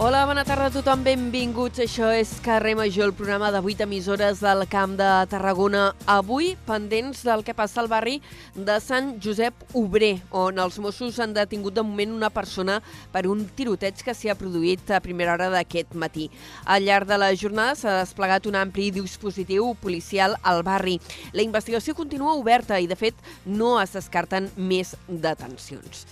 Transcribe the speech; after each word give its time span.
Hola, 0.00 0.20
bona 0.26 0.44
tarda 0.46 0.68
a 0.68 0.70
tothom, 0.70 1.00
benvinguts. 1.02 1.80
Això 1.82 2.12
és 2.14 2.30
Carrer 2.44 2.76
Major, 2.78 3.08
el 3.08 3.14
programa 3.18 3.48
de 3.50 3.58
8 3.58 3.82
emissores 3.82 4.38
del 4.38 4.60
Camp 4.70 4.92
de 4.94 5.08
Tarragona. 5.26 5.88
Avui, 6.06 6.52
pendents 6.68 7.24
del 7.26 7.42
que 7.42 7.50
passa 7.50 7.80
al 7.82 7.88
barri 7.90 8.20
de 8.54 8.76
Sant 8.78 9.16
Josep 9.18 9.74
Obrer, 9.74 10.20
on 10.30 10.62
els 10.62 10.78
Mossos 10.78 11.18
han 11.18 11.34
detingut 11.34 11.74
de 11.74 11.82
moment 11.82 12.14
una 12.14 12.30
persona 12.30 12.76
per 13.10 13.24
un 13.26 13.42
tiroteig 13.58 13.98
que 14.06 14.14
s'hi 14.14 14.30
ha 14.30 14.38
produït 14.38 14.94
a 14.94 15.02
primera 15.02 15.34
hora 15.34 15.50
d'aquest 15.50 15.98
matí. 15.98 16.28
Al 16.62 16.86
llarg 16.86 17.10
de 17.10 17.18
la 17.18 17.32
jornada 17.34 17.74
s'ha 17.74 17.98
desplegat 17.98 18.46
un 18.46 18.60
ampli 18.62 18.92
dispositiu 18.94 19.74
policial 19.82 20.38
al 20.44 20.62
barri. 20.62 21.00
La 21.34 21.42
investigació 21.42 21.98
continua 21.98 22.38
oberta 22.38 22.78
i, 22.78 22.86
de 22.86 22.94
fet, 22.94 23.18
no 23.50 23.80
es 23.82 23.98
descarten 23.98 24.46
més 24.54 24.94
detencions. 25.08 26.06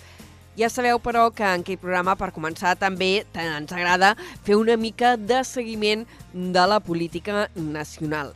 Ja 0.56 0.70
sabeu, 0.72 0.96
però, 1.04 1.26
que 1.36 1.44
en 1.44 1.64
aquest 1.64 1.82
programa, 1.82 2.14
per 2.16 2.30
començar, 2.32 2.76
també 2.80 3.26
ens 3.36 3.72
agrada 3.76 4.14
fer 4.46 4.56
una 4.56 4.78
mica 4.80 5.16
de 5.20 5.42
seguiment 5.44 6.06
de 6.32 6.64
la 6.64 6.80
política 6.80 7.50
nacional. 7.54 8.32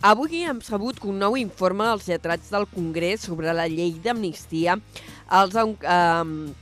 Avui 0.00 0.46
hem 0.48 0.62
sabut 0.64 0.96
que 0.96 1.10
un 1.10 1.18
nou 1.20 1.36
informe 1.36 1.84
dels 1.84 2.08
lletrats 2.08 2.48
del 2.48 2.64
Congrés 2.70 3.28
sobre 3.28 3.52
la 3.52 3.68
llei 3.68 3.92
d'amnistia 4.00 4.78
els... 5.28 5.60
Eh, 5.60 6.56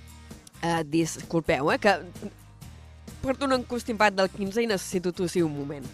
eh, 0.63 0.83
disculpeu, 0.85 1.71
eh, 1.71 1.79
que 1.79 1.95
porto 3.23 3.47
un 3.47 3.53
encostimpat 3.53 4.15
del 4.15 4.31
15 4.31 4.63
i 4.63 4.71
necessito 4.71 5.13
tossir 5.13 5.45
un 5.45 5.55
moment. 5.55 5.87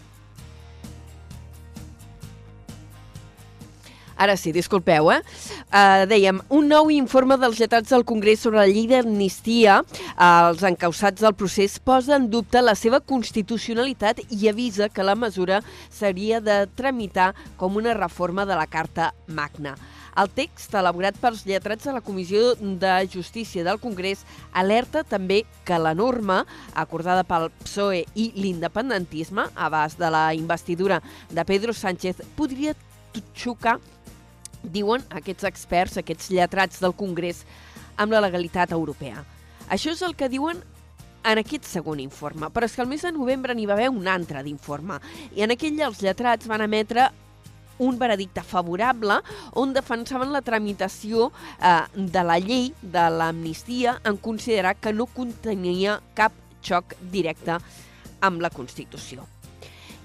Ara 4.15 4.37
sí, 4.39 4.53
disculpeu, 4.55 5.09
eh? 5.11 5.19
Uh, 5.67 6.05
dèiem, 6.07 6.39
un 6.55 6.69
nou 6.71 6.87
informe 6.93 7.35
dels 7.39 7.59
lletrats 7.59 7.91
del 7.91 8.05
Congrés 8.07 8.39
sobre 8.45 8.61
la 8.61 8.69
llei 8.69 8.87
d'amnistia, 8.87 9.81
uh, 9.81 10.27
els 10.51 10.63
encausats 10.63 11.25
del 11.25 11.35
procés, 11.35 11.75
posa 11.83 12.15
en 12.15 12.29
dubte 12.31 12.61
la 12.63 12.77
seva 12.79 13.01
constitucionalitat 13.03 14.21
i 14.31 14.47
avisa 14.47 14.87
que 14.87 15.03
la 15.03 15.17
mesura 15.19 15.59
seria 15.91 16.39
de 16.39 16.63
tramitar 16.79 17.33
com 17.59 17.75
una 17.75 17.95
reforma 17.97 18.47
de 18.47 18.55
la 18.55 18.67
Carta 18.71 19.11
Magna. 19.27 19.75
El 20.15 20.29
text, 20.31 20.71
elaborat 20.79 21.17
pels 21.19 21.41
lletrats 21.43 21.83
de 21.83 21.91
la 21.91 21.99
Comissió 21.99 22.53
de 22.55 22.93
Justícia 23.11 23.65
del 23.67 23.81
Congrés, 23.83 24.21
alerta 24.55 25.03
també 25.03 25.41
que 25.67 25.75
la 25.75 25.91
norma, 25.91 26.45
acordada 26.71 27.25
pel 27.27 27.49
PSOE 27.65 28.05
i 28.15 28.29
l'independentisme, 28.39 29.49
abans 29.59 29.99
de 29.99 30.13
la 30.15 30.29
investidura 30.33 31.01
de 31.29 31.43
Pedro 31.43 31.75
Sánchez, 31.75 32.23
podria 32.39 32.77
xocar 33.35 33.75
diuen 34.71 35.03
aquests 35.09 35.47
experts, 35.47 35.97
aquests 35.97 36.31
lletrats 36.33 36.81
del 36.83 36.95
Congrés, 36.97 37.43
amb 37.97 38.11
la 38.11 38.23
legalitat 38.23 38.71
europea. 38.75 39.23
Això 39.69 39.93
és 39.93 40.01
el 40.05 40.15
que 40.15 40.29
diuen 40.29 40.61
en 41.25 41.41
aquest 41.41 41.65
segon 41.65 41.99
informe, 42.03 42.51
però 42.53 42.67
és 42.67 42.75
que 42.75 42.83
el 42.83 42.89
mes 42.89 43.01
de 43.01 43.11
novembre 43.15 43.55
n'hi 43.55 43.65
va 43.65 43.73
haver 43.73 43.89
un 43.89 44.07
altre 44.07 44.43
d'informe, 44.45 44.99
i 45.33 45.41
en 45.41 45.55
aquell 45.55 45.79
els 45.81 46.03
lletrats 46.05 46.47
van 46.47 46.61
emetre 46.65 47.09
un 47.77 47.97
veredicte 47.99 48.43
favorable 48.45 49.17
on 49.59 49.73
defensaven 49.75 50.31
la 50.31 50.43
tramitació 50.45 51.31
eh, 51.59 51.81
de 51.95 52.23
la 52.23 52.37
llei 52.39 52.69
de 52.81 53.09
l'amnistia 53.11 53.99
en 54.05 54.17
considerar 54.17 54.77
que 54.79 54.93
no 54.93 55.09
contenia 55.11 55.99
cap 56.15 56.31
xoc 56.63 56.95
directe 57.11 57.57
amb 58.23 58.41
la 58.41 58.49
Constitució. 58.49 59.25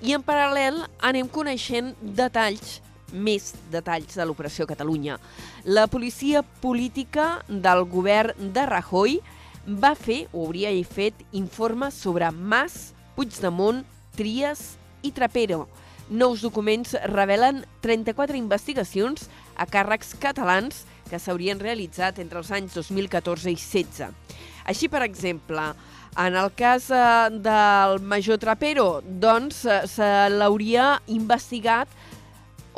I 0.02 0.16
en 0.16 0.24
paral·lel 0.24 0.80
anem 1.04 1.28
coneixent 1.28 1.92
detalls 2.00 2.80
més 3.12 3.52
detalls 3.72 4.16
de 4.16 4.26
l'Operació 4.26 4.66
Catalunya. 4.68 5.18
La 5.64 5.86
policia 5.86 6.42
política 6.62 7.40
del 7.48 7.84
govern 7.90 8.52
de 8.54 8.66
Rajoy 8.66 9.18
va 9.66 9.94
fer, 9.94 10.26
o 10.32 10.46
hauria 10.46 10.72
fet, 10.88 11.14
informes 11.32 11.94
sobre 11.94 12.30
Mas, 12.30 12.92
Puigdemont, 13.16 13.84
Trias 14.16 14.76
i 15.02 15.12
Trapero. 15.12 15.68
Nous 16.10 16.42
documents 16.42 16.96
revelen 17.06 17.64
34 17.82 18.36
investigacions 18.36 19.28
a 19.54 19.66
càrrecs 19.66 20.16
catalans 20.18 20.84
que 21.10 21.18
s'haurien 21.18 21.60
realitzat 21.60 22.18
entre 22.22 22.40
els 22.40 22.50
anys 22.50 22.74
2014 22.74 23.50
i 23.50 23.56
16. 23.58 24.10
Així, 24.70 24.88
per 24.90 25.02
exemple, 25.06 25.70
en 26.18 26.34
el 26.34 26.50
cas 26.58 26.90
eh, 26.90 27.30
del 27.30 28.00
major 28.02 28.38
Trapero, 28.42 29.00
doncs, 29.04 29.64
eh, 29.64 29.82
se 29.86 30.08
l'hauria 30.34 30.96
investigat 31.06 31.88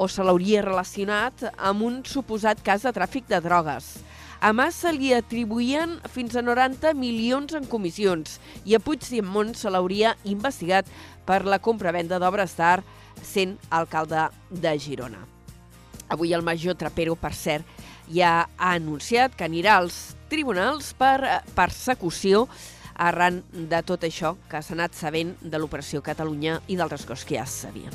o 0.03 0.09
se 0.11 0.25
l'hauria 0.27 0.65
relacionat 0.67 1.45
amb 1.55 1.85
un 1.87 2.01
suposat 2.09 2.59
cas 2.67 2.83
de 2.83 2.91
tràfic 2.95 3.29
de 3.31 3.39
drogues. 3.45 4.01
A 4.43 4.51
Mas 4.51 4.81
se 4.83 4.91
li 4.91 5.13
atribuïen 5.15 6.01
fins 6.11 6.35
a 6.35 6.43
90 6.43 6.97
milions 6.99 7.55
en 7.55 7.69
comissions 7.71 8.41
i 8.67 8.75
a 8.75 8.81
Puigdemont 8.83 9.53
se 9.55 9.71
l'hauria 9.71 10.17
investigat 10.27 10.91
per 11.29 11.45
la 11.47 11.61
compra-venda 11.63 12.19
d'obres 12.19 12.57
d'art 12.59 12.83
sent 13.23 13.55
alcalde 13.71 14.27
de 14.51 14.75
Girona. 14.83 15.23
Avui 16.11 16.35
el 16.35 16.43
major 16.43 16.75
Trapero, 16.75 17.15
per 17.15 17.31
cert, 17.39 17.63
ja 18.11 18.49
ha 18.59 18.73
anunciat 18.75 19.37
que 19.39 19.47
anirà 19.47 19.79
als 19.79 20.17
tribunals 20.33 20.91
per 20.99 21.45
persecució 21.55 22.49
arran 22.99 23.45
de 23.53 23.79
tot 23.87 24.03
això 24.03 24.35
que 24.51 24.59
s'ha 24.59 24.75
anat 24.75 24.99
sabent 24.99 25.37
de 25.41 25.63
l'Operació 25.63 26.03
Catalunya 26.03 26.59
i 26.67 26.75
d'altres 26.77 27.07
coses 27.07 27.25
que 27.29 27.39
ja 27.39 27.47
sabien. 27.47 27.95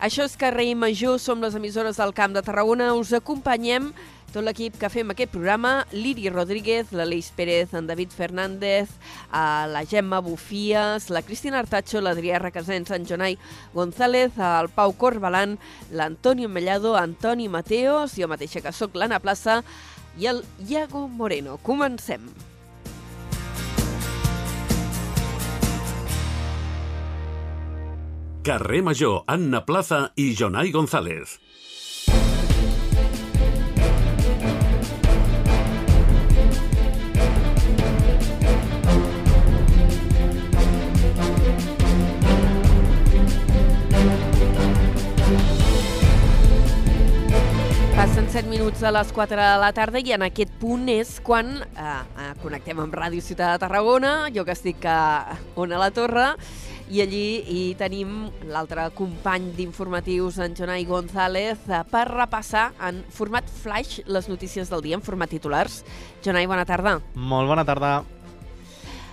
Això 0.00 0.24
és 0.24 0.32
Carrer 0.40 0.72
Major, 0.80 1.18
som 1.20 1.42
les 1.44 1.52
emissores 1.58 1.98
del 2.00 2.14
Camp 2.16 2.32
de 2.32 2.40
Tarragona. 2.40 2.94
Us 2.96 3.10
acompanyem 3.12 3.90
tot 4.32 4.46
l'equip 4.46 4.78
que 4.80 4.88
fem 4.88 5.12
aquest 5.12 5.34
programa, 5.34 5.84
Liri 5.92 6.30
Rodríguez, 6.32 6.94
l'Aleix 6.96 7.28
Pérez, 7.36 7.74
en 7.76 7.84
David 7.84 8.16
Fernández, 8.16 8.88
la 9.28 9.84
Gemma 9.84 10.22
Bufies, 10.24 11.10
la 11.12 11.20
Cristina 11.20 11.60
Artacho, 11.60 12.00
l'Adrià 12.00 12.40
Requesens, 12.40 12.94
en 12.96 13.04
Jonai 13.04 13.36
González, 13.74 14.32
el 14.40 14.72
Pau 14.72 14.96
Corbalan, 14.96 15.58
l'Antonio 15.92 16.48
Mellado, 16.48 16.96
Antoni 16.96 17.50
Mateos, 17.52 18.16
jo 18.16 18.30
mateixa 18.30 18.64
que 18.64 18.72
sóc 18.72 18.96
l'Anna 18.96 19.20
Plaça, 19.20 19.60
i 20.16 20.32
el 20.32 20.46
Iago 20.64 21.08
Moreno. 21.08 21.58
Comencem. 21.60 22.24
Carrer 28.42 28.82
Major, 28.82 29.22
Anna 29.26 29.66
Plaza 29.66 30.12
i 30.16 30.34
Jonai 30.34 30.70
González. 30.72 31.36
Passen 47.94 48.30
7 48.32 48.48
minuts 48.48 48.80
a 48.80 48.88
les 48.88 49.12
4 49.12 49.36
de 49.36 49.58
la 49.60 49.68
tarda 49.76 50.00
i 50.00 50.16
en 50.16 50.24
aquest 50.24 50.56
punt 50.56 50.88
és 50.88 51.18
quan 51.20 51.58
eh, 51.60 51.84
eh, 51.84 52.32
connectem 52.40 52.80
amb 52.80 52.96
Ràdio 52.96 53.20
Ciutat 53.20 53.58
de 53.58 53.66
Tarragona, 53.66 54.30
jo 54.32 54.48
que 54.48 54.56
estic 54.56 54.88
a 54.88 55.36
Ona 55.60 55.76
la 55.76 55.92
Torre, 55.92 56.30
i 56.90 57.00
allí 57.04 57.24
hi 57.46 57.60
tenim 57.78 58.26
l'altre 58.50 58.88
company 58.98 59.52
d'informatius, 59.54 60.40
en 60.42 60.56
Jonai 60.58 60.84
González, 60.88 61.62
eh, 61.70 61.82
per 61.90 62.08
repassar 62.10 62.72
en 62.88 63.04
format 63.14 63.46
flash 63.62 64.00
les 64.06 64.28
notícies 64.28 64.70
del 64.70 64.82
dia 64.82 64.98
en 64.98 65.02
format 65.02 65.30
titulars. 65.30 65.84
Jonai, 66.24 66.46
bona 66.50 66.66
tarda. 66.66 66.98
Molt 67.14 67.46
bona 67.48 67.64
tarda. 67.64 68.00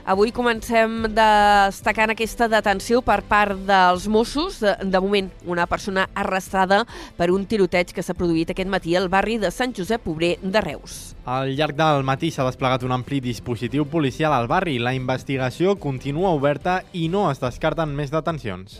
Avui 0.07 0.29
comencem 0.31 1.01
destacant 1.11 2.13
aquesta 2.13 2.45
detenció 2.47 3.01
per 3.03 3.17
part 3.27 3.59
dels 3.67 4.05
Mossos. 4.07 4.61
De, 4.63 4.71
de 4.87 5.01
moment, 5.03 5.27
una 5.43 5.65
persona 5.67 6.05
arrestada 6.15 6.85
per 7.19 7.27
un 7.35 7.43
tiroteig 7.43 7.91
que 7.91 8.05
s'ha 8.05 8.15
produït 8.15 8.53
aquest 8.55 8.71
matí 8.71 8.95
al 8.95 9.11
barri 9.11 9.35
de 9.41 9.51
Sant 9.51 9.75
Josep 9.75 10.07
Obrer 10.07 10.37
de 10.39 10.63
Reus. 10.63 10.97
Al 11.27 11.51
llarg 11.59 11.75
del 11.75 12.07
matí 12.07 12.31
s'ha 12.31 12.47
desplegat 12.47 12.87
un 12.87 12.95
ampli 12.95 13.19
dispositiu 13.19 13.83
policial 13.91 14.31
al 14.31 14.47
barri. 14.47 14.79
La 14.79 14.95
investigació 14.95 15.75
continua 15.75 16.31
oberta 16.31 16.85
i 16.95 17.09
no 17.11 17.27
es 17.27 17.43
descarten 17.43 17.91
més 17.91 18.15
detencions. 18.15 18.79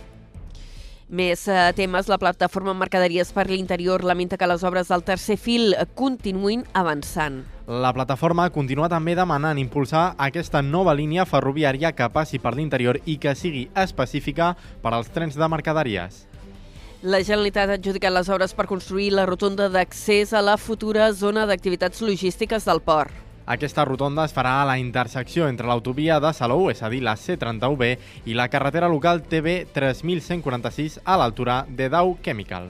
Més 1.08 1.46
eh, 1.48 1.72
temes, 1.72 2.10
la 2.12 2.18
plataforma 2.20 2.74
Mercaderies 2.76 3.30
per 3.32 3.46
l'Interior 3.48 4.04
lamenta 4.04 4.36
que 4.36 4.48
les 4.50 4.64
obres 4.68 4.90
del 4.92 5.06
tercer 5.08 5.38
fil 5.40 5.72
continuïn 5.96 6.66
avançant. 6.76 7.46
La 7.68 7.94
plataforma 7.96 8.50
continua 8.52 8.90
també 8.92 9.14
demanant 9.16 9.60
impulsar 9.62 10.18
aquesta 10.20 10.60
nova 10.62 10.92
línia 10.94 11.24
ferroviària 11.24 11.94
que 11.96 12.10
passi 12.12 12.42
per 12.44 12.58
l'interior 12.58 13.00
i 13.06 13.16
que 13.24 13.36
sigui 13.40 13.70
específica 13.72 14.50
per 14.84 14.92
als 14.98 15.08
trens 15.16 15.40
de 15.40 15.48
mercaderies. 15.48 16.26
La 17.04 17.22
Generalitat 17.24 17.72
ha 17.72 17.78
adjudicat 17.80 18.12
les 18.12 18.28
obres 18.28 18.52
per 18.58 18.68
construir 18.68 19.14
la 19.16 19.26
rotonda 19.30 19.70
d'accés 19.72 20.34
a 20.34 20.44
la 20.44 20.58
futura 20.58 21.14
zona 21.14 21.46
d'activitats 21.48 22.04
logístiques 22.04 22.68
del 22.68 22.84
port. 22.84 23.27
Aquesta 23.48 23.86
rotonda 23.88 24.26
es 24.28 24.34
farà 24.36 24.58
a 24.60 24.66
la 24.68 24.76
intersecció 24.76 25.46
entre 25.48 25.70
l'autovia 25.70 26.18
de 26.20 26.34
Salou, 26.36 26.66
és 26.68 26.82
a 26.84 26.90
dir, 26.92 27.00
la 27.00 27.16
C31B, 27.16 27.94
i 28.28 28.36
la 28.36 28.50
carretera 28.52 28.90
local 28.92 29.22
TB 29.24 29.72
3146 29.72 31.00
a 31.06 31.16
l'altura 31.16 31.62
de 31.70 31.88
Dow 31.88 32.18
Chemical. 32.26 32.68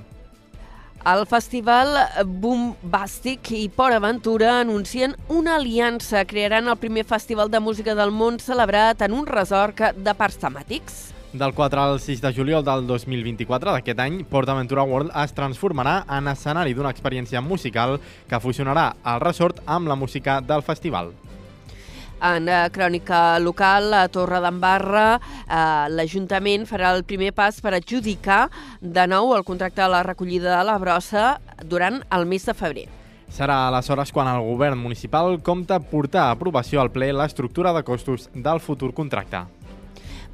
El 1.07 1.25
festival 1.25 1.95
Boombastic 2.27 3.49
i 3.57 3.65
Port 3.73 3.97
Aventura 3.97 4.59
anuncien 4.59 5.15
una 5.33 5.55
aliança. 5.55 6.25
Crearan 6.29 6.67
el 6.67 6.77
primer 6.77 7.05
festival 7.09 7.49
de 7.49 7.61
música 7.63 7.95
del 7.95 8.11
món 8.11 8.37
celebrat 8.43 9.01
en 9.01 9.17
un 9.17 9.25
resort 9.25 9.81
de 9.95 10.13
parcs 10.13 10.37
temàtics. 10.41 11.16
Del 11.37 11.53
4 11.53 11.81
al 11.81 11.99
6 11.99 12.21
de 12.21 12.33
juliol 12.33 12.63
del 12.65 12.87
2024 12.87 13.75
d'aquest 13.75 13.99
any, 14.01 14.15
PortAventura 14.25 14.81
World 14.89 15.11
es 15.21 15.35
transformarà 15.37 15.99
en 16.17 16.31
escenari 16.31 16.73
d'una 16.73 16.89
experiència 16.89 17.43
musical 17.45 17.99
que 18.29 18.39
fusionarà 18.41 18.87
el 19.11 19.21
resort 19.21 19.59
amb 19.67 19.91
la 19.91 19.97
música 19.99 20.39
del 20.41 20.63
festival. 20.65 21.11
En 22.25 22.49
eh, 22.49 22.63
crònica 22.73 23.37
local, 23.37 23.93
a 23.93 24.07
Torre 24.09 24.39
d'Embarra, 24.41 25.05
eh, 25.45 25.59
l'Ajuntament 25.93 26.65
farà 26.65 26.95
el 26.97 27.05
primer 27.05 27.29
pas 27.37 27.61
per 27.61 27.75
adjudicar 27.77 28.47
de 28.81 29.05
nou 29.05 29.35
el 29.37 29.45
contracte 29.45 29.83
de 29.83 29.91
la 29.93 30.01
recollida 30.07 30.55
de 30.55 30.63
la 30.65 30.79
brossa 30.81 31.35
durant 31.61 32.01
el 32.17 32.25
mes 32.25 32.49
de 32.49 32.57
febrer. 32.57 32.87
Serà 33.29 33.67
aleshores 33.67 34.09
quan 34.15 34.31
el 34.31 34.41
govern 34.41 34.79
municipal 34.79 35.37
compta 35.43 35.77
portar 35.83 36.25
a 36.25 36.33
aprovació 36.33 36.81
al 36.81 36.89
ple 36.95 37.11
l'estructura 37.13 37.75
de 37.77 37.85
costos 37.85 38.31
del 38.33 38.63
futur 38.63 38.95
contracte. 38.95 39.43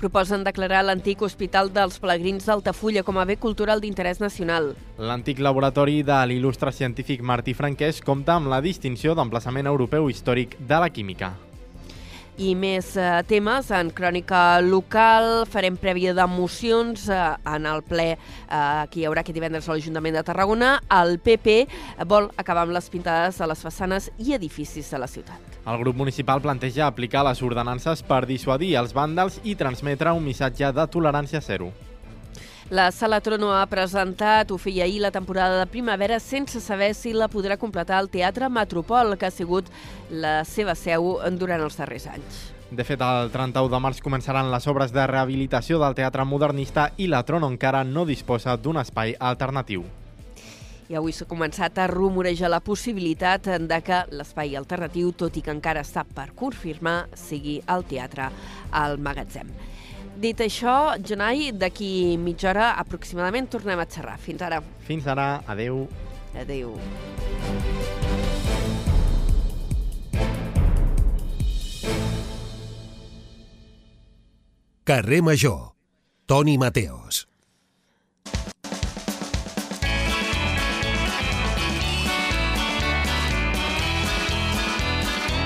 Proposen 0.02 0.44
declarar 0.44 0.84
l'antic 0.86 1.22
Hospital 1.22 1.72
dels 1.74 2.00
Pelegrins 2.02 2.50
d'Altafulla 2.50 3.04
com 3.04 3.18
a 3.18 3.26
bé 3.30 3.38
cultural 3.38 3.82
d'interès 3.82 4.20
nacional. 4.20 4.74
L'antic 4.98 5.40
laboratori 5.40 6.02
de 6.04 6.20
l'il·lustre 6.28 6.74
científic 6.74 7.22
Martí 7.22 7.54
Franquès 7.54 8.02
compta 8.02 8.38
amb 8.40 8.52
la 8.52 8.62
distinció 8.62 9.16
d'emplaçament 9.16 9.70
europeu 9.70 10.10
històric 10.10 10.58
de 10.60 10.84
la 10.86 10.90
química. 10.90 11.34
I 12.42 12.56
més 12.58 12.96
eh, 12.98 13.22
temes 13.30 13.68
en 13.78 13.92
crònica 13.94 14.58
local, 14.66 15.44
farem 15.46 15.76
prèvia 15.78 16.16
d'emocions 16.18 17.06
eh, 17.06 17.20
en 17.54 17.68
el 17.70 17.84
ple 17.86 18.08
eh, 18.16 18.18
que 18.90 19.02
hi 19.02 19.06
haurà 19.06 19.22
aquest 19.22 19.38
divendres 19.38 19.70
a 19.70 19.76
l'Ajuntament 19.76 20.18
de 20.18 20.26
Tarragona. 20.26 20.72
El 20.98 21.20
PP 21.22 21.56
vol 22.10 22.32
acabar 22.42 22.66
amb 22.66 22.74
les 22.74 22.90
pintades 22.90 23.38
de 23.38 23.52
les 23.54 23.62
façanes 23.62 24.10
i 24.18 24.34
edificis 24.34 24.90
de 24.90 25.04
la 25.04 25.12
ciutat. 25.12 25.62
El 25.64 25.78
grup 25.86 25.96
municipal 26.02 26.42
planteja 26.42 26.88
aplicar 26.90 27.22
les 27.30 27.46
ordenances 27.46 28.02
per 28.02 28.24
dissuadir 28.26 28.74
els 28.82 28.98
vàndals 28.98 29.38
i 29.46 29.54
transmetre 29.56 30.18
un 30.18 30.26
missatge 30.26 30.74
de 30.74 30.90
tolerància 30.90 31.42
zero. 31.46 31.70
La 32.74 32.90
Sala 32.92 33.20
Trono 33.22 33.52
ha 33.54 33.68
presentat, 33.70 34.50
ho 34.50 34.56
feia 34.58 34.88
ahir, 34.88 34.98
la 35.04 35.12
temporada 35.14 35.60
de 35.60 35.68
primavera 35.70 36.18
sense 36.20 36.58
saber 36.58 36.96
si 36.98 37.12
la 37.14 37.28
podrà 37.30 37.54
completar 37.62 38.00
el 38.02 38.08
Teatre 38.10 38.48
Metropol, 38.50 39.14
que 39.14 39.28
ha 39.28 39.30
sigut 39.30 39.68
la 40.10 40.40
seva 40.42 40.74
seu 40.74 41.20
durant 41.38 41.62
els 41.62 41.78
darrers 41.78 42.08
anys. 42.10 42.40
De 42.72 42.82
fet, 42.82 43.04
el 43.06 43.30
31 43.30 43.70
de 43.70 43.82
març 43.86 44.00
començaran 44.02 44.50
les 44.50 44.66
obres 44.66 44.90
de 44.90 45.06
rehabilitació 45.06 45.78
del 45.84 45.94
teatre 45.94 46.26
modernista 46.26 46.88
i 46.98 47.06
la 47.14 47.22
Trono 47.22 47.52
encara 47.54 47.84
no 47.86 48.08
disposa 48.10 48.58
d'un 48.58 48.82
espai 48.82 49.14
alternatiu. 49.20 49.86
I 50.90 50.98
avui 50.98 51.14
s'ha 51.14 51.30
començat 51.30 51.78
a 51.78 51.86
rumorejar 51.94 52.50
la 52.50 52.64
possibilitat 52.66 53.52
de 53.70 53.82
que 53.86 54.02
l'espai 54.18 54.58
alternatiu, 54.58 55.14
tot 55.14 55.38
i 55.38 55.46
que 55.46 55.54
encara 55.54 55.86
està 55.86 56.08
per 56.10 56.32
confirmar, 56.34 57.04
sigui 57.14 57.60
el 57.70 57.86
teatre 57.86 58.32
al 58.72 58.98
magatzem. 58.98 59.54
Dit 60.14 60.40
això, 60.46 60.94
Jonai, 61.02 61.52
d'aquí 61.58 62.18
mitja 62.22 62.52
hora 62.52 62.70
aproximadament 62.78 63.50
tornem 63.50 63.80
a 63.82 63.88
xerrar. 63.90 64.20
Fins 64.22 64.42
ara. 64.46 64.62
Fins 64.86 65.08
ara, 65.10 65.42
adeu. 65.48 65.88
Adeu. 66.38 66.78
Carrer 74.84 75.22
Major. 75.24 75.72
Toni 76.26 76.58
Mateos. 76.58 77.28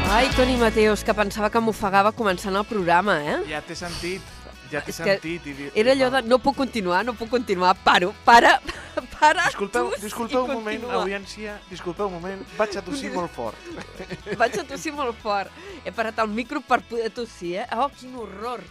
Ai, 0.09 0.29
Toni 0.35 0.55
Mateos, 0.57 1.03
que 1.03 1.13
pensava 1.13 1.49
que 1.51 1.59
m'ofegava 1.59 2.13
començant 2.15 2.55
el 2.55 2.63
programa, 2.65 3.17
eh? 3.21 3.37
Ja 3.51 3.59
t'he 3.61 3.75
sentit, 3.75 4.23
ja 4.71 4.81
t'he 4.81 4.91
sentit. 4.95 5.45
I, 5.47 5.71
Era 5.75 5.91
allò 5.95 6.09
de 6.13 6.21
no 6.27 6.37
puc 6.39 6.55
continuar, 6.57 7.03
no 7.05 7.13
puc 7.13 7.29
continuar, 7.29 7.75
paro, 7.83 8.13
para, 8.25 8.59
para, 9.19 9.45
Disculpeu, 9.47 9.91
disculpeu 10.01 10.43
un 10.45 10.53
moment, 10.53 10.81
continua. 10.81 11.01
audiència, 11.03 11.57
disculpeu 11.69 12.07
un 12.07 12.13
moment, 12.19 12.43
vaig 12.57 12.77
a 12.77 12.81
tossir 12.85 13.11
molt 13.13 13.31
fort. 13.31 13.57
Vaig 14.39 14.57
a 14.59 14.63
tossir 14.67 14.93
molt 14.93 15.15
fort. 15.21 15.51
He 15.85 15.91
parat 15.91 16.17
el 16.23 16.27
micro 16.29 16.61
per 16.61 16.81
poder 16.81 17.09
tossir, 17.11 17.57
eh? 17.63 17.67
Oh, 17.77 17.89
quin 17.97 18.15
horror, 18.15 18.61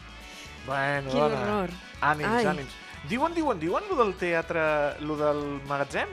Bueno, 0.67 1.11
quin 1.11 1.21
dona, 1.21 1.43
horror. 1.43 1.71
ànims, 2.01 2.33
Ai. 2.41 2.45
ànims. 2.55 2.75
Diuen, 3.09 3.35
diuen, 3.35 3.61
diuen, 3.61 3.85
lo 3.89 3.97
del 4.03 4.15
teatre, 4.19 4.63
lo 5.01 5.15
del 5.17 5.45
magatzem? 5.69 6.09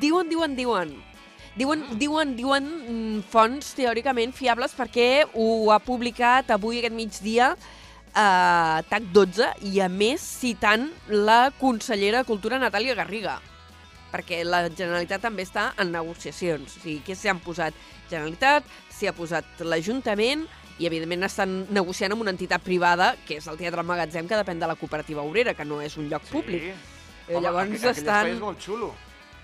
Diuen, 0.00 0.28
diuen, 0.28 0.54
diuen. 0.56 0.92
Diuen, 1.56 1.82
diuen, 1.98 2.34
diuen 2.36 2.64
mm, 2.68 3.20
fonts 3.32 3.70
teòricament 3.78 4.34
fiables 4.36 4.74
perquè 4.76 5.24
ho 5.32 5.70
ha 5.72 5.78
publicat 5.80 6.50
avui 6.52 6.78
aquest 6.82 6.92
migdia 6.94 7.54
eh, 8.16 8.78
TAC 8.88 9.10
12 9.12 9.50
i 9.70 9.80
a 9.84 9.88
més 9.92 10.20
citant 10.24 10.88
la 11.08 11.50
consellera 11.60 12.22
de 12.22 12.28
Cultura 12.28 12.58
Natàlia 12.62 12.96
Garriga 12.96 13.38
perquè 14.12 14.38
la 14.46 14.62
Generalitat 14.70 15.20
també 15.20 15.42
està 15.44 15.72
en 15.82 15.90
negociacions. 15.92 16.76
O 16.78 16.80
sigui, 16.80 17.00
que 17.04 17.14
s'hi 17.18 17.28
han 17.28 17.40
posat 17.44 17.74
Generalitat, 18.08 18.64
s'hi 18.88 19.08
ha 19.10 19.12
posat 19.12 19.44
l'Ajuntament 19.60 20.46
i, 20.78 20.86
evidentment, 20.86 21.26
estan 21.26 21.66
negociant 21.74 22.14
amb 22.14 22.22
una 22.22 22.32
entitat 22.32 22.62
privada, 22.64 23.10
que 23.26 23.36
és 23.42 23.46
el 23.50 23.58
Teatre 23.58 23.82
Magatzem, 23.84 24.28
que 24.30 24.38
depèn 24.38 24.62
de 24.62 24.68
la 24.70 24.76
cooperativa 24.78 25.22
obrera, 25.26 25.52
que 25.58 25.66
no 25.68 25.82
és 25.82 25.98
un 26.00 26.08
lloc 26.08 26.22
públic. 26.30 26.62
Sí. 26.70 26.72
Eh, 27.28 27.40
llavors 27.42 27.66
aquell, 27.66 27.76
aquell 27.76 27.90
estan- 27.90 28.22
espai 28.22 28.32
és 28.36 28.40
molt 28.40 28.62
xulo. 28.62 28.94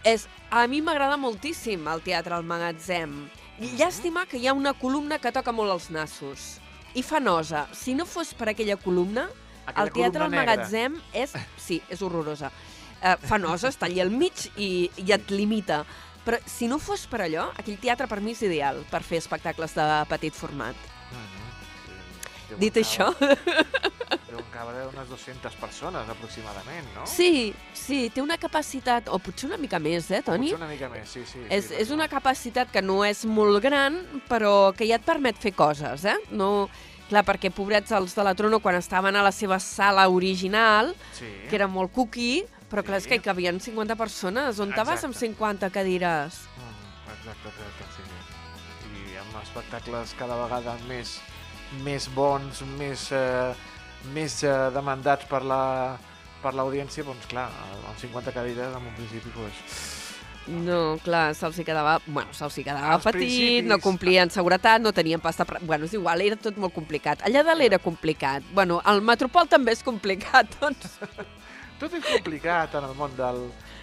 És, 0.05 0.29
a 0.51 0.65
mi 0.71 0.81
m'agrada 0.81 1.19
moltíssim 1.21 1.85
el 1.89 2.01
teatre 2.01 2.35
al 2.39 2.45
magatzem. 2.45 3.29
Llàstima 3.77 4.25
que 4.27 4.39
hi 4.39 4.47
ha 4.47 4.55
una 4.57 4.73
columna 4.73 5.19
que 5.19 5.33
toca 5.33 5.53
molt 5.53 5.71
els 5.75 5.91
nassos. 5.91 6.62
I 6.95 7.03
fa 7.03 7.21
nosa. 7.21 7.67
Si 7.73 7.95
no 7.97 8.07
fos 8.09 8.35
per 8.37 8.51
aquella 8.53 8.77
columna, 8.77 9.29
Aquella 9.65 9.87
el 9.87 9.93
teatre 9.97 10.25
al 10.27 10.35
magatzem 10.35 10.99
és... 11.17 11.35
Sí, 11.57 11.81
és 11.89 12.03
horrorosa. 12.03 12.53
Uh, 13.03 13.17
fa 13.27 13.39
nosa, 13.41 13.71
està 13.73 13.89
allà 13.89 14.05
al 14.07 14.13
mig 14.15 14.49
i, 14.57 14.91
i 15.01 15.15
et 15.15 15.31
limita. 15.33 15.83
Però 16.27 16.39
si 16.47 16.69
no 16.71 16.79
fos 16.83 17.07
per 17.11 17.25
allò, 17.25 17.49
aquell 17.59 17.81
teatre 17.83 18.07
per 18.11 18.21
mi 18.23 18.37
és 18.37 18.45
ideal 18.47 18.83
per 18.91 19.03
fer 19.07 19.23
espectacles 19.23 19.75
de 19.79 19.87
petit 20.11 20.37
format. 20.39 20.91
Déu 21.13 21.52
Dit 22.59 22.77
això... 22.77 23.13
cabe- 23.19 23.39
Déu 24.33 24.39
en 24.41 24.47
cabe 24.53 24.87
unes 24.89 25.09
200 25.11 25.55
persones, 25.61 26.09
aproximadament, 26.09 26.87
no? 26.95 27.07
Sí, 27.07 27.53
sí, 27.77 28.09
té 28.15 28.23
una 28.23 28.39
capacitat, 28.41 29.09
o 29.13 29.19
potser 29.21 29.49
una 29.51 29.59
mica 29.61 29.79
més, 29.79 30.07
eh, 30.11 30.23
Toni? 30.25 30.51
Potser 30.53 30.61
una 30.63 30.71
mica 30.71 30.89
més, 30.89 31.09
sí, 31.13 31.25
sí. 31.29 31.43
És, 31.53 31.67
sí, 31.69 31.75
és 31.83 31.91
una 31.93 32.09
capacitat 32.09 32.71
que 32.73 32.81
no 32.83 33.03
és 33.05 33.25
molt 33.29 33.61
gran, 33.65 33.99
però 34.31 34.73
que 34.77 34.87
ja 34.89 34.97
et 34.97 35.05
permet 35.05 35.37
fer 35.37 35.53
coses, 35.53 36.07
eh? 36.09 36.17
No, 36.31 36.69
clar, 37.11 37.27
perquè 37.29 37.51
pobrets 37.53 37.93
els 37.93 38.15
de 38.17 38.25
la 38.25 38.33
Trono, 38.35 38.61
quan 38.65 38.79
estaven 38.81 39.17
a 39.17 39.23
la 39.27 39.33
seva 39.37 39.59
sala 39.61 40.09
original, 40.09 40.95
Sí. 41.13 41.29
que 41.51 41.57
era 41.57 41.69
molt 41.69 41.93
cookie, 41.93 42.47
però 42.71 42.81
clar, 42.83 42.99
és 42.99 43.05
Sí. 43.05 43.11
que 43.11 43.17
hi 43.17 43.21
cabien 43.21 43.61
50 43.61 43.97
persones. 43.97 44.59
On 44.59 44.73
te 44.73 44.81
vas 44.83 45.05
amb 45.05 45.13
Exacte. 45.13 45.27
50 45.29 45.69
cadires? 45.71 46.41
Mm, 46.57 47.13
Exacte, 47.13 47.49
exacte, 47.53 47.85
sí. 47.97 49.13
I 49.13 49.19
amb 49.21 49.37
espectacles 49.43 50.15
cada 50.19 50.37
vegada 50.41 50.79
més, 50.89 51.21
més 51.85 52.09
bons, 52.15 52.63
més, 52.79 53.09
eh, 53.17 53.53
més 54.15 54.43
eh, 54.45 54.55
demandats 54.75 55.29
per 55.31 55.43
la 55.47 55.63
per 56.43 56.57
l'audiència, 56.59 57.05
doncs 57.07 57.29
clar, 57.31 57.45
amb 57.87 57.99
50 58.01 58.33
cadires 58.35 58.73
en 58.75 58.89
un 58.89 58.95
principi, 58.97 59.31
doncs... 59.37 59.61
No, 60.51 60.97
clar, 61.05 61.37
se'ls 61.39 61.61
hi 61.61 61.65
quedava... 61.69 62.01
Bueno, 62.03 62.33
se'ls 62.35 62.57
hi 62.59 62.65
quedava 62.67 62.97
Als 62.97 63.05
petit, 63.07 63.21
principis. 63.21 63.69
no 63.71 63.77
complien 63.79 64.33
seguretat, 64.35 64.83
no 64.83 64.91
tenien 64.93 65.23
pasta... 65.23 65.47
pre- 65.47 65.61
Bueno, 65.63 65.87
és 65.87 65.95
igual, 65.95 66.25
era 66.27 66.35
tot 66.35 66.59
molt 66.59 66.75
complicat. 66.75 67.23
Allà 67.29 67.45
dalt 67.47 67.63
era 67.63 67.79
complicat. 67.79 68.43
Bueno, 68.51 68.81
el 68.91 69.05
Metropol 69.07 69.47
també 69.47 69.71
és 69.77 69.85
complicat, 69.87 70.51
doncs. 70.61 70.99
Tot 71.79 71.95
és 71.95 72.03
complicat 72.11 72.75
en 72.75 72.89
el 72.91 72.99
món 72.99 73.15
del... 73.15 73.39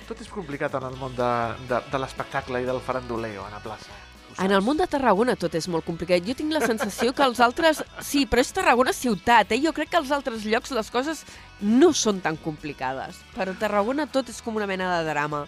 Tot 0.09 0.19
és 0.19 0.27
complicat 0.35 0.75
en 0.81 0.89
el 0.89 0.99
món 0.99 1.15
de, 1.15 1.31
de, 1.71 1.79
de 1.93 2.03
l'espectacle 2.03 2.59
i 2.59 2.67
del 2.67 2.83
farandoleo 2.83 3.47
a 3.47 3.53
la 3.55 3.63
plaça. 3.63 3.95
En 4.39 4.51
el 4.55 4.61
món 4.63 4.77
de 4.79 4.85
Tarragona 4.87 5.35
tot 5.35 5.55
és 5.59 5.67
molt 5.67 5.83
complicat. 5.85 6.23
Jo 6.23 6.33
tinc 6.37 6.53
la 6.55 6.61
sensació 6.63 7.11
que 7.13 7.23
els 7.25 7.39
altres... 7.43 7.81
Sí, 8.05 8.25
però 8.25 8.39
és 8.39 8.51
Tarragona 8.55 8.93
ciutat, 8.95 9.51
eh? 9.51 9.59
Jo 9.59 9.73
crec 9.75 9.89
que 9.91 9.97
als 9.99 10.11
altres 10.15 10.45
llocs 10.47 10.71
les 10.71 10.89
coses 10.93 11.25
no 11.59 11.91
són 11.93 12.21
tan 12.23 12.37
complicades. 12.39 13.19
Però 13.35 13.51
a 13.51 13.59
Tarragona 13.59 14.07
tot 14.07 14.29
és 14.31 14.39
com 14.41 14.55
una 14.55 14.67
mena 14.69 14.93
de 14.99 15.09
drama. 15.09 15.41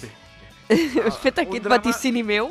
Bé, 0.00 0.10
Has 1.06 1.18
fet 1.20 1.38
un 1.38 1.44
aquest 1.44 1.62
drama- 1.66 1.76
vaticini 1.76 2.22
meu? 2.24 2.48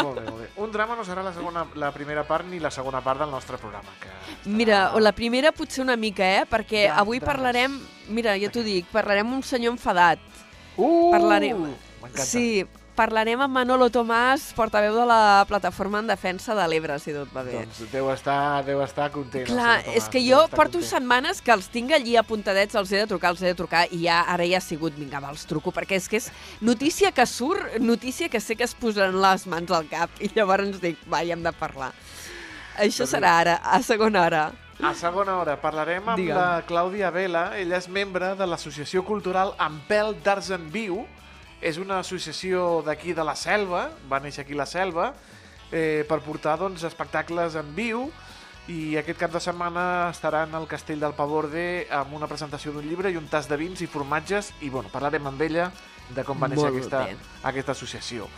Molt 0.00 0.18
bé, 0.18 0.24
molt 0.24 0.38
bé. 0.40 0.48
Un 0.64 0.70
drama 0.72 0.96
no 0.96 1.04
serà 1.04 1.22
la, 1.22 1.34
segona, 1.36 1.66
la 1.76 1.92
primera 1.92 2.24
part 2.26 2.46
ni 2.48 2.58
la 2.58 2.70
segona 2.72 3.02
part 3.04 3.20
del 3.20 3.30
nostre 3.30 3.58
programa. 3.60 3.92
Que 4.00 4.08
estarà- 4.08 4.56
Mira, 4.58 4.78
o 4.96 5.00
la 5.04 5.12
primera 5.12 5.52
potser 5.52 5.84
una 5.84 5.94
mica, 6.00 6.24
eh? 6.40 6.46
Perquè 6.50 6.86
Dra- 6.88 6.98
avui 7.04 7.20
drames. 7.20 7.28
parlarem... 7.34 7.78
Mira, 8.08 8.34
ja 8.40 8.50
t'ho 8.50 8.64
dic, 8.66 8.88
parlarem 8.90 9.30
un 9.36 9.42
senyor 9.46 9.76
enfadat. 9.76 10.18
Uh! 10.76 11.10
parlarem-. 11.12 11.68
Sí, 12.16 12.64
parlarem 12.96 13.40
amb 13.40 13.54
Manolo 13.56 13.88
Tomàs, 13.92 14.50
portaveu 14.56 14.94
de 14.94 15.04
la 15.08 15.44
plataforma 15.48 16.00
en 16.02 16.10
defensa 16.10 16.54
de 16.54 16.66
l'Ebre, 16.68 16.98
si 17.00 17.14
tot 17.16 17.30
va 17.32 17.42
bé. 17.46 17.54
Doncs 17.62 17.80
deu 17.92 18.10
estar, 18.12 18.62
deu 18.66 18.82
estar 18.84 19.10
content. 19.14 19.46
Clar, 19.48 19.78
senyor 19.80 19.96
és 19.96 20.04
Tomàs, 20.04 20.10
que 20.12 20.22
jo 20.26 20.40
porto 20.52 20.78
content. 20.78 20.90
setmanes 20.90 21.40
que 21.42 21.52
els 21.54 21.68
tinc 21.72 21.92
allí 21.96 22.16
apuntadets, 22.20 22.74
els 22.76 22.92
he 22.92 23.02
de 23.02 23.06
trucar, 23.10 23.32
els 23.32 23.42
he 23.42 23.52
de 23.52 23.58
trucar, 23.58 23.86
i 23.90 24.02
ja, 24.04 24.22
ara 24.28 24.44
ja 24.48 24.58
ha 24.60 24.64
sigut, 24.64 24.96
vinga, 24.98 25.20
va, 25.24 25.32
els 25.32 25.46
truco, 25.48 25.72
perquè 25.72 25.96
és 25.96 26.08
que 26.08 26.20
és 26.20 26.30
notícia 26.60 27.12
que 27.12 27.26
surt, 27.26 27.78
notícia 27.80 28.28
que 28.28 28.40
sé 28.40 28.56
que 28.56 28.64
es 28.64 28.74
posaran 28.74 29.20
les 29.20 29.46
mans 29.46 29.70
al 29.70 29.88
cap, 29.88 30.10
i 30.20 30.28
llavors 30.34 30.80
dic, 30.82 31.00
va, 31.08 31.24
ja 31.24 31.32
hem 31.36 31.42
de 31.42 31.52
parlar. 31.56 31.92
Això 32.76 33.04
Doncs 33.04 33.16
serà 33.16 33.38
ara, 33.40 33.56
a 33.64 33.82
segona 33.82 34.22
hora. 34.26 34.44
A 34.82 34.94
segona 34.98 35.36
hora 35.38 35.56
parlarem 35.60 36.08
amb 36.08 36.18
Digue'm. 36.18 36.34
la 36.34 36.62
Clàudia 36.66 37.10
Vela. 37.14 37.52
Ella 37.56 37.76
és 37.78 37.86
membre 37.88 38.32
de 38.34 38.46
l'Associació 38.48 39.04
Cultural 39.06 39.52
Ampel 39.58 40.16
d'Arts 40.24 40.50
en 40.56 40.64
Viu. 40.72 41.04
És 41.62 41.78
una 41.78 42.00
associació 42.02 42.82
d'aquí 42.82 43.14
de 43.14 43.24
la 43.24 43.36
Selva, 43.38 43.86
va 44.10 44.18
néixer 44.20 44.42
aquí 44.42 44.56
la 44.58 44.66
Selva, 44.66 45.12
eh, 45.70 46.04
per 46.08 46.20
portar 46.26 46.58
doncs, 46.58 46.84
espectacles 46.84 47.56
en 47.58 47.70
viu 47.74 48.08
i 48.70 48.96
aquest 48.98 49.18
cap 49.18 49.32
de 49.34 49.40
setmana 49.42 49.84
estaran 50.12 50.54
al 50.54 50.68
Castell 50.70 51.00
del 51.02 51.16
Pavorde 51.18 51.88
amb 51.90 52.14
una 52.14 52.28
presentació 52.30 52.70
d'un 52.74 52.86
llibre 52.86 53.10
i 53.10 53.18
un 53.18 53.26
tas 53.30 53.48
de 53.50 53.58
vins 53.58 53.80
i 53.82 53.88
formatges 53.90 54.52
i 54.62 54.70
bueno, 54.70 54.90
parlarem 54.92 55.26
amb 55.26 55.42
ella 55.42 55.70
de 56.14 56.22
com 56.26 56.38
va 56.38 56.50
néixer 56.50 56.68
Molt 56.68 56.76
aquesta, 56.76 57.06
bé. 57.08 57.16
aquesta 57.50 57.74
associació. 57.74 58.28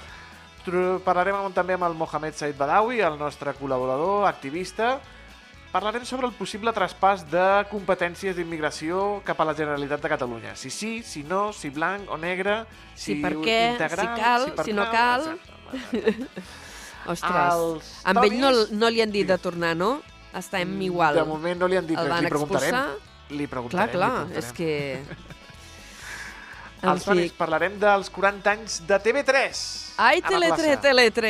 Parlarem 1.05 1.37
amb, 1.37 1.53
també 1.53 1.77
amb 1.77 1.85
el 1.91 1.97
Mohamed 1.99 2.39
Said 2.39 2.57
Badawi, 2.57 3.03
el 3.05 3.19
nostre 3.21 3.53
col·laborador, 3.59 4.25
activista. 4.29 4.95
Parlarem 5.75 6.05
sobre 6.07 6.29
el 6.31 6.35
possible 6.39 6.71
traspàs 6.71 7.25
de 7.33 7.45
competències 7.67 8.37
d'immigració 8.37 9.21
cap 9.27 9.41
a 9.43 9.47
la 9.49 9.57
Generalitat 9.59 10.05
de 10.05 10.11
Catalunya. 10.13 10.53
Si 10.55 10.71
sí, 10.71 11.01
si 11.03 11.25
no, 11.27 11.49
si 11.53 11.73
blanc 11.75 12.07
o 12.15 12.19
negre, 12.21 12.61
si, 12.95 13.17
Si 13.17 13.17
per 13.19 13.33
què, 13.43 13.57
integral, 13.73 14.07
si 14.07 14.21
cal, 14.23 14.45
per 14.55 14.67
si 14.69 14.73
no 14.77 14.85
cal. 14.93 15.27
etcètera. 15.35 16.53
Ostres, 17.13 17.57
Els 17.59 17.89
amb 18.07 18.23
ell 18.23 18.37
no, 18.39 18.51
no 18.71 18.89
li 18.95 19.03
han 19.03 19.11
dit 19.13 19.27
de 19.27 19.37
tornar, 19.43 19.75
no? 19.77 19.97
Estem 20.35 20.71
igual. 20.87 21.19
De 21.19 21.25
moment 21.27 21.59
no 21.65 21.67
li 21.67 21.77
han 21.77 21.89
dit 21.91 21.99
res, 21.99 22.09
van 22.09 22.23
li 22.23 22.31
preguntarem. 22.31 22.71
expulsar? 22.71 23.35
Li 23.35 23.45
Clar, 23.49 23.51
preguntarem, 23.57 23.93
clar, 23.99 24.13
li 24.15 24.31
preguntarem. 24.31 24.39
és 24.39 24.53
que... 24.55 24.71
Els 26.95 27.05
Tonis, 27.09 27.33
parlarem 27.35 27.79
dels 27.81 28.11
40 28.13 28.51
anys 28.53 28.79
de 28.87 28.99
TV3. 29.01 29.61
Ai, 30.05 30.21
a 30.21 30.23
la 30.23 30.29
Tele3, 30.29 30.55
plaça. 30.55 30.81
Tele3. 30.87 31.29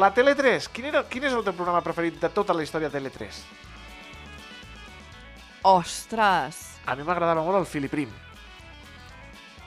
La 0.00 0.10
Tele3, 0.14 0.68
quin, 0.72 0.88
era, 0.92 1.02
quin 1.10 1.26
és 1.26 1.34
el 1.34 1.42
teu 1.44 1.52
programa 1.58 1.82
preferit 1.84 2.20
de 2.22 2.30
tota 2.32 2.54
la 2.54 2.62
història 2.64 2.88
de 2.88 2.96
Tele3? 3.00 3.40
Ostres. 5.62 6.60
A 6.86 6.96
mi 6.98 7.04
m'agradava 7.06 7.42
molt 7.44 7.62
el 7.62 7.66
Fili 7.70 7.88
Prim. 7.88 8.10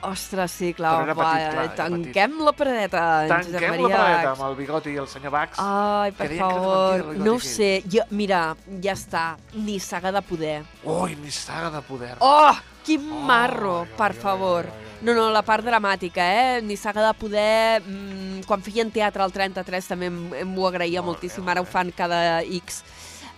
Ostres, 0.06 0.52
sí, 0.52 0.74
clar. 0.78 0.92
Però 0.94 1.06
era 1.08 1.16
va, 1.18 1.30
petit, 1.32 1.48
clar, 1.50 1.64
era 1.64 1.76
tanquem 1.80 2.36
la 2.46 2.52
paradeta, 2.54 3.04
en 3.24 3.32
Josep 3.32 3.56
Tanquem 3.56 3.72
la 3.72 3.82
Maria 3.82 3.98
paradeta 3.98 4.32
amb 4.36 4.44
el 4.50 4.56
bigoti 4.60 4.94
i 4.94 5.00
el 5.02 5.08
senyor 5.10 5.34
Bax. 5.34 5.58
Ai, 5.64 6.12
per 6.14 6.30
favor, 6.38 7.06
no 7.18 7.34
ho 7.34 7.40
sé. 7.42 7.72
Jo, 7.90 8.06
mira, 8.12 8.42
ja 8.84 8.94
està, 8.94 9.26
ni 9.56 9.80
saga 9.82 10.12
de 10.14 10.22
poder. 10.22 10.60
Ui, 10.84 11.16
ni 11.24 11.34
saga 11.34 11.72
de 11.74 11.82
poder. 11.88 12.16
Oh, 12.20 12.54
quin 12.86 13.08
Oh, 13.10 13.22
marro, 13.26 13.80
ai, 13.82 13.94
per 13.98 14.12
ai, 14.12 14.20
favor. 14.20 14.66
ai, 14.70 14.72
ai, 14.76 14.82
ai. 14.82 14.84
No, 15.06 15.14
no, 15.14 15.30
la 15.34 15.42
part 15.46 15.66
dramàtica, 15.66 16.24
eh? 16.24 16.62
Ni 16.62 16.78
saga 16.78 17.08
de 17.08 17.14
poder... 17.20 17.82
Mm, 17.82 18.46
quan 18.46 18.62
feien 18.62 18.92
teatre 18.94 19.24
al 19.26 19.34
33 19.34 19.88
també 19.90 20.08
em, 20.12 20.20
em 20.44 20.54
ho 20.58 20.68
agraïa 20.70 21.02
Molt 21.02 21.06
bé, 21.06 21.12
moltíssim, 21.12 21.44
molt 21.44 21.56
ara 21.56 21.62
ho 21.62 21.68
fan 21.70 21.92
cada 21.98 22.42
X. 22.46 22.84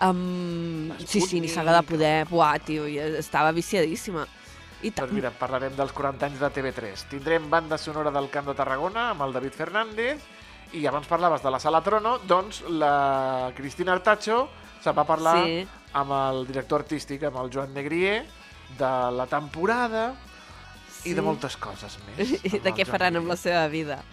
Um, 0.01 0.91
sí, 1.05 1.21
sí, 1.21 1.39
ni 1.41 1.47
saga 1.49 1.73
de 1.75 1.83
poder. 1.87 2.27
Buah, 2.29 2.59
tio, 2.59 2.85
jo 2.87 3.05
estava 3.17 3.51
viciadíssima. 3.51 4.27
I 4.85 4.91
tant. 4.93 5.07
Doncs 5.09 5.15
mira, 5.17 5.31
parlarem 5.33 5.73
dels 5.73 5.91
40 5.91 6.27
anys 6.27 6.39
de 6.39 6.49
TV3. 6.53 7.07
Tindrem 7.09 7.47
banda 7.49 7.79
sonora 7.81 8.11
del 8.13 8.29
Camp 8.29 8.45
de 8.51 8.53
Tarragona 8.53 9.07
amb 9.15 9.23
el 9.25 9.33
David 9.33 9.55
Fernández 9.57 10.21
i 10.77 10.83
abans 10.85 11.07
parlaves 11.09 11.41
de 11.41 11.49
la 11.49 11.59
Sala 11.59 11.81
Trono, 11.81 12.19
doncs 12.29 12.61
la 12.69 13.51
Cristina 13.57 13.93
Artacho 13.95 14.43
se'n 14.83 14.93
va 14.93 15.05
parlar 15.07 15.37
Sí. 15.43 15.65
amb 15.97 16.11
el 16.11 16.45
director 16.45 16.81
artístic, 16.83 17.23
amb 17.23 17.37
el 17.41 17.49
Joan 17.49 17.73
Negrier, 17.73 18.25
de 18.77 18.91
la 19.17 19.25
temporada 19.25 20.13
i 21.05 21.13
de 21.13 21.21
Sí. 21.21 21.25
moltes 21.25 21.57
coses 21.57 21.97
més. 22.05 22.35
I 22.45 22.57
amb 22.59 22.63
de 22.69 22.73
què 22.75 22.85
faran 22.85 23.15
amb 23.15 23.25
Negrier. 23.25 23.29
la 23.33 23.37
seva 23.37 23.67
vida? 23.67 24.03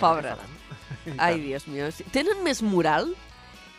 Veure? 0.00 0.36
I 1.06 1.16
Ai. 1.16 1.40
Dios 1.40 1.66
mío. 1.68 1.90
sí. 1.90 2.04
Tenen 2.12 2.44
més 2.44 2.60
moral? 2.62 3.14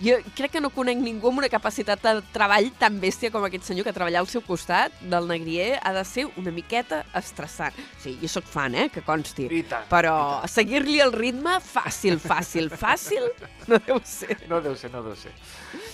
Jo 0.03 0.17
crec 0.35 0.51
que 0.51 0.61
no 0.61 0.71
conec 0.73 0.97
ningú 0.99 1.29
amb 1.29 1.39
una 1.39 1.49
capacitat 1.51 2.01
de 2.03 2.11
treball 2.35 2.67
tan 2.79 2.97
bèstia 2.99 3.31
com 3.31 3.45
aquest 3.47 3.69
senyor 3.69 3.87
que 3.87 3.93
treballar 3.95 4.19
al 4.23 4.27
seu 4.27 4.41
costat 4.43 4.95
del 4.99 5.29
Negrier 5.29 5.77
ha 5.79 5.93
de 5.95 6.03
ser 6.03 6.25
una 6.41 6.51
miqueta 6.51 7.03
estressant. 7.15 7.77
Sí, 8.03 8.17
jo 8.19 8.27
sóc 8.27 8.43
fan, 8.49 8.75
eh, 8.75 8.89
que 8.91 9.03
consti. 9.05 9.47
I 9.47 9.63
tant, 9.69 9.87
Però 9.91 10.15
seguir-li 10.51 10.99
el 11.03 11.15
ritme, 11.15 11.55
fàcil, 11.63 12.19
fàcil, 12.19 12.67
fàcil, 12.69 13.29
no 13.71 13.79
deu 13.87 14.01
ser. 14.03 14.41
No 14.51 14.59
deu 14.65 14.75
ser, 14.75 14.91
no 14.91 15.05
deu 15.05 15.15
ser. 15.15 15.31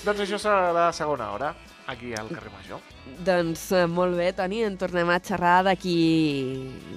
Doncs 0.06 0.26
això 0.26 0.42
serà 0.42 0.74
la 0.74 0.90
segona 0.96 1.30
hora, 1.36 1.54
aquí 1.90 2.14
al 2.18 2.30
carrer 2.34 2.52
Major. 2.54 2.82
Doncs 3.26 3.70
eh, 3.74 3.86
molt 3.90 4.18
bé, 4.18 4.32
Toni, 4.38 4.64
en 4.66 4.78
tornem 4.80 5.10
a 5.10 5.20
xerrar 5.22 5.60
d'aquí... 5.70 5.98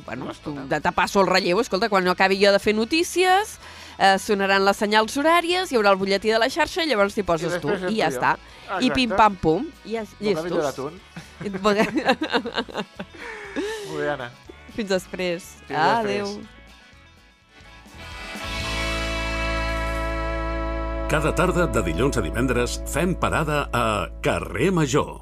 Bueno, 0.07 0.29
Una 0.31 0.41
tu, 0.45 0.57
de 0.73 0.93
passo 0.97 1.21
el 1.21 1.29
relleu. 1.29 1.61
Escolta, 1.61 1.89
quan 1.93 2.05
no 2.05 2.13
acabi 2.13 2.41
jo 2.41 2.53
de 2.53 2.61
fer 2.63 2.77
notícies, 2.77 3.59
eh, 3.99 4.19
sonaran 4.19 4.65
les 4.65 4.77
senyals 4.77 5.17
horàries, 5.17 5.73
hi 5.73 5.77
haurà 5.79 5.91
el 5.95 5.99
butlletí 6.01 6.31
de 6.33 6.39
la 6.39 6.49
xarxa 6.49 6.83
i 6.85 6.89
llavors 6.91 7.15
t'hi 7.15 7.23
poses 7.27 7.61
tu. 7.61 7.69
després 7.69 7.91
I 7.93 7.97
ja 8.01 8.09
jo. 8.11 8.17
està. 8.19 8.37
I 8.37 8.89
Exacte. 8.89 8.95
pim-pam-pum. 8.95 9.67
I 9.85 9.93
ja, 9.99 10.05
Bocadillo 10.05 10.61
llestos. 10.63 10.63
d'atún. 10.65 11.01
Molt 13.89 13.99
bé, 13.99 14.09
Anna. 14.15 14.31
Fins 14.77 14.89
després. 14.89 15.43
Fins 15.69 15.79
Adéu. 15.79 16.27
després. 16.27 16.49
Cada 21.13 21.35
tarda 21.37 21.67
de 21.69 21.83
dilluns 21.85 22.17
a 22.17 22.23
divendres 22.25 22.79
fem 22.89 23.13
parada 23.15 23.67
a 23.77 24.09
Carrer 24.25 24.71
Major. 24.73 25.19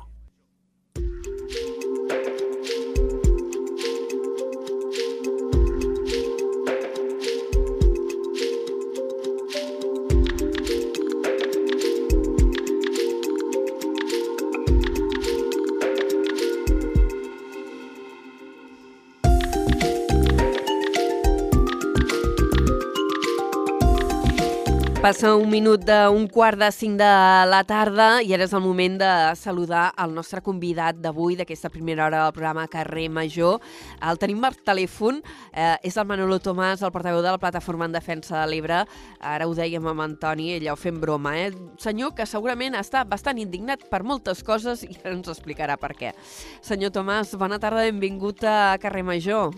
Passa 25.00 25.30
un 25.33 25.49
minut 25.49 25.80
d'un 25.80 26.26
quart 26.28 26.59
de 26.61 26.66
cinc 26.76 26.99
de 27.00 27.07
la 27.49 27.62
tarda 27.64 28.19
i 28.21 28.35
ara 28.37 28.45
és 28.45 28.52
el 28.52 28.61
moment 28.61 28.99
de 29.00 29.09
saludar 29.40 29.87
el 30.04 30.12
nostre 30.12 30.42
convidat 30.45 30.99
d'avui, 31.00 31.38
d'aquesta 31.38 31.71
primera 31.73 32.04
hora 32.04 32.26
del 32.26 32.35
programa 32.37 32.66
Carrer 32.69 33.07
Major. 33.09 33.62
El 34.04 34.21
tenim 34.21 34.45
per 34.45 34.52
telèfon, 34.61 35.23
eh, 35.54 35.78
és 35.88 35.97
el 35.97 36.04
Manolo 36.04 36.37
Tomàs, 36.37 36.85
el 36.85 36.92
portaveu 36.92 37.23
de 37.25 37.33
la 37.33 37.40
Plataforma 37.40 37.88
en 37.88 37.97
Defensa 37.97 38.42
de 38.42 38.52
l'Ebre. 38.52 38.85
Ara 39.21 39.49
ho 39.49 39.57
dèiem 39.57 39.88
amb 39.88 40.04
Antoni, 40.04 40.52
allò 40.59 40.76
fent 40.76 41.00
broma, 41.00 41.33
eh? 41.47 41.50
Senyor 41.78 42.12
que 42.12 42.26
segurament 42.26 42.76
està 42.76 43.07
bastant 43.09 43.38
indignat 43.38 43.88
per 43.88 44.04
moltes 44.04 44.45
coses 44.45 44.85
i 44.85 44.99
ara 45.02 45.16
ens 45.16 45.33
explicarà 45.33 45.80
per 45.80 45.95
què. 45.97 46.12
Senyor 46.61 46.92
Tomàs, 46.92 47.38
bona 47.40 47.59
tarda, 47.59 47.88
benvingut 47.88 48.45
a 48.45 48.76
Carrer 48.76 49.02
Major. 49.02 49.54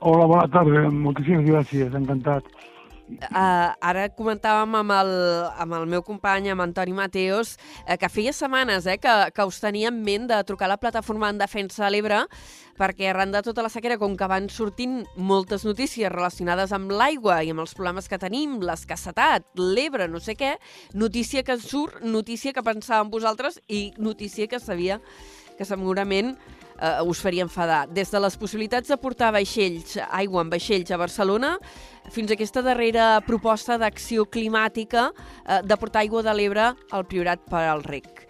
Hola, 0.00 0.26
bona 0.26 0.48
tarda. 0.50 0.90
Moltíssimes 0.90 1.46
gràcies, 1.46 1.94
encantat. 1.94 2.42
Uh, 3.06 3.70
ara 3.86 4.08
comentàvem 4.10 4.72
amb 4.80 4.92
el, 4.96 5.10
amb 5.62 5.76
el 5.78 5.84
meu 5.86 6.02
company, 6.02 6.48
amb 6.50 6.64
Antoni 6.64 6.94
Mateos, 6.96 7.52
uh, 7.84 7.94
que 8.00 8.10
feia 8.10 8.32
setmanes 8.34 8.88
eh, 8.90 8.96
que, 8.98 9.12
que 9.30 9.46
us 9.46 9.60
tenia 9.62 9.92
en 9.92 10.00
ment 10.02 10.26
de 10.26 10.40
trucar 10.48 10.66
a 10.66 10.72
la 10.74 10.80
plataforma 10.82 11.30
en 11.30 11.38
defensa 11.38 11.84
de 11.84 11.92
l'Ebre 11.94 12.24
perquè 12.76 13.06
arran 13.08 13.30
de 13.32 13.40
tota 13.46 13.62
la 13.62 13.70
sequera, 13.72 13.96
com 13.96 14.16
que 14.18 14.28
van 14.28 14.50
sortint 14.52 14.98
moltes 15.16 15.64
notícies 15.64 16.10
relacionades 16.12 16.74
amb 16.76 16.90
l'aigua 16.92 17.38
i 17.46 17.54
amb 17.54 17.62
els 17.62 17.72
problemes 17.78 18.10
que 18.10 18.18
tenim, 18.20 18.58
l'escassetat, 18.60 19.46
l'Ebre, 19.56 20.10
no 20.10 20.20
sé 20.20 20.34
què, 20.36 20.56
notícia 20.92 21.46
que 21.46 21.56
surt, 21.62 22.02
notícia 22.04 22.52
que 22.52 22.66
pensàvem 22.66 23.14
vosaltres 23.14 23.62
i 23.68 23.92
notícia 23.96 24.50
que 24.50 24.60
sabia 24.60 25.00
que 25.56 25.64
segurament 25.64 26.34
eh, 26.80 27.02
us 27.06 27.20
faria 27.22 27.42
enfadar. 27.42 27.88
Des 27.88 28.10
de 28.10 28.20
les 28.20 28.36
possibilitats 28.36 28.88
de 28.88 28.96
portar 28.96 29.32
vaixells, 29.32 29.98
aigua 30.10 30.42
en 30.42 30.50
vaixells 30.50 30.90
a 30.90 30.96
Barcelona, 31.00 31.56
fins 32.10 32.30
a 32.30 32.34
aquesta 32.34 32.62
darrera 32.62 33.20
proposta 33.26 33.78
d'acció 33.78 34.24
climàtica 34.26 35.10
eh, 35.48 35.62
de 35.64 35.76
portar 35.76 36.02
aigua 36.04 36.22
de 36.22 36.34
l'Ebre 36.34 36.72
al 36.90 37.04
Priorat 37.06 37.40
per 37.50 37.64
al 37.68 37.82
rec. 37.82 38.26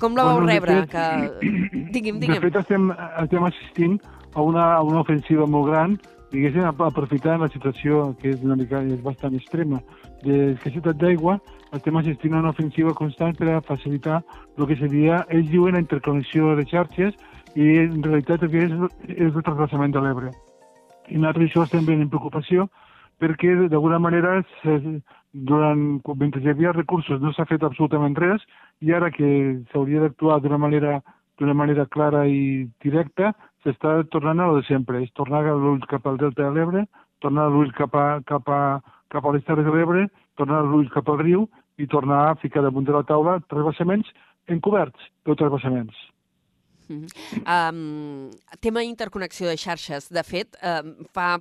Com 0.00 0.14
la 0.16 0.24
vau 0.24 0.38
Bueno, 0.40 0.46
de 0.48 0.60
rebre? 0.60 0.78
fet- 0.86 0.90
Que... 0.90 1.50
Digui'm, 1.92 2.20
De 2.20 2.26
digue'm. 2.26 2.40
fet, 2.42 2.56
estem, 2.56 2.90
estem 3.22 3.44
assistint 3.44 3.98
a 4.34 4.40
una, 4.40 4.74
a 4.76 4.82
una 4.82 5.00
ofensiva 5.02 5.44
molt 5.46 5.66
gran, 5.68 5.98
diguéssim, 6.30 6.62
ap- 6.64 6.80
aprofitant 6.86 7.40
la 7.42 7.48
situació 7.50 8.14
que 8.20 8.30
és 8.30 8.40
una 8.46 8.54
mica 8.56 8.78
és 8.86 9.00
bastant 9.02 9.34
extrema 9.34 9.80
d'escassetat 10.22 10.96
d'aigua, 11.00 11.38
estem 11.74 11.96
assistint 11.98 12.34
a 12.34 12.40
una 12.40 12.50
ofensiva 12.54 12.94
constant 12.94 13.34
per 13.36 13.48
a 13.56 13.60
facilitar 13.60 14.20
el 14.56 14.66
que 14.68 14.76
seria, 14.78 15.24
ells 15.28 15.50
diuen, 15.50 15.74
la 15.74 15.82
interconnexió 15.82 16.54
de 16.56 16.64
xarxes 16.70 17.14
i 17.54 17.66
en 17.82 18.02
realitat 18.02 18.42
el 18.44 18.52
que 18.52 18.64
és, 18.66 18.72
és 19.16 19.34
el 19.34 19.42
transvasament 19.42 19.94
de 19.94 20.02
l'Ebre. 20.04 20.30
I 21.10 21.18
nosaltres 21.18 21.50
això 21.50 21.64
estem 21.66 21.86
veient 21.86 22.04
en 22.04 22.10
preocupació 22.12 22.68
perquè 23.20 23.54
d'alguna 23.68 23.98
manera 24.00 24.38
durant, 25.32 26.00
mentre 26.16 26.40
hi 26.42 26.50
havia 26.50 26.72
recursos 26.72 27.20
no 27.20 27.32
s'ha 27.32 27.46
fet 27.50 27.62
absolutament 27.66 28.16
res 28.18 28.44
i 28.80 28.94
ara 28.96 29.10
que 29.14 29.30
s'hauria 29.72 30.00
d'actuar 30.06 30.40
d'una 30.40 30.58
manera 30.58 31.00
d'una 31.40 31.54
manera 31.56 31.86
clara 31.86 32.26
i 32.28 32.68
directa, 32.84 33.32
s'està 33.64 33.94
tornant 34.12 34.40
a 34.40 34.48
lo 34.50 34.58
de 34.58 34.66
sempre, 34.66 35.00
és 35.00 35.12
tornar 35.16 35.40
l'ull 35.48 35.80
cap 35.88 36.04
al 36.06 36.20
Delta 36.20 36.44
de 36.44 36.50
l'Ebre, 36.52 36.84
tornar 37.24 37.48
l'ull 37.48 37.72
cap 37.72 37.96
a, 37.96 38.20
cap 38.28 38.48
a, 38.52 38.60
cap 39.08 39.24
a 39.24 39.32
les 39.32 39.46
Terres 39.48 39.64
de 39.64 39.72
l'Ebre, 39.72 40.06
tornar 40.36 40.60
l'ull 40.68 40.92
cap 40.92 41.08
al 41.08 41.24
riu 41.24 41.48
i 41.80 41.88
tornar 41.88 42.22
a 42.28 42.38
ficar 42.44 42.62
damunt 42.62 42.84
de 42.84 42.92
la 42.92 43.06
taula 43.08 43.40
transvassaments 43.48 44.12
encoberts, 44.52 45.00
però 45.24 45.38
transvassaments. 46.90 47.14
Um, 47.46 48.30
tema 48.60 48.82
interconnexió 48.84 49.48
de 49.48 49.56
xarxes. 49.56 50.08
De 50.10 50.22
fet, 50.22 50.56
um, 50.62 50.94
fa 51.14 51.40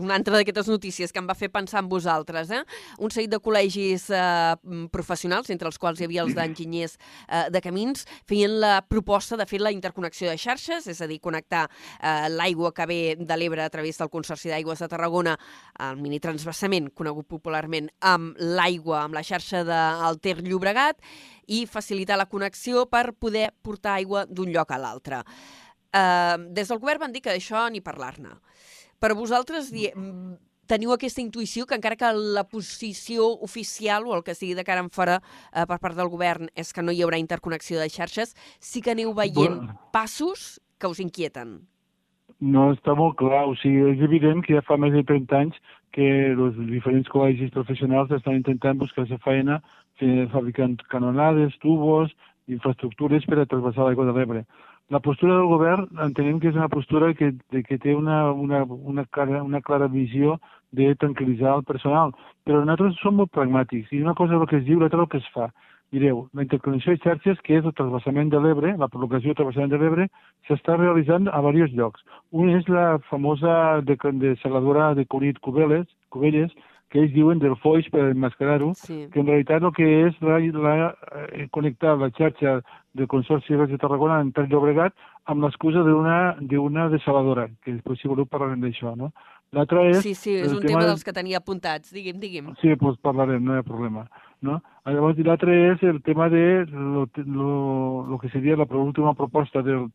una 0.00 0.16
altra 0.16 0.36
d'aquestes 0.36 0.68
notícies 0.68 1.12
que 1.12 1.20
em 1.20 1.28
va 1.28 1.34
fer 1.34 1.50
pensar 1.52 1.82
en 1.82 1.88
vosaltres. 1.88 2.50
Eh? 2.50 2.62
Un 2.98 3.10
seguit 3.10 3.30
de 3.30 3.40
col·legis 3.40 4.08
uh, 4.10 4.56
professionals, 4.92 5.50
entre 5.50 5.68
els 5.68 5.78
quals 5.78 6.00
hi 6.00 6.08
havia 6.08 6.24
els 6.24 6.34
d'enginyers 6.34 6.96
uh, 6.96 7.46
de 7.52 7.62
camins, 7.62 8.06
feien 8.26 8.58
la 8.60 8.80
proposta 8.82 9.36
de 9.36 9.46
fer 9.46 9.60
la 9.60 9.72
interconnexió 9.74 10.30
de 10.30 10.38
xarxes, 10.38 10.86
és 10.86 11.00
a 11.00 11.06
dir, 11.10 11.20
connectar 11.20 11.66
uh, 11.68 12.26
l'aigua 12.32 12.72
que 12.74 12.86
ve 12.86 13.00
de 13.20 13.36
l'Ebre 13.36 13.64
a 13.64 13.70
través 13.70 13.98
del 13.98 14.10
Consorci 14.10 14.50
d'Aigües 14.52 14.82
de 14.82 14.90
Tarragona, 14.90 15.36
el 15.80 16.00
minitransvassament, 16.00 16.90
conegut 16.96 17.28
popularment, 17.28 17.90
amb 18.00 18.36
l'aigua, 18.40 19.04
amb 19.04 19.16
la 19.16 19.24
xarxa 19.26 19.64
del 19.66 20.20
Ter 20.22 20.38
Llobregat, 20.42 21.00
i 21.46 21.66
facilitar 21.66 22.18
la 22.18 22.28
connexió 22.30 22.86
per 22.90 23.12
poder 23.14 23.50
portar 23.62 23.96
aigua 24.00 24.26
d'un 24.26 24.52
lloc 24.52 24.72
a 24.72 24.78
l'altre. 24.78 25.22
Uh, 25.94 26.50
des 26.52 26.68
del 26.68 26.80
govern 26.82 27.06
van 27.06 27.14
dir 27.14 27.22
que 27.24 27.32
d'això 27.32 27.68
ni 27.70 27.80
parlar-ne. 27.80 28.34
Però 29.00 29.14
vosaltres 29.16 29.70
di 29.72 29.86
mm, 29.88 30.34
teniu 30.66 30.92
aquesta 30.92 31.22
intuïció 31.22 31.66
que 31.66 31.76
encara 31.78 31.96
que 31.96 32.10
la 32.12 32.44
posició 32.48 33.28
oficial 33.46 34.06
o 34.06 34.16
el 34.16 34.24
que 34.26 34.34
sigui 34.34 34.56
de 34.58 34.64
cara 34.66 34.82
en 34.82 34.90
fora 34.90 35.20
uh, 35.22 35.64
per 35.64 35.78
part 35.78 35.96
del 35.96 36.10
govern 36.12 36.50
és 36.54 36.72
que 36.74 36.82
no 36.82 36.92
hi 36.92 37.04
haurà 37.04 37.20
interconnexió 37.22 37.78
de 37.80 37.88
xarxes, 37.88 38.34
sí 38.58 38.82
que 38.82 38.92
aneu 38.96 39.14
veient 39.14 39.62
Bueno. 39.62 39.80
passos 39.92 40.60
que 40.78 40.90
us 40.90 41.00
inquieten. 41.00 41.60
No, 42.40 42.72
està 42.74 42.92
molt 42.94 43.16
clar. 43.16 43.46
O 43.48 43.54
sigui, 43.56 43.94
és 43.94 44.02
evident 44.04 44.42
que 44.44 44.58
ja 44.58 44.64
fa 44.66 44.76
més 44.76 44.92
de 44.92 45.04
30 45.06 45.38
anys 45.38 45.56
que 45.96 46.04
els 46.34 46.58
diferents 46.68 47.08
col·legis 47.08 47.52
professionals 47.54 48.12
estan 48.12 48.36
intentant 48.42 48.76
buscar 48.76 49.06
la 49.08 49.18
feina 49.24 49.62
fe- 50.00 50.28
fabricant 50.32 50.78
canonades, 50.92 51.56
tubos, 51.62 52.12
infraestructures 52.48 53.26
per 53.26 53.40
a 53.40 53.46
trasbassar 53.46 53.86
l'aigua 53.86 54.06
de 54.06 54.14
l'Ebre. 54.16 54.44
La 54.88 55.00
postura 55.02 55.34
del 55.34 55.48
govern 55.50 55.88
entenem 55.98 56.38
que 56.38 56.48
és 56.52 56.54
una 56.54 56.68
postura 56.70 57.12
que, 57.18 57.32
que 57.50 57.78
té 57.82 57.94
una, 57.94 58.30
una, 58.30 58.62
una, 58.62 59.04
clara, 59.10 59.42
una 59.42 59.60
clara 59.60 59.88
visió 59.90 60.38
de 60.70 60.92
tranquil·litzar 60.94 61.56
el 61.58 61.64
personal, 61.66 62.12
però 62.46 62.60
nosaltres 62.62 63.00
som 63.02 63.16
molt 63.18 63.32
pragmàtics 63.34 63.90
i 63.90 64.02
una 64.04 64.14
cosa 64.14 64.36
és 64.36 64.44
el 64.44 64.46
que 64.46 64.60
es 64.60 64.68
diu, 64.68 64.78
l'altra 64.78 65.02
el 65.02 65.08
que 65.10 65.18
es 65.18 65.26
fa. 65.34 65.48
Mireu, 65.94 66.24
la 66.34 66.42
interconnexió 66.42 66.92
de 66.92 66.98
xarxes, 67.02 67.38
que 67.46 67.58
és 67.58 67.66
el 67.66 67.74
trasbassament 67.74 68.30
de 68.30 68.38
l'Ebre, 68.42 68.72
la 68.78 68.88
prolongació 68.90 69.30
del 69.30 69.36
trasbassament 69.38 69.70
de 69.74 69.78
l'Ebre, 69.82 70.06
s'està 70.46 70.74
realitzant 70.78 71.28
a 71.30 71.42
diversos 71.42 71.76
llocs. 71.78 72.02
Un 72.30 72.50
és 72.54 72.66
la 72.70 72.98
famosa 73.10 73.80
de, 73.86 73.94
de 74.22 74.34
saladora 74.42 74.94
de 74.98 75.06
Cunit 75.06 75.38
Cubelles, 75.42 75.86
Cubelles, 76.10 76.50
que 76.90 77.00
ells 77.02 77.12
diuen 77.12 77.38
del 77.42 77.56
Foix 77.56 77.88
per 77.90 78.04
enmascarar-ho, 78.12 78.72
Sí. 78.74 79.08
que 79.12 79.20
en 79.20 79.26
realitat 79.26 79.62
el 79.62 79.72
que 79.72 80.06
és 80.06 80.14
la, 80.22 80.38
la, 80.38 80.94
eh, 81.32 81.48
connectar 81.50 81.96
la 81.98 82.10
xarxa 82.10 82.60
del 82.94 83.06
Consorci 83.08 83.54
de 83.54 83.66
de 83.66 83.78
Tarragona 83.78 84.20
en 84.20 84.32
Ter 84.32 84.46
Llobregat 84.48 84.94
amb 85.26 85.42
l'excusa 85.42 85.82
d'una 85.82 86.88
desaladora, 86.88 87.48
que 87.64 87.72
després 87.72 87.98
si 88.00 88.08
voleu 88.08 88.26
parlarem 88.26 88.60
d'això, 88.60 88.94
no? 88.96 89.12
L'altra 89.52 89.82
és... 89.88 89.98
sí, 90.02 90.14
sí, 90.14 90.34
és 90.34 90.52
un 90.52 90.60
tema 90.60 90.80
de- 90.80 90.86
dels 90.88 91.04
que 91.04 91.12
tenia 91.12 91.38
apuntats. 91.38 91.92
Digui'm, 91.92 92.18
digui'm. 92.20 92.54
Sí, 92.60 92.74
doncs 92.74 92.98
parlarem, 93.00 93.42
no 93.44 93.54
hi 93.54 93.58
ha 93.58 93.62
problema. 93.62 94.06
No? 94.42 94.60
Llavors, 94.84 95.18
l'altre 95.18 95.72
és 95.72 95.82
el 95.82 96.02
tema 96.02 96.28
de 96.28 96.66
lo, 96.70 97.08
lo, 97.24 98.06
lo 98.10 98.18
que 98.18 98.28
seria 98.28 98.56
la 98.56 98.66
última 98.70 99.14
proposta 99.14 99.62
del 99.62 99.88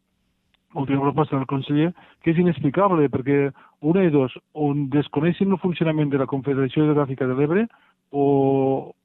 última 0.74 1.02
proposta 1.02 1.36
del 1.36 1.48
conseller, 1.48 1.92
que 2.24 2.32
és 2.32 2.40
inexplicable, 2.40 3.10
perquè 3.12 3.52
una 3.82 4.04
i 4.06 4.12
dos, 4.14 4.34
on 4.54 4.88
desconeixen 4.94 5.52
el 5.52 5.60
funcionament 5.60 6.12
de 6.12 6.22
la 6.22 6.30
Confederació 6.30 6.86
Hidrogràfica 6.86 7.28
de 7.28 7.38
l'Ebre, 7.38 7.68
o, 8.12 8.26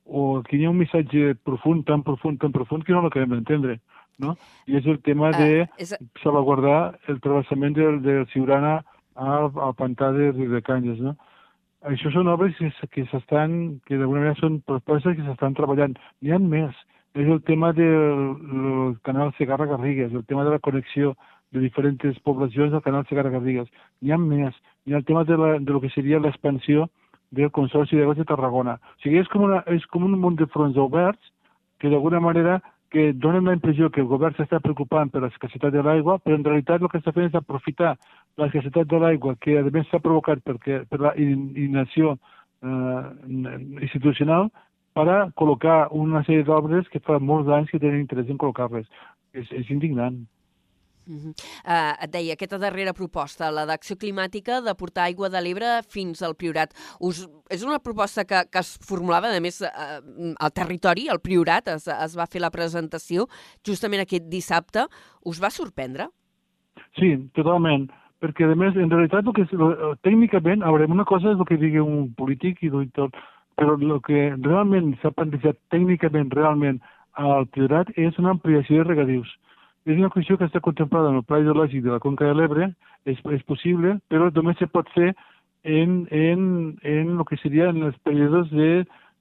o 0.07 0.25
aquí 0.41 0.61
hi 0.61 0.67
ha 0.67 0.73
un 0.73 0.81
missatge 0.81 1.35
profund, 1.47 1.87
tan 1.87 2.03
profund, 2.07 2.41
tan 2.43 2.53
profund, 2.55 2.85
que 2.85 2.95
no 2.95 3.03
l'acabem 3.05 3.35
d'entendre. 3.35 3.79
No? 4.23 4.33
I 4.65 4.79
és 4.79 4.87
el 4.89 5.01
tema 5.05 5.31
de 5.37 5.67
Ah, 5.67 5.71
és, 5.83 5.93
salvaguardar 6.23 6.97
el 7.13 7.21
travessament 7.21 7.75
del, 7.77 8.01
del 8.03 8.25
Siurana 8.33 8.79
al, 9.15 9.51
al 9.53 9.75
pantà 9.77 10.13
de 10.13 10.31
Riudecanyes, 10.33 11.01
no? 11.05 11.17
Això 11.87 12.11
són 12.11 12.29
obres 12.33 12.57
que, 12.59 12.71
que 12.91 13.05
s'estan, 13.13 13.79
que 13.87 13.99
d'alguna 13.99 14.25
manera 14.25 14.41
són 14.41 14.61
propostes 14.67 15.15
que 15.17 15.27
s'estan 15.27 15.55
treballant. 15.55 15.95
N'hi 16.23 16.33
ha 16.33 16.39
més. 16.43 16.75
És 17.17 17.29
el 17.33 17.41
tema 17.49 17.71
del, 17.73 18.25
del 18.51 18.97
canal 19.07 19.31
Segarra-Garrigues, 19.39 20.13
el 20.13 20.25
tema 20.29 20.45
de 20.45 20.51
la 20.53 20.59
connexió 20.61 21.15
de 21.53 21.61
diferents 21.61 22.21
poblacions 22.27 22.73
del 22.73 22.83
canal 22.83 23.07
Segarra-Garrigues. 23.09 23.69
N'hi 24.03 24.13
ha 24.13 24.19
més. 24.19 24.55
Hi 24.87 24.95
ha 24.95 25.01
el 25.01 25.05
tema 25.05 25.25
de, 25.25 25.37
la, 25.37 25.59
de 25.59 25.73
lo 25.73 25.81
que 25.81 25.91
seria 25.91 26.21
l'expansió 26.21 26.89
del 27.31 27.51
Consorci 27.51 27.97
d'Aigües 27.97 28.19
de 28.19 28.25
Tarragona. 28.29 28.77
O 28.79 29.03
sigui, 29.03 29.19
és 29.19 29.29
com, 29.29 29.47
una, 29.49 29.63
és 29.73 29.85
com 29.91 30.05
un 30.07 30.19
munt 30.21 30.39
de 30.39 30.47
fronts 30.53 30.79
oberts 30.79 31.33
que 31.81 31.91
d'alguna 31.93 32.21
manera 32.21 32.61
que 32.91 33.13
donen 33.13 33.45
la 33.45 33.55
impressió 33.57 33.91
que 33.91 34.01
el 34.01 34.07
govern 34.07 34.37
s'està 34.37 34.61
preocupant 34.63 35.11
per 35.11 35.21
l'escassetat 35.25 35.75
de 35.75 35.83
l'aigua, 35.83 36.21
però 36.23 36.37
en 36.39 36.45
realitat 36.47 36.81
el 36.81 36.89
que 36.89 37.01
està 37.01 37.13
fent 37.13 37.27
és 37.27 37.35
aprofitar 37.35 37.97
l'escassetat 38.39 38.87
de 38.87 39.01
l'aigua, 39.03 39.35
que 39.43 39.59
a 39.59 39.65
més 39.65 39.89
s'ha 39.91 39.99
provocat 40.01 40.39
perquè, 40.47 40.85
per 40.89 41.01
la 41.03 41.13
in- 41.19 41.51
inacció 41.57 42.15
eh, 42.63 43.03
institucional, 43.83 44.49
per 44.97 45.33
col·locar 45.37 45.89
una 45.93 46.23
sèrie 46.25 46.47
d'obres 46.47 46.89
que 46.89 47.03
fa 47.05 47.19
molts 47.19 47.51
anys 47.53 47.75
que 47.75 47.83
tenen 47.83 48.01
interès 48.01 48.31
en 48.31 48.39
col·locar-les. 48.41 48.87
És, 49.37 49.51
és 49.53 49.69
indignant. 49.75 50.23
Uh, 51.07 51.95
et 52.03 52.11
deia, 52.11 52.35
aquesta 52.35 52.59
darrera 52.59 52.95
proposta, 52.97 53.53
la 53.55 53.63
d'acció 53.69 53.95
climàtica 54.01 54.59
de 54.65 54.75
portar 54.79 55.05
aigua 55.07 55.31
de 55.31 55.43
l'Ebre 55.43 55.77
fins 55.87 56.23
al 56.27 56.35
Priorat. 56.39 56.75
Us, 56.99 57.23
és 57.53 57.63
una 57.63 57.79
proposta 57.79 58.25
que, 58.27 58.43
que 58.51 58.63
es 58.63 58.73
formulava, 58.83 59.31
a 59.31 59.43
més, 59.43 59.61
uh, 59.63 60.01
al 60.35 60.55
territori, 60.57 61.07
al 61.09 61.23
Priorat, 61.23 61.71
es, 61.77 61.87
es 61.87 62.17
va 62.19 62.27
fer 62.31 62.43
la 62.43 62.51
presentació 62.55 63.29
justament 63.67 64.03
aquest 64.03 64.27
dissabte. 64.33 64.89
Us 65.25 65.43
va 65.43 65.53
sorprendre? 65.55 66.11
Sí, 66.99 67.15
totalment. 67.39 67.87
Perquè, 68.25 68.49
a 68.49 68.59
més, 68.59 68.77
en 68.81 68.91
realitat, 68.91 69.27
el 69.29 69.37
que, 69.37 69.47
tècnicament, 70.07 70.63
a 70.65 70.73
veure, 70.73 70.91
una 70.91 71.07
cosa 71.07 71.31
és 71.35 71.39
el 71.39 71.47
que 71.49 71.61
digui 71.61 71.83
un 71.83 72.11
polític 72.17 72.63
i 72.65 72.71
tot, 72.97 73.15
però 73.57 73.77
el 73.77 73.99
que 74.05 74.31
realment 74.41 74.95
s'ha 75.01 75.13
plantejat 75.15 75.59
tècnicament, 75.73 76.33
realment, 76.35 76.81
al 77.17 77.47
Priorat 77.53 77.93
és 77.97 78.17
una 78.21 78.35
ampliació 78.35 78.83
de 78.83 78.89
regadius. 78.89 79.29
És 79.87 79.95
una 79.95 80.11
qüestió 80.11 80.35
que 80.37 80.49
està 80.49 80.61
contemplada 80.61 81.13
en 81.13 81.21
el 81.21 81.25
Pla 81.25 81.39
Hidrològic 81.39 81.85
de 81.85 81.93
la 81.95 82.03
Conca 82.03 82.27
de 82.27 82.35
l'Ebre, 82.35 82.73
és, 83.07 83.21
és 83.31 83.43
possible, 83.47 83.97
però 84.11 84.33
només 84.35 84.59
se 84.59 84.67
pot 84.67 84.89
fer 84.97 85.13
en, 85.63 86.01
en, 86.11 86.41
en 86.83 87.13
el 87.15 87.27
que 87.29 87.39
serien 87.39 87.79
els 87.87 87.99
períodes 88.07 88.51
de, 88.51 88.71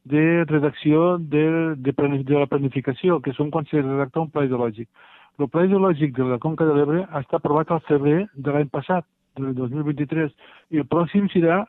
de 0.09 0.23
redacció 0.49 1.19
de, 1.19 1.43
de, 1.77 1.93
de 1.93 2.39
la 2.39 2.49
planificació, 2.49 3.19
que 3.21 3.33
són 3.37 3.51
quan 3.53 3.69
se 3.69 3.81
redacta 3.81 4.23
un 4.23 4.31
pla 4.33 4.47
hidrològic. 4.47 4.89
El 5.37 5.51
pla 5.53 5.67
hidrològic 5.67 6.15
de 6.17 6.31
la 6.31 6.39
Conca 6.41 6.65
de 6.65 6.73
l'Ebre 6.77 7.03
estat 7.05 7.39
aprovat 7.41 7.69
al 7.71 7.85
febrer 7.89 8.23
de 8.33 8.53
l'any 8.55 8.69
passat, 8.73 9.05
del 9.35 9.53
2023, 9.53 10.31
i 10.71 10.81
el 10.81 10.87
pròxim 10.87 11.27
serà 11.33 11.61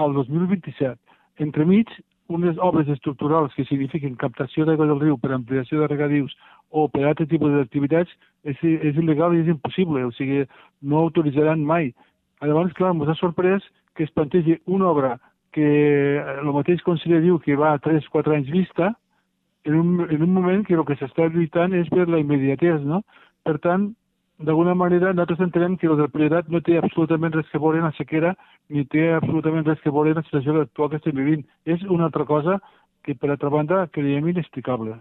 al 0.00 0.14
2027. 0.16 0.96
Entremig, 1.44 1.90
unes 2.30 2.58
obres 2.62 2.88
estructurals 2.88 3.54
que 3.56 3.66
signifiquen 3.66 4.14
captació 4.20 4.64
d'aigua 4.64 4.86
del 4.86 5.02
riu 5.02 5.18
per 5.18 5.32
ampliació 5.34 5.80
de 5.80 5.88
regadius 5.90 6.36
o 6.70 6.86
per 6.88 7.04
altre 7.08 7.26
tipus 7.26 7.52
d'activitats 7.56 8.12
és, 8.44 8.56
és 8.62 8.94
il·legal 8.94 9.34
i 9.34 9.42
és 9.42 9.50
impossible, 9.50 10.04
o 10.06 10.12
sigui, 10.14 10.44
no 10.82 11.02
autoritzaran 11.04 11.64
mai. 11.66 11.90
Llavors, 12.40 12.72
clar, 12.78 12.94
ens 12.94 13.10
ha 13.10 13.18
sorprès 13.18 13.66
que 13.96 14.06
es 14.06 14.14
plantegi 14.14 14.56
una 14.66 14.88
obra 14.94 15.16
que 15.52 15.66
eh, 15.66 16.36
el 16.38 16.52
mateix 16.54 16.82
conseller 16.86 17.20
diu 17.24 17.40
que 17.42 17.58
va 17.58 17.74
a 17.74 17.82
3-4 17.82 18.36
anys 18.36 18.52
vista, 18.54 18.94
en 19.64 19.74
un, 19.76 20.06
en 20.08 20.22
un 20.22 20.32
moment 20.32 20.62
que 20.64 20.78
el 20.78 20.86
que 20.88 20.96
s'està 20.96 21.26
lluitant 21.28 21.74
és 21.76 21.90
per 21.92 22.06
la 22.08 22.22
immediatesa, 22.22 22.80
no? 22.86 23.02
Per 23.44 23.58
tant, 23.64 23.90
d'alguna 24.40 24.74
manera, 24.74 25.12
nosaltres 25.12 25.42
entenem 25.44 25.76
que 25.76 25.88
el 25.88 25.98
del 25.98 26.10
Priorat 26.12 26.48
no 26.48 26.62
té 26.64 26.78
absolutament 26.78 27.34
res 27.36 27.48
que 27.52 27.60
veure 27.62 27.80
amb 27.80 27.90
la 27.90 27.96
sequera 27.98 28.34
ni 28.72 28.86
té 28.94 29.10
absolutament 29.16 29.66
res 29.68 29.80
que 29.84 29.92
veure 29.92 30.14
amb 30.14 30.22
la 30.22 30.26
situació 30.28 30.56
actual 30.62 30.90
que 30.90 31.00
estem 31.00 31.16
vivint. 31.20 31.44
És 31.64 31.84
una 31.84 32.08
altra 32.08 32.24
cosa 32.24 32.58
que, 33.04 33.14
per 33.14 33.30
altra 33.30 33.52
banda, 33.52 33.86
creiem 33.92 34.28
inexplicable. 34.32 34.96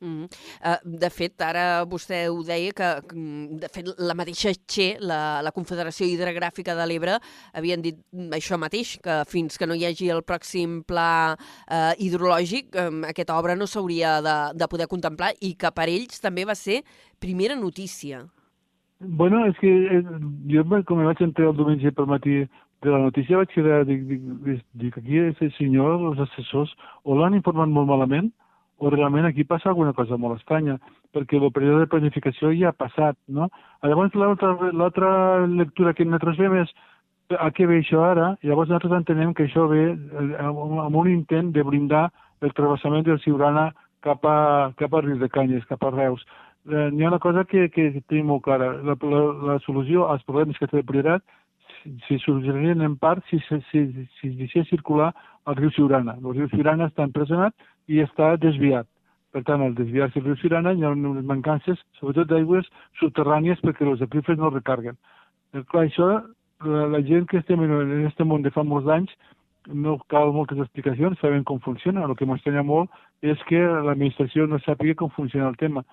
Mm. 0.00 0.24
Uh, 0.64 0.76
de 1.02 1.10
fet, 1.12 1.34
ara 1.44 1.84
vostè 1.84 2.22
ho 2.32 2.38
deia 2.46 2.72
que, 2.72 2.88
mm, 3.12 3.58
de 3.60 3.68
fet, 3.68 3.90
la 3.98 4.16
mateixa 4.16 4.54
Che, 4.64 4.94
la, 5.00 5.42
la 5.44 5.52
Confederació 5.52 6.08
Hidrogràfica 6.08 6.74
de 6.78 6.86
l'Ebre, 6.88 7.18
havien 7.52 7.84
dit 7.84 7.98
això 8.32 8.56
mateix, 8.56 8.96
que 9.04 9.20
fins 9.28 9.60
que 9.60 9.68
no 9.68 9.76
hi 9.76 9.84
hagi 9.84 10.08
el 10.08 10.24
pròxim 10.24 10.80
pla 10.88 11.36
uh, 11.36 11.92
hidrològic, 12.00 12.72
um, 12.80 13.04
aquesta 13.10 13.36
obra 13.36 13.56
no 13.56 13.68
s'hauria 13.68 14.18
de, 14.24 14.36
de 14.56 14.70
poder 14.72 14.88
contemplar 14.88 15.34
i 15.44 15.52
que 15.60 15.72
per 15.76 15.90
ells 15.92 16.24
també 16.24 16.48
va 16.48 16.56
ser 16.56 16.80
primera 17.20 17.56
notícia. 17.56 18.24
Bueno, 19.00 19.46
és 19.48 19.56
que 19.60 19.68
eh, 19.68 20.02
jo 20.52 20.64
com 20.84 20.98
me 21.00 21.08
vaig 21.08 21.20
entrar 21.24 21.52
el 21.52 21.56
diumenge 21.56 21.92
pel 21.96 22.08
matí 22.08 22.42
de 22.84 22.90
la 22.90 23.00
notícia 23.04 23.36
vaig 23.36 23.52
quedar, 23.52 23.84
dic, 23.88 24.04
dic, 24.08 24.20
dic, 24.44 24.60
dic 24.80 24.98
aquí 25.00 25.20
aquest 25.20 25.56
senyor, 25.56 26.00
els 26.10 26.20
assessors, 26.24 26.72
o 27.04 27.16
l'han 27.16 27.36
informat 27.36 27.68
molt 27.68 27.88
malament, 27.88 28.30
o 28.80 28.90
realment 28.90 29.26
aquí 29.28 29.44
passa 29.44 29.68
alguna 29.68 29.92
cosa 29.92 30.16
molt 30.16 30.38
estranya, 30.40 30.78
perquè 31.12 31.36
el 31.36 31.52
període 31.52 31.84
de 31.84 31.90
planificació 31.92 32.52
ja 32.56 32.70
ha 32.70 32.76
passat, 32.76 33.18
no? 33.28 33.50
Llavors, 33.84 34.16
l'altra 34.16 35.10
lectura 35.46 35.92
que 35.94 36.06
nosaltres 36.08 36.40
fem 36.40 36.56
és 36.62 36.72
a 37.36 37.50
què 37.54 37.68
ve 37.68 37.78
això 37.82 38.02
ara? 38.08 38.32
Llavors 38.42 38.70
nosaltres 38.70 38.96
entenem 38.96 39.34
que 39.36 39.44
això 39.46 39.66
ve 39.70 39.84
eh, 39.92 40.30
amb 40.40 40.96
un 40.96 41.10
intent 41.12 41.52
de 41.54 41.64
blindar 41.66 42.08
el 42.40 42.54
travessament 42.56 43.04
del 43.06 43.20
Siurana 43.20 43.68
cap 44.02 44.24
a, 44.24 44.72
cap 44.80 44.94
a 44.96 45.02
Rius 45.04 45.20
de 45.20 45.28
Canyes, 45.28 45.66
cap 45.68 45.84
a 45.84 45.92
Reus. 45.92 46.24
Eh, 46.70 46.88
N'hi 46.90 47.04
ha 47.04 47.12
una 47.12 47.20
cosa 47.20 47.44
que, 47.44 47.68
que 47.68 47.90
tenim 48.08 48.32
molt 48.32 48.46
clara. 48.48 48.72
La, 48.80 48.96
la, 48.96 49.22
la 49.50 49.58
solució 49.66 50.08
als 50.08 50.24
problemes 50.24 50.58
que 50.58 50.70
té 50.70 50.80
el 50.80 50.88
Priorat 50.88 51.22
se 52.06 52.18
solucionarien 52.18 52.82
en 52.82 52.96
part 52.96 53.24
si, 53.30 53.38
si, 53.48 53.60
si, 53.70 53.84
si 54.18 54.28
es 54.28 54.36
deixés 54.38 54.68
circular 54.68 55.10
el 55.46 55.56
riu 55.56 55.70
Siurana. 55.74 56.16
El 56.20 56.36
riu 56.36 56.48
Siurana 56.52 56.88
està 56.90 57.06
empresonat 57.06 57.54
i 57.88 58.02
està 58.04 58.34
desviat. 58.40 58.88
Per 59.30 59.44
tant, 59.46 59.62
al 59.62 59.76
desviar-se 59.78 60.18
el 60.18 60.26
riu 60.26 60.36
Siurana 60.40 60.72
hi 60.74 60.84
ha 60.84 60.90
unes 60.90 61.24
mancances, 61.26 61.78
sobretot 62.00 62.30
d'aigües 62.32 62.66
subterrànies, 62.98 63.60
perquè 63.62 63.86
els 63.86 64.02
aqüífers 64.06 64.38
no 64.40 64.50
recarguen. 64.50 64.98
Eh, 65.54 65.62
clar, 65.70 65.86
això, 65.86 66.08
la, 66.66 66.86
la 66.94 67.02
gent 67.06 67.28
que 67.30 67.38
estem 67.38 67.62
en 67.64 67.76
aquest 68.00 68.24
món 68.26 68.42
de 68.42 68.52
fa 68.54 68.66
molts 68.66 68.90
anys, 68.90 69.12
no 69.68 69.98
cal 70.10 70.32
moltes 70.34 70.58
explicacions, 70.58 71.18
sabem 71.20 71.44
com 71.44 71.60
funciona. 71.62 72.04
El 72.06 72.16
que 72.18 72.26
m'estranya 72.26 72.64
molt 72.66 72.90
és 73.22 73.38
que 73.48 73.60
l'administració 73.60 74.48
no 74.48 74.58
sàpiga 74.64 74.96
com 75.02 75.12
funciona 75.14 75.50
el 75.52 75.58
tema. 75.60 75.84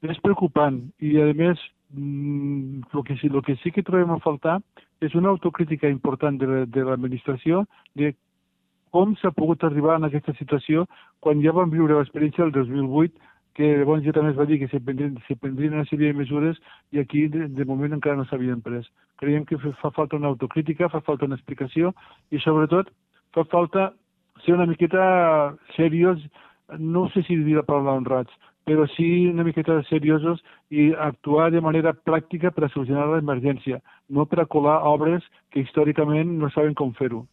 És 0.00 0.20
preocupant 0.24 0.80
i, 1.04 1.16
a 1.20 1.28
més, 1.36 1.60
el 1.96 3.04
que, 3.04 3.16
sí, 3.16 3.26
el 3.26 3.42
que 3.42 3.56
sí 3.56 3.72
que 3.72 3.82
trobem 3.82 4.10
a 4.14 4.20
faltar 4.22 4.60
és 5.02 5.14
una 5.18 5.30
autocrítica 5.30 5.88
important 5.88 6.38
de, 6.38 6.66
de 6.66 6.84
l'administració 6.86 7.64
de 7.98 8.12
com 8.94 9.14
s'ha 9.18 9.30
pogut 9.34 9.64
arribar 9.64 9.96
en 9.98 10.06
aquesta 10.06 10.34
situació 10.38 10.86
quan 11.20 11.42
ja 11.42 11.54
vam 11.56 11.70
viure 11.70 11.98
l'experiència 11.98 12.46
del 12.46 12.54
2008 12.54 13.30
que 13.58 13.70
llavors 13.80 14.04
ja 14.04 14.14
també 14.14 14.30
es 14.30 14.38
va 14.38 14.46
dir 14.46 14.60
que 14.60 14.68
se 14.70 14.78
prendrien, 14.80 15.16
se 15.26 15.34
prendrien 15.36 15.74
una 15.74 15.86
sèrie 15.88 16.12
de 16.12 16.18
mesures 16.18 16.58
i 16.94 17.00
aquí 17.02 17.26
de, 17.28 17.48
de 17.48 17.64
moment 17.66 17.96
encara 17.96 18.16
no 18.16 18.24
s'havien 18.28 18.62
pres. 18.62 18.86
Creiem 19.18 19.44
que 19.44 19.58
fa 19.58 19.90
falta 19.90 20.16
una 20.16 20.30
autocrítica, 20.30 20.88
fa 20.88 21.02
falta 21.06 21.26
una 21.26 21.38
explicació 21.38 21.90
i 22.30 22.38
sobretot 22.38 22.92
fa 23.34 23.44
falta 23.50 23.90
ser 24.44 24.54
una 24.54 24.68
miqueta 24.70 25.56
seriós, 25.74 26.22
no 26.78 27.08
sé 27.10 27.24
si 27.26 27.36
dir 27.42 27.58
la 27.58 27.66
paraula 27.66 27.98
honrats, 27.98 28.32
però 28.70 28.86
sí 28.94 29.26
una 29.26 29.42
miqueta 29.42 29.80
seriosos 29.88 30.38
i 30.70 30.92
actuar 31.08 31.48
de 31.50 31.62
manera 31.64 31.90
pràctica 32.06 32.52
per 32.54 32.68
a 32.68 32.70
solucionar 32.70 33.08
l'emergència, 33.10 33.80
no 34.14 34.28
per 34.30 34.44
a 34.44 34.46
colar 34.46 34.78
obres 34.86 35.26
que 35.50 35.64
històricament 35.64 36.36
no 36.38 36.52
saben 36.54 36.76
com 36.78 36.94
fer-ho. 36.94 37.24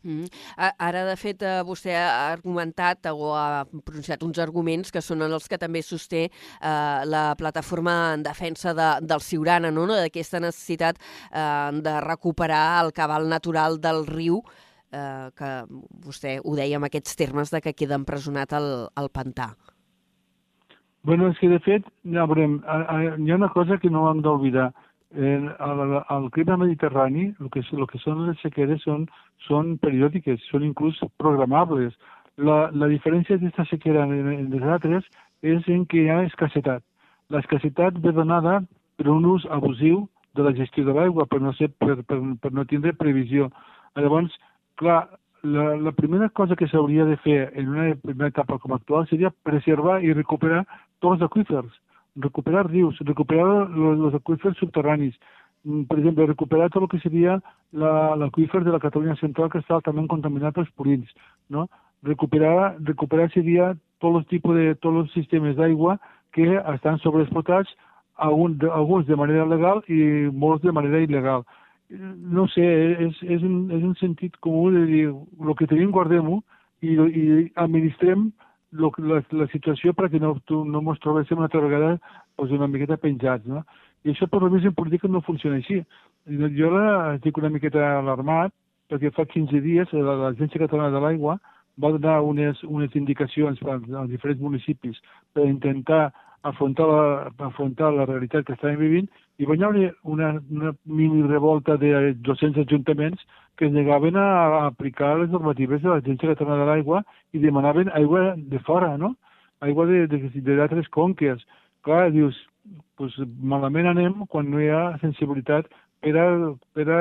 Mm. 0.00 0.30
Ara, 0.56 1.02
de 1.04 1.16
fet, 1.20 1.42
eh, 1.44 1.58
vostè 1.68 1.92
ha 1.92 2.30
argumentat 2.30 3.10
o 3.10 3.34
ha 3.36 3.66
pronunciat 3.68 4.22
uns 4.24 4.40
arguments 4.40 4.88
que 4.94 5.02
són 5.04 5.20
els 5.26 5.44
que 5.44 5.58
també 5.60 5.82
sosté 5.84 6.22
eh, 6.24 7.00
la 7.04 7.34
plataforma 7.36 8.14
en 8.14 8.24
defensa 8.24 8.72
de, 8.72 8.88
del 9.04 9.20
Siurana, 9.20 9.68
no? 9.68 9.84
d'aquesta 9.92 10.40
necessitat 10.40 10.96
eh, 10.96 11.68
de 11.84 11.98
recuperar 12.06 12.80
el 12.86 12.94
cabal 12.96 13.28
natural 13.28 13.76
del 13.76 14.06
riu, 14.08 14.40
eh, 14.88 15.28
que 15.36 15.52
vostè 16.08 16.38
ho 16.40 16.56
deia 16.56 16.80
amb 16.80 16.88
aquests 16.88 17.20
termes 17.20 17.52
de 17.52 17.60
que 17.60 17.76
queda 17.76 18.00
empresonat 18.00 18.56
el, 18.56 18.70
el 18.96 19.12
pantà. 19.12 19.52
Bueno, 21.02 21.28
és 21.28 21.38
que 21.40 21.48
de 21.48 21.58
fet, 21.64 21.86
ja 22.12 22.26
veurem, 22.28 22.58
hi 22.60 23.30
ha 23.32 23.36
una 23.38 23.48
cosa 23.54 23.78
que 23.80 23.88
no 23.90 24.04
hem 24.10 24.20
d'oblidar. 24.20 24.68
El, 25.16 25.46
el, 25.48 25.94
el 26.16 26.26
clima 26.30 26.58
mediterrani, 26.60 27.30
el 27.40 27.48
que, 27.50 27.62
el 27.72 27.86
que 27.88 27.98
són 28.02 28.26
les 28.26 28.38
sequeres 28.44 28.84
són, 28.84 29.06
són 29.46 29.78
periòdiques, 29.80 30.44
són 30.52 30.66
inclús 30.66 31.00
programables. 31.18 31.96
La, 32.36 32.68
la 32.72 32.88
diferència 32.92 33.38
d'aquesta 33.38 33.64
sequera 33.72 34.04
en, 34.04 34.28
en 34.34 34.50
les 34.52 34.66
altres 34.76 35.08
és 35.42 35.66
en 35.72 35.86
què 35.88 36.04
hi 36.04 36.12
ha 36.12 36.20
escassetat. 36.28 36.84
L'escassetat 37.32 37.96
ve 38.04 38.12
donada 38.12 38.60
per 39.00 39.08
un 39.08 39.24
ús 39.24 39.46
abusiu 39.48 40.04
de 40.36 40.44
la 40.44 40.52
gestió 40.54 40.84
de 40.84 40.94
l'aigua, 40.94 41.26
per, 41.26 41.40
no 41.40 41.54
ser, 41.56 41.70
per, 41.80 41.96
per, 42.04 42.20
per 42.42 42.52
no 42.52 42.66
tindre 42.68 42.92
previsió. 42.92 43.48
Llavors, 43.96 44.36
clar, 44.78 45.00
la, 45.42 45.76
la 45.80 45.92
primera 45.96 46.28
cosa 46.28 46.56
que 46.56 46.68
s'hauria 46.68 47.08
de 47.08 47.16
fer 47.24 47.40
en 47.56 47.72
una 47.72 47.88
primera 47.96 48.28
etapa 48.28 48.58
com 48.60 48.76
actual 48.76 49.08
seria 49.08 49.32
preservar 49.48 50.02
i 50.04 50.12
recuperar 50.12 50.66
tots 51.00 51.18
els 51.18 51.26
aquífers, 51.26 51.72
recuperar 52.20 52.66
rius, 52.68 52.98
recuperar 53.06 53.66
els 53.68 54.16
aquífers 54.18 54.58
subterranis, 54.58 55.14
mm, 55.64 55.84
per 55.90 55.98
exemple, 55.98 56.26
recuperar 56.26 56.70
tot 56.70 56.82
el 56.82 56.88
que 56.88 57.02
seria 57.02 57.40
l'aqüífer 57.72 58.64
de 58.64 58.72
la 58.72 58.80
Catalunya 58.80 59.16
central 59.16 59.50
que 59.50 59.58
està 59.58 59.74
altament 59.76 60.08
contaminat 60.08 60.54
pels 60.54 60.70
purins, 60.76 61.08
no? 61.48 61.68
Recuperar, 62.02 62.76
recuperar 62.80 63.30
seria 63.32 63.74
tots 64.00 64.22
els 64.22 64.26
tipus 64.28 64.56
de, 64.56 64.74
tots 64.80 65.04
els 65.04 65.12
sistemes 65.12 65.56
d'aigua 65.56 65.98
que 66.32 66.46
estan 66.74 66.98
sobreexplotats, 66.98 67.68
alguns 68.16 69.06
de 69.06 69.16
manera 69.16 69.46
legal 69.46 69.82
i 69.88 70.28
molts 70.32 70.62
de 70.62 70.72
manera 70.72 71.00
il·legal 71.00 71.44
no 71.90 72.46
sé, 72.48 72.62
és, 73.06 73.18
és, 73.22 73.42
un, 73.42 73.70
és 73.74 73.82
un 73.82 73.94
sentit 73.98 74.36
comú 74.44 74.70
de 74.70 74.84
dir 74.86 75.02
el 75.10 75.54
que 75.58 75.66
tenim 75.70 75.90
guardem-ho 75.94 76.38
i, 76.86 76.94
i 76.94 77.24
administrem 77.58 78.28
lo, 78.72 78.92
la, 79.02 79.20
la 79.32 79.46
situació 79.52 79.94
perquè 79.96 80.20
no, 80.22 80.34
tu, 80.46 80.62
no 80.64 80.82
ens 80.82 81.02
trobéssim 81.02 81.38
una 81.38 81.48
altra 81.48 81.62
vegada 81.64 81.96
pues, 82.36 82.52
una 82.54 82.68
miqueta 82.70 82.98
penjats, 83.00 83.46
no? 83.46 83.64
I 84.04 84.14
això 84.14 84.28
per 84.30 84.40
més 84.48 84.64
en 84.64 84.74
política 84.76 85.08
no 85.08 85.20
funciona 85.20 85.58
així. 85.60 85.82
Jo 86.56 86.70
la, 86.72 87.16
estic 87.18 87.38
una 87.40 87.50
miqueta 87.52 87.98
alarmat 87.98 88.54
perquè 88.90 89.10
fa 89.14 89.26
15 89.28 89.60
dies 89.62 89.92
l'Agència 89.92 90.62
Catalana 90.62 90.94
de 90.94 91.02
l'Aigua 91.02 91.36
va 91.80 91.92
donar 91.94 92.20
unes, 92.26 92.62
unes 92.64 92.94
indicacions 92.98 93.60
als 93.62 94.10
diferents 94.10 94.40
municipis 94.42 94.98
per 95.34 95.46
intentar 95.48 96.10
afrontar 96.42 96.86
la, 96.88 97.02
afrontar 97.46 97.92
la 97.92 98.06
realitat 98.08 98.46
que 98.46 98.54
estàvem 98.56 98.78
vivint 98.80 99.08
i 99.40 99.48
va 99.48 99.56
haver 99.66 99.92
una, 100.04 100.34
una 100.50 100.72
mini 100.84 101.22
revolta 101.26 101.76
de 101.76 102.14
200 102.14 102.66
ajuntaments 102.66 103.20
que 103.56 103.66
es 103.66 103.72
negaven 103.72 104.16
a, 104.16 104.66
aplicar 104.66 105.18
les 105.18 105.30
normatives 105.30 105.82
de 105.82 105.88
l'Agència 105.90 106.32
Catalana 106.32 106.62
de 106.62 106.68
l'Aigua 106.70 107.02
i 107.32 107.42
demanaven 107.42 107.90
aigua 107.92 108.34
de 108.36 108.58
fora, 108.64 108.96
no? 108.96 109.14
Aigua 109.60 109.84
d'altres 109.86 110.88
conques. 110.88 111.44
Clar, 111.84 112.10
dius, 112.12 112.36
pues, 112.96 113.12
malament 113.40 113.90
anem 113.90 114.24
quan 114.32 114.48
no 114.50 114.60
hi 114.60 114.70
ha 114.72 114.96
sensibilitat 115.02 115.68
per 116.00 116.14
a, 116.16 116.26
per 116.72 116.86
a 116.88 117.00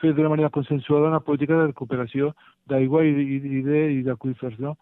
fer 0.00 0.12
d'una 0.14 0.32
manera 0.32 0.50
consensuada 0.50 1.12
una 1.12 1.22
política 1.22 1.60
de 1.60 1.70
recuperació 1.70 2.32
d'aigua 2.70 3.04
i, 3.06 3.14
i, 3.38 3.62
i 3.98 4.02
d'aquífers, 4.06 4.58
no? 4.58 4.74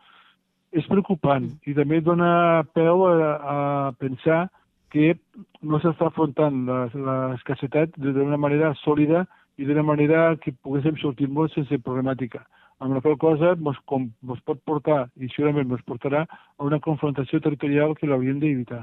És 0.72 0.88
preocupant 0.88 1.48
i 1.68 1.74
també 1.76 2.00
dona 2.00 2.64
peu 2.74 3.04
a, 3.08 3.14
a 3.54 3.56
pensar 4.00 4.46
que 4.92 5.14
no 5.62 5.80
s'està 5.80 6.08
afrontant 6.08 6.64
l'escassetat 6.68 7.96
d'una 7.96 8.40
manera 8.40 8.72
sòlida 8.82 9.26
i 9.61 9.68
d'una 9.68 9.85
manera 9.85 10.24
que 10.40 10.54
poguéssim 10.64 10.98
sortir-nos 11.00 11.52
sense 11.56 11.78
problemàtica. 11.85 12.42
Amb 12.82 12.96
la 12.96 13.02
qual 13.04 13.16
cosa 13.20 13.54
mos, 13.61 13.78
com, 13.87 14.08
mos 14.26 14.40
pot 14.48 14.58
portar, 14.66 15.06
i 15.16 15.28
segurament 15.32 15.70
ens 15.70 15.85
portarà, 15.87 16.24
a 16.26 16.66
una 16.66 16.80
confrontació 16.80 17.40
territorial 17.40 17.94
que 17.96 18.08
l'hauríem 18.11 18.40
d'evitar 18.42 18.82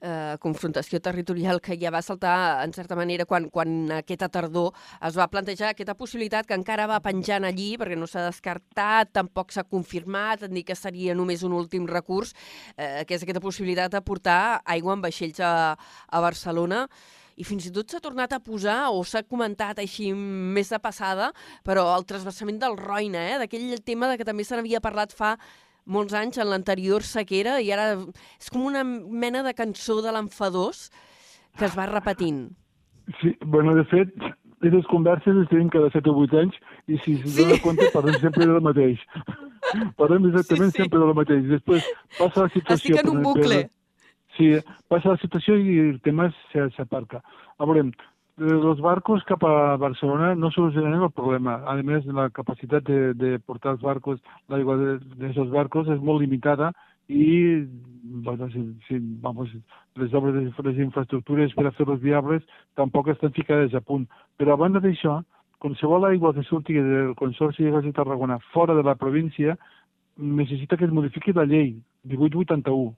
eh, 0.00 0.36
confrontació 0.40 1.00
territorial 1.00 1.60
que 1.60 1.76
ja 1.80 1.92
va 1.94 2.02
saltar, 2.02 2.64
en 2.64 2.72
certa 2.76 2.96
manera, 2.98 3.26
quan, 3.28 3.48
quan 3.50 3.92
aquesta 4.00 4.28
tardor 4.32 4.72
es 5.04 5.18
va 5.18 5.28
plantejar 5.30 5.72
aquesta 5.72 5.96
possibilitat 5.98 6.48
que 6.48 6.56
encara 6.58 6.88
va 6.90 7.00
penjant 7.04 7.46
allí, 7.48 7.74
perquè 7.80 7.98
no 7.98 8.08
s'ha 8.08 8.26
descartat, 8.28 9.12
tampoc 9.12 9.52
s'ha 9.52 9.66
confirmat, 9.68 10.48
ni 10.52 10.64
que 10.64 10.76
seria 10.78 11.14
només 11.14 11.44
un 11.46 11.54
últim 11.56 11.86
recurs, 11.88 12.34
eh, 12.76 13.04
que 13.06 13.16
és 13.16 13.22
aquesta 13.22 13.44
possibilitat 13.44 13.92
de 13.94 14.02
portar 14.02 14.60
aigua 14.64 14.96
en 14.96 15.04
vaixells 15.04 15.40
a, 15.40 15.54
a 15.76 16.20
Barcelona. 16.24 16.86
I 17.38 17.44
fins 17.46 17.68
i 17.68 17.70
tot 17.70 17.92
s'ha 17.92 18.00
tornat 18.02 18.32
a 18.34 18.40
posar, 18.42 18.88
o 18.90 19.04
s'ha 19.06 19.22
comentat 19.22 19.78
així 19.78 20.10
més 20.14 20.72
de 20.72 20.80
passada, 20.82 21.30
però 21.66 21.86
el 21.94 22.06
trasbassament 22.08 22.58
del 22.58 22.74
Roina, 22.80 23.22
eh, 23.30 23.38
d'aquell 23.44 23.78
tema 23.86 24.10
de 24.10 24.18
que 24.18 24.26
també 24.26 24.46
se 24.46 24.58
n'havia 24.58 24.82
parlat 24.82 25.14
fa 25.14 25.36
molts 25.88 26.14
anys 26.16 26.38
en 26.38 26.50
l'anterior 26.50 27.04
sequera 27.06 27.58
i 27.64 27.72
ara 27.74 27.94
és 28.38 28.50
com 28.52 28.66
una 28.68 28.84
mena 28.84 29.42
de 29.46 29.54
cançó 29.56 30.00
de 30.04 30.12
l'enfadós 30.14 30.88
que 31.58 31.66
es 31.66 31.76
va 31.78 31.88
repetint. 31.90 32.48
Sí, 33.20 33.32
bueno, 33.44 33.74
de 33.74 33.84
fet, 33.88 34.12
les 34.62 34.86
converses 34.90 35.34
les 35.34 35.48
tenim 35.48 35.70
cada 35.72 35.90
7 35.94 36.10
o 36.12 36.26
8 36.26 36.42
anys 36.42 36.58
i 36.86 36.98
si 37.04 37.16
sí. 37.24 37.34
dona 37.40 37.58
compte 37.64 37.88
parlem 37.94 38.18
sempre 38.20 38.46
del 38.46 38.60
mateix. 38.64 39.00
parlem 40.00 40.28
exactament 40.30 40.72
sí, 40.72 40.76
sí. 40.76 40.82
sempre 40.84 41.02
del 41.02 41.16
mateix. 41.16 41.48
Després 41.54 41.88
passa 42.18 42.46
la 42.46 42.52
situació... 42.54 42.94
Estic 42.94 43.02
en 43.02 43.12
un 43.16 43.24
bucle. 43.24 43.64
Sí, 44.36 44.52
passa 44.92 45.14
la 45.14 45.22
situació 45.22 45.56
i 45.58 45.80
el 45.88 45.98
tema 46.04 46.28
s'aparca. 46.52 47.22
A 47.58 47.66
veure, 47.66 47.88
los 48.38 48.80
barcos 48.80 49.24
cap 49.24 49.42
a 49.44 49.76
Barcelona 49.76 50.34
no 50.34 50.50
solucionaran 50.50 51.02
el 51.02 51.10
problema. 51.10 51.58
A 51.66 51.74
més, 51.82 52.06
la 52.06 52.28
capacitat 52.30 52.84
de, 52.86 53.14
de 53.14 53.38
portar 53.40 53.74
els 53.74 53.82
barcos, 53.82 54.20
l'aigua 54.48 54.76
d'aquests 54.78 55.50
barcos 55.50 55.90
és 55.90 56.00
molt 56.00 56.22
limitada 56.22 56.70
i 57.08 57.66
bueno, 58.24 58.48
si, 58.50 58.62
si, 58.86 58.98
vamos, 59.20 59.50
les 59.96 60.14
obres 60.14 60.34
de 60.34 60.68
les 60.68 60.78
infraestructures 60.78 61.54
per 61.56 61.66
a 61.66 61.74
fer-los 61.74 62.00
viables 62.00 62.44
tampoc 62.76 63.08
estan 63.08 63.34
ficades 63.34 63.74
a 63.74 63.80
punt. 63.80 64.06
Però 64.38 64.54
a 64.54 64.60
banda 64.60 64.80
d'això, 64.80 65.18
qualsevol 65.58 66.06
aigua 66.06 66.32
que 66.34 66.46
surti 66.46 66.78
del 66.78 67.14
Consorci 67.18 67.64
de 67.64 67.74
Gas 67.74 67.84
de 67.84 67.92
Tarragona 67.92 68.38
fora 68.52 68.74
de 68.74 68.86
la 68.86 68.94
província 68.94 69.58
necessita 70.16 70.76
que 70.76 70.84
es 70.84 70.92
modifiqui 70.92 71.32
la 71.32 71.46
llei 71.46 71.74
1881, 72.04 72.94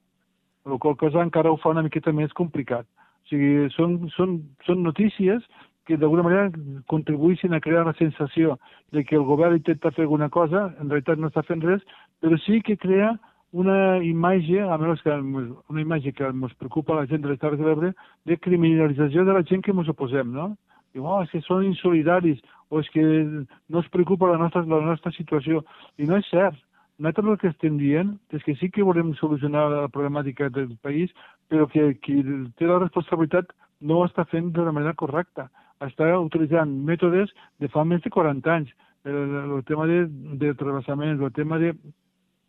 la 0.65 0.77
qual 0.77 0.97
cosa 0.97 1.23
encara 1.25 1.51
ho 1.51 1.57
fa 1.57 1.73
una 1.73 1.83
miqueta 1.85 2.13
més 2.13 2.33
complicat. 2.33 2.85
Sigui, 3.31 3.69
són, 3.71 3.97
són, 4.11 4.37
són 4.67 4.83
notícies 4.83 5.43
que 5.87 5.97
d'alguna 5.97 6.25
manera 6.27 6.51
contribueixen 6.91 7.55
a 7.55 7.61
crear 7.63 7.85
la 7.87 7.95
sensació 7.97 8.57
de 8.91 9.05
que 9.07 9.15
el 9.17 9.23
govern 9.25 9.57
intenta 9.57 9.91
fer 9.95 10.05
alguna 10.05 10.29
cosa, 10.29 10.67
en 10.79 10.91
realitat 10.91 11.19
no 11.19 11.31
està 11.31 11.43
fent 11.47 11.63
res, 11.63 11.85
però 12.21 12.37
sí 12.45 12.59
que 12.67 12.77
crea 12.77 13.13
una 13.51 13.99
imatge, 14.03 14.61
a 14.63 14.77
menys 14.79 15.01
que 15.03 15.15
una 15.15 15.81
imatge 15.81 16.13
que 16.15 16.27
ens 16.27 16.53
preocupa 16.59 16.93
a 16.93 17.01
la 17.01 17.07
gent 17.07 17.23
de 17.23 17.31
les 17.31 17.39
de 17.39 17.65
l'Ebre, 17.65 17.93
de 18.25 18.37
criminalització 18.37 19.25
de 19.25 19.33
la 19.33 19.43
gent 19.43 19.63
que 19.63 19.71
ens 19.71 19.89
oposem, 19.91 20.31
no? 20.31 20.53
Diu, 20.93 21.05
oh, 21.07 21.21
és 21.23 21.31
que 21.31 21.41
són 21.47 21.63
insolidaris, 21.67 22.39
o 22.69 22.79
és 22.79 22.89
que 22.91 23.03
no 23.03 23.79
es 23.79 23.87
preocupa 23.91 24.31
la 24.31 24.39
nostra, 24.39 24.63
la 24.67 24.83
nostra 24.85 25.11
situació. 25.15 25.63
I 25.97 26.07
no 26.07 26.19
és 26.19 26.27
cert. 26.31 26.59
Nosaltres 27.01 27.31
el 27.31 27.37
que 27.41 27.49
estem 27.49 27.77
dient 27.79 28.11
és 28.35 28.43
que 28.45 28.55
sí 28.59 28.69
que 28.69 28.83
volem 28.85 29.15
solucionar 29.17 29.69
la 29.71 29.87
problemàtica 29.89 30.51
del 30.53 30.75
país, 30.83 31.11
però 31.51 31.67
que 31.67 31.89
qui 31.99 32.21
té 32.55 32.69
la 32.69 32.79
responsabilitat 32.79 33.51
no 33.81 33.99
ho 33.99 34.05
està 34.07 34.23
fent 34.31 34.53
de 34.55 34.63
la 34.63 34.71
manera 34.71 34.95
correcta. 34.95 35.49
Està 35.83 36.07
utilitzant 36.21 36.71
mètodes 36.87 37.33
de 37.59 37.67
fa 37.73 37.83
més 37.83 37.99
de 38.05 38.13
40 38.13 38.55
anys. 38.55 38.71
El, 39.03 39.35
el 39.57 39.63
tema 39.67 39.89
de, 39.89 40.05
de 40.39 40.53
travessaments, 40.55 41.19
el 41.19 41.33
tema 41.35 41.59
de 41.59 41.73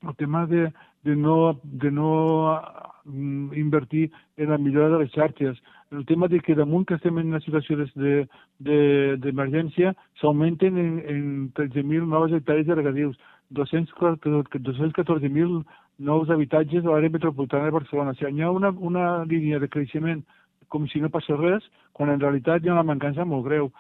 el 0.03 0.17
tema 0.17 0.47
de, 0.47 0.73
de 1.05 1.17
no, 1.17 1.61
de 1.63 1.91
no 1.91 2.61
mm, 3.05 3.53
invertir 3.55 4.13
en 4.37 4.51
la 4.51 4.59
millora 4.59 4.91
de 4.91 4.99
les 5.05 5.13
xarxes, 5.13 5.63
el 5.93 6.05
tema 6.07 6.29
de 6.29 6.41
que 6.41 6.55
damunt 6.59 6.87
que 6.89 6.95
estem 6.95 7.19
en 7.21 7.29
una 7.31 7.41
situació 7.45 7.77
d'emergència 7.79 9.89
de, 9.93 9.95
de, 9.95 9.99
s'augmenten 10.21 10.79
en, 10.79 10.99
en 11.07 11.53
13.000 11.55 12.09
noves 12.09 12.33
hectàrees 12.35 12.67
de 12.67 12.75
regadius, 12.75 13.17
214.000 13.53 15.65
nous 15.99 16.31
habitatges 16.31 16.85
a 16.87 16.91
l'àrea 16.91 17.13
metropolitana 17.13 17.69
de 17.69 17.77
Barcelona. 17.77 18.15
O 18.15 18.19
sigui, 18.19 18.39
hi 18.39 18.47
ha 18.47 18.51
una, 18.51 18.71
una 18.71 19.07
línia 19.25 19.61
de 19.63 19.69
creixement 19.69 20.23
com 20.73 20.87
si 20.89 21.03
no 21.03 21.13
passés 21.13 21.37
res, 21.39 21.65
quan 21.93 22.11
en 22.13 22.21
realitat 22.21 22.65
hi 22.65 22.71
ha 22.71 22.77
una 22.77 22.87
mancança 22.89 23.27
molt 23.29 23.45
greu. 23.47 23.73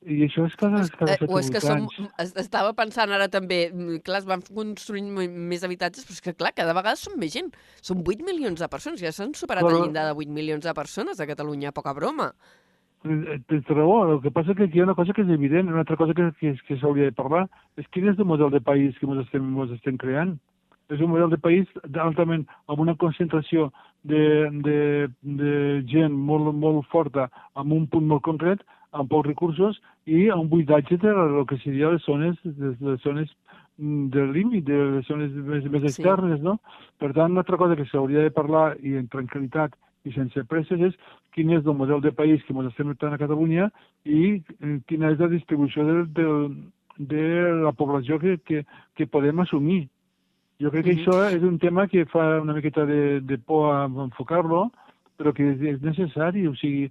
I 0.00 0.22
això 0.24 0.46
és 0.48 0.54
cada, 0.56 0.78
cada 0.96 1.12
eh, 1.18 1.26
o 1.28 1.36
és 1.36 1.50
que 1.52 1.60
som, 1.60 1.82
anys. 1.84 2.30
estava 2.40 2.72
pensant 2.72 3.10
ara 3.12 3.26
també, 3.28 3.66
mm, 3.68 4.00
clar, 4.06 4.22
es 4.22 4.28
van 4.28 4.40
construint 4.48 5.10
més 5.12 5.66
habitatges, 5.66 6.06
però 6.08 6.16
és 6.16 6.24
que 6.24 6.32
clar, 6.32 6.54
cada 6.56 6.72
vegada 6.76 6.96
som 6.96 7.18
més 7.20 7.34
gent. 7.34 7.50
Són 7.84 8.00
8 8.00 8.24
milions 8.24 8.64
de 8.64 8.68
persones, 8.72 9.02
ja 9.04 9.12
s'han 9.12 9.36
superat 9.36 9.66
però... 9.66 9.76
el 9.76 9.84
llindar 9.84 10.06
de 10.08 10.16
8 10.16 10.32
milions 10.32 10.64
de 10.64 10.72
persones 10.72 11.20
a 11.20 11.28
Catalunya, 11.28 11.74
poca 11.76 11.92
broma. 11.92 12.30
Eh, 13.04 13.36
tens 13.48 13.68
raó, 13.68 13.98
el 14.14 14.22
que 14.24 14.32
passa 14.32 14.56
que 14.56 14.70
aquí 14.70 14.80
hi 14.80 14.80
ha 14.80 14.88
una 14.88 14.96
cosa 14.96 15.12
que 15.12 15.20
és 15.20 15.34
evident, 15.36 15.68
una 15.68 15.84
altra 15.84 16.00
cosa 16.00 16.16
que, 16.16 16.30
que, 16.40 16.54
que 16.64 16.80
s'hauria 16.80 17.10
de 17.10 17.16
parlar, 17.16 17.44
és 17.76 17.88
quin 17.92 18.08
és 18.08 18.16
el 18.16 18.28
model 18.28 18.56
de 18.56 18.64
país 18.64 18.96
que 18.96 19.04
ens 19.08 19.20
estem, 19.26 19.52
ens 19.52 19.76
estem 19.76 20.00
creant. 20.00 20.38
És 20.90 21.00
un 21.00 21.12
model 21.12 21.30
de 21.30 21.38
país 21.38 21.68
altament 22.02 22.46
amb 22.66 22.82
una 22.82 22.96
concentració 22.98 23.70
de, 24.02 24.48
de, 24.66 25.08
de 25.22 25.54
gent 25.90 26.12
molt, 26.12 26.54
molt 26.56 26.88
forta 26.90 27.28
amb 27.54 27.72
un 27.76 27.86
punt 27.92 28.08
molt 28.10 28.24
concret, 28.26 28.64
amb 28.90 29.10
pocs 29.10 29.28
recursos 29.28 29.78
i 30.06 30.28
un 30.34 30.48
buidatge 30.50 30.98
de 30.98 31.12
el 31.12 31.44
que 31.46 31.60
seria 31.62 31.92
les 31.92 32.02
zones, 32.04 32.38
les, 32.44 32.80
les 32.80 33.02
zones 33.04 33.30
del 33.80 34.32
límit, 34.32 34.64
de 34.66 34.78
les 34.96 35.06
zones 35.06 35.32
més, 35.32 35.64
més 35.72 35.86
externes, 35.88 36.40
sí. 36.40 36.44
no? 36.44 36.58
Per 36.98 37.12
tant, 37.12 37.30
una 37.32 37.44
altra 37.44 37.56
cosa 37.60 37.76
que 37.78 37.86
s'hauria 37.88 38.26
de 38.26 38.34
parlar 38.34 38.74
i 38.84 38.96
en 38.98 39.06
tranquil·litat 39.12 39.76
i 40.04 40.12
sense 40.14 40.44
presses 40.48 40.82
és 40.90 40.98
quin 41.34 41.52
és 41.54 41.64
el 41.64 41.76
model 41.76 42.02
de 42.04 42.12
país 42.16 42.42
que 42.44 42.56
ens 42.56 42.70
estem 42.70 42.88
notant 42.88 43.14
a 43.14 43.20
Catalunya 43.20 43.70
i 44.04 44.40
eh, 44.40 44.76
quina 44.88 45.12
és 45.12 45.20
la 45.20 45.30
distribució 45.32 45.84
de, 45.86 45.96
de, 46.18 46.26
de 47.12 47.24
la 47.64 47.72
població 47.76 48.18
que, 48.20 48.38
que, 48.44 48.64
que 48.96 49.08
podem 49.08 49.44
assumir. 49.44 49.86
Jo 50.60 50.70
crec 50.70 50.84
que 50.84 50.92
mm 50.92 50.98
-hmm. 50.98 51.08
això 51.08 51.36
és 51.36 51.42
un 51.42 51.58
tema 51.58 51.86
que 51.88 52.04
fa 52.06 52.40
una 52.40 52.52
miqueta 52.52 52.84
de, 52.84 53.20
de 53.20 53.38
por 53.38 53.74
a 53.74 53.84
enfocar-lo, 53.84 54.70
però 55.16 55.32
que 55.32 55.42
és, 55.52 55.60
és 55.60 55.80
necessari. 55.80 56.46
O 56.46 56.54
sigui, 56.54 56.90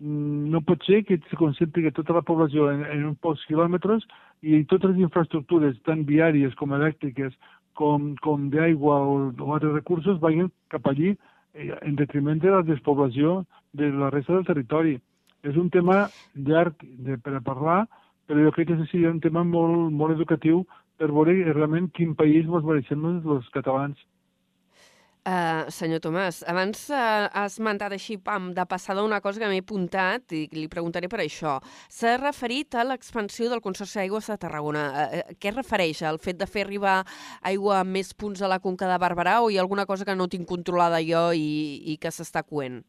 no 0.00 0.60
pot 0.62 0.82
ser 0.84 1.04
que 1.04 1.20
se 1.28 1.36
concentri 1.36 1.90
tota 1.92 2.14
la 2.14 2.22
població 2.22 2.70
en, 2.72 2.84
en 2.84 3.04
uns 3.04 3.18
pocs 3.20 3.44
quilòmetres 3.46 4.06
i 4.40 4.64
totes 4.64 4.90
les 4.90 5.00
infraestructures, 5.00 5.76
tant 5.84 6.06
viàries 6.08 6.54
com 6.54 6.72
elèctriques, 6.72 7.34
com, 7.74 8.14
com 8.24 8.48
d'aigua 8.48 8.96
o, 9.04 9.14
o 9.38 9.52
altres 9.54 9.74
recursos, 9.74 10.20
vagin 10.20 10.50
cap 10.68 10.86
allí 10.88 11.16
eh, 11.54 11.70
en 11.82 11.96
detriment 11.96 12.40
de 12.40 12.50
la 12.50 12.62
despoblació 12.62 13.44
de 13.72 13.90
la 13.92 14.10
resta 14.10 14.34
del 14.34 14.48
territori. 14.48 14.98
És 15.44 15.56
un 15.56 15.68
tema 15.70 16.08
llarg 16.34 16.80
de, 16.80 17.16
per 17.16 17.36
a 17.36 17.44
parlar, 17.44 17.84
però 18.26 18.40
jo 18.44 18.52
crec 18.56 18.68
que 18.68 18.88
seria 18.90 19.12
un 19.12 19.20
tema 19.20 19.44
molt, 19.44 19.92
molt 19.92 20.16
educatiu 20.16 20.64
per 21.00 21.10
veure 21.16 21.34
realment 21.54 21.88
quin 21.96 22.14
país 22.18 22.44
ens 22.44 22.66
mereixem 22.66 23.04
els 23.08 23.52
catalans. 23.56 24.00
Uh, 25.20 25.68
senyor 25.68 26.00
Tomàs, 26.00 26.38
abans 26.48 26.86
uh, 26.88 27.26
has 27.36 27.58
esmentat 27.58 27.92
així, 27.92 28.14
pam, 28.24 28.54
de 28.56 28.64
passada 28.64 29.02
una 29.04 29.18
cosa 29.20 29.42
que 29.42 29.50
m'he 29.50 29.60
apuntat 29.60 30.32
i 30.32 30.46
li 30.56 30.64
preguntaré 30.72 31.10
per 31.12 31.20
això. 31.20 31.58
S'ha 31.92 32.14
referit 32.16 32.72
a 32.72 32.86
l'expansió 32.88 33.50
del 33.52 33.60
Consorci 33.60 34.00
d'Aigües 34.00 34.30
de 34.32 34.38
Tarragona. 34.40 34.84
Uh, 34.88 35.34
què 35.36 35.52
refereix? 35.52 36.00
Al 36.08 36.18
fet 36.24 36.40
de 36.40 36.48
fer 36.48 36.64
arribar 36.64 37.02
aigua 37.52 37.82
a 37.82 37.84
més 37.84 38.14
punts 38.16 38.40
a 38.40 38.48
la 38.48 38.62
Conca 38.64 38.88
de 38.88 38.96
Barberà 39.02 39.42
o 39.44 39.50
hi 39.52 39.60
ha 39.60 39.64
alguna 39.66 39.84
cosa 39.84 40.08
que 40.08 40.16
no 40.16 40.28
tinc 40.32 40.48
controlada 40.48 41.02
jo 41.04 41.26
i, 41.36 41.50
i 41.92 41.98
que 42.00 42.12
s'està 42.16 42.42
coent? 42.42 42.80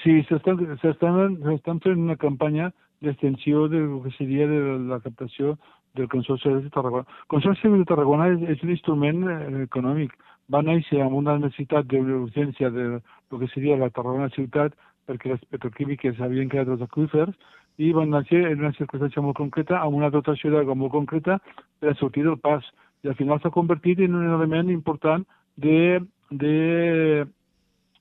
Sí, 0.00 0.16
s'estan 0.24 1.84
fent 1.84 2.00
una 2.00 2.16
campanya 2.16 2.72
d'extensió 3.04 3.68
del 3.68 4.00
que 4.04 4.16
seria 4.16 4.48
de 4.48 4.78
la 4.88 5.00
captació 5.04 5.58
del 5.94 6.08
Consorci 6.08 6.48
de 6.48 6.70
Tarragona. 6.70 7.06
El 7.06 7.30
Consorci 7.34 7.68
de 7.68 7.86
Tarragona 7.88 8.28
és, 8.34 8.42
és 8.56 8.62
un 8.66 8.74
instrument 8.76 9.24
econòmic 9.64 10.14
va 10.50 10.62
néixer 10.66 11.00
amb 11.04 11.16
una 11.18 11.38
necessitat 11.38 11.86
d'urgència 11.90 12.70
de 12.74 12.86
lo 12.98 13.38
que 13.38 13.48
seria 13.54 13.78
la 13.78 13.90
Tarragona 13.94 14.30
ciutat 14.34 14.74
perquè 15.08 15.32
les 15.32 15.42
petroquímiques 15.50 16.20
havien 16.20 16.50
creat 16.50 16.68
els 16.68 16.82
aquífers 16.86 17.34
i 17.80 17.92
van 17.96 18.10
néixer 18.12 18.42
en 18.50 18.62
una 18.62 18.74
circumstància 18.76 19.22
molt 19.24 19.38
concreta 19.38 19.80
amb 19.80 19.98
una 19.98 20.10
dotació 20.14 20.52
d'aigua 20.52 20.76
molt 20.78 20.92
concreta 20.94 21.38
per 21.80 21.92
a 21.92 21.98
sortir 21.98 22.26
del 22.26 22.38
pas. 22.38 22.66
I 23.04 23.08
al 23.08 23.16
final 23.18 23.40
s'ha 23.40 23.54
convertit 23.54 24.02
en 24.04 24.14
un 24.18 24.26
element 24.34 24.70
important 24.70 25.24
de, 25.56 26.00
de, 26.30 27.24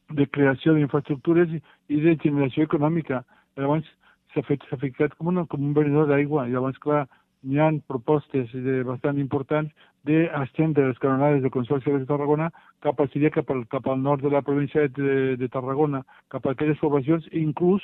de 0.09 0.27
creació 0.35 0.75
d'infraestructures 0.75 1.53
i 1.55 2.01
de 2.03 2.17
generació 2.23 2.67
econòmica. 2.67 3.23
Llavors 3.57 3.87
s'ha 4.33 4.43
fet 4.49 4.65
s'ha 4.69 4.81
ficat 4.81 5.15
com, 5.17 5.31
una, 5.31 5.45
com 5.45 5.63
un 5.63 5.73
venedor 5.77 6.09
d'aigua. 6.11 6.47
Llavors, 6.51 6.77
clar, 6.83 7.05
hi 7.43 7.59
ha 7.59 7.69
propostes 7.87 8.51
de 8.51 8.81
bastant 8.83 9.19
importants 9.19 9.71
d'estendre 10.07 10.87
les 10.87 10.99
canonades 10.99 11.41
del 11.41 11.51
Consorci 11.51 11.91
de 11.91 12.07
Tarragona 12.07 12.49
cap, 12.83 12.99
seria 13.13 13.31
cap, 13.31 13.49
al, 13.51 13.65
cap 13.71 13.87
al 13.87 14.01
nord 14.01 14.23
de 14.23 14.31
la 14.33 14.41
província 14.41 14.87
de, 14.87 15.37
de 15.39 15.49
Tarragona, 15.49 16.03
cap 16.29 16.45
a 16.45 16.51
aquelles 16.51 16.79
poblacions, 16.79 17.27
inclús 17.31 17.83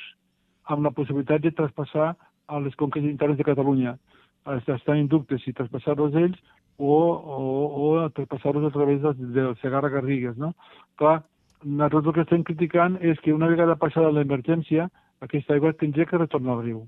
amb 0.72 0.84
la 0.84 0.92
possibilitat 0.92 1.44
de 1.44 1.54
traspassar 1.56 2.14
a 2.46 2.60
les 2.60 2.76
conques 2.76 3.04
internes 3.04 3.38
de 3.38 3.46
Catalunya. 3.48 3.96
Estan 4.46 4.98
en 4.98 5.08
dubte 5.08 5.38
si 5.42 5.52
traspassar-los 5.52 6.14
ells 6.14 6.36
o, 6.78 6.92
o, 6.92 7.38
o 7.86 8.10
traspassar-los 8.10 8.68
a 8.68 8.74
través 8.74 9.00
del, 9.02 9.32
del 9.32 9.56
Segarra 9.62 9.88
Garrigues. 9.88 10.36
No? 10.36 10.52
Clar, 11.00 11.22
nosaltres 11.64 12.12
el 12.12 12.18
que 12.18 12.26
estem 12.26 12.44
criticant 12.44 13.00
és 13.00 13.18
que 13.24 13.34
una 13.34 13.48
vegada 13.50 13.78
passada 13.80 14.12
l'emergència, 14.12 14.90
aquesta 15.24 15.56
aigua 15.56 15.74
tindria 15.80 16.06
que 16.06 16.20
retornar 16.20 16.58
al 16.58 16.62
riu 16.68 16.84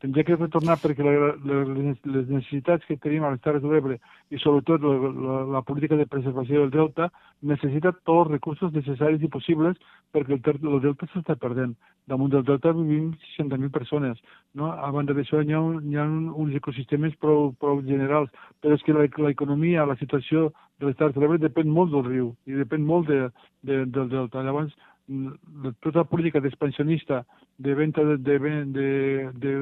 tindria 0.00 0.24
que 0.24 0.36
retornar 0.36 0.78
perquè 0.80 1.04
la, 1.04 1.32
la, 1.44 1.60
les 1.68 2.28
necessitats 2.32 2.86
que 2.88 2.96
tenim 3.04 3.24
a 3.24 3.32
les 3.34 3.42
Terres 3.44 3.62
de 3.62 3.68
l'Ebre 3.68 3.98
i 4.32 4.40
sobretot 4.40 4.82
la, 4.84 4.94
la, 5.26 5.38
la 5.56 5.62
política 5.66 5.98
de 5.98 6.08
preservació 6.08 6.64
del 6.64 6.72
delta 6.74 7.10
necessita 7.52 7.92
tots 7.92 8.24
els 8.24 8.32
recursos 8.32 8.72
necessaris 8.72 9.22
i 9.22 9.32
possibles 9.32 9.76
perquè 10.14 10.36
el, 10.36 10.68
el 10.72 10.80
delta 10.84 11.08
s'està 11.12 11.36
perdent. 11.40 11.76
Damunt 12.10 12.32
del 12.32 12.46
delta 12.48 12.72
vivim 12.74 13.12
60.000 13.36 13.70
persones. 13.70 14.18
No? 14.56 14.72
A 14.72 14.90
banda 14.94 15.14
d'això 15.14 15.42
hi 15.42 15.52
hi 15.52 15.54
ha 15.54 15.60
un, 16.06 16.30
uns 16.34 16.56
ecosistemes 16.56 17.16
prou, 17.22 17.52
prou 17.60 17.82
generals, 17.86 18.32
però 18.60 18.76
és 18.76 18.84
que 18.86 18.96
l'economia, 18.96 19.86
la 19.86 19.98
situació 20.00 20.50
de 20.80 20.88
les 20.88 20.96
Terres 20.96 21.14
de 21.14 21.22
l'Ebre 21.22 21.42
depèn 21.42 21.68
molt 21.68 21.92
del 21.92 22.06
riu 22.08 22.32
i 22.46 22.56
depèn 22.56 22.86
molt 22.86 23.08
de, 23.12 23.28
de, 23.62 23.84
del 23.84 24.08
delta. 24.08 24.42
Llavors, 24.42 24.72
la 25.10 26.04
política 26.04 26.40
d'expansionista 26.40 27.24
de 27.58 27.74
venta 27.74 28.04
de, 28.04 28.16
de, 28.16 28.38
de, 28.38 28.88
de 29.34 29.52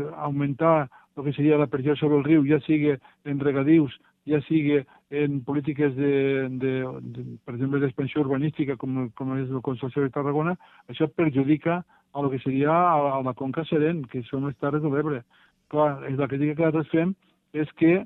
el 1.19 1.25
que 1.25 1.33
seria 1.33 1.59
la 1.59 1.67
pressió 1.67 1.97
sobre 1.97 2.19
el 2.19 2.25
riu, 2.25 2.45
ja 2.47 2.61
sigui 2.63 2.93
en 3.25 3.41
regadius, 3.41 3.95
ja 4.29 4.41
sigui 4.47 4.79
en 5.11 5.41
polítiques 5.45 5.95
de, 5.97 6.49
de, 6.63 6.73
de 7.01 7.25
per 7.45 7.57
exemple, 7.57 7.81
d'expansió 7.83 8.23
urbanística, 8.23 8.77
com, 8.77 9.09
com 9.19 9.35
és 9.39 9.49
el 9.51 9.65
Consorci 9.65 10.05
de 10.05 10.13
Tarragona, 10.15 10.55
això 10.89 11.09
perjudica 11.09 11.81
a 12.13 12.23
lo 12.23 12.31
que 12.31 12.41
seria 12.45 12.71
a, 12.71 13.17
a 13.17 13.23
la 13.25 13.35
conca 13.35 13.65
Serent, 13.69 14.05
que 14.13 14.23
són 14.29 14.47
les 14.47 14.57
Terres 14.63 14.85
de 14.85 14.93
l'Ebre. 14.93 15.25
Clar, 15.73 15.91
la 16.07 16.29
crítica 16.31 16.55
que 16.55 16.65
nosaltres 16.65 16.93
fem 16.93 17.15
és 17.53 17.73
que 17.81 18.05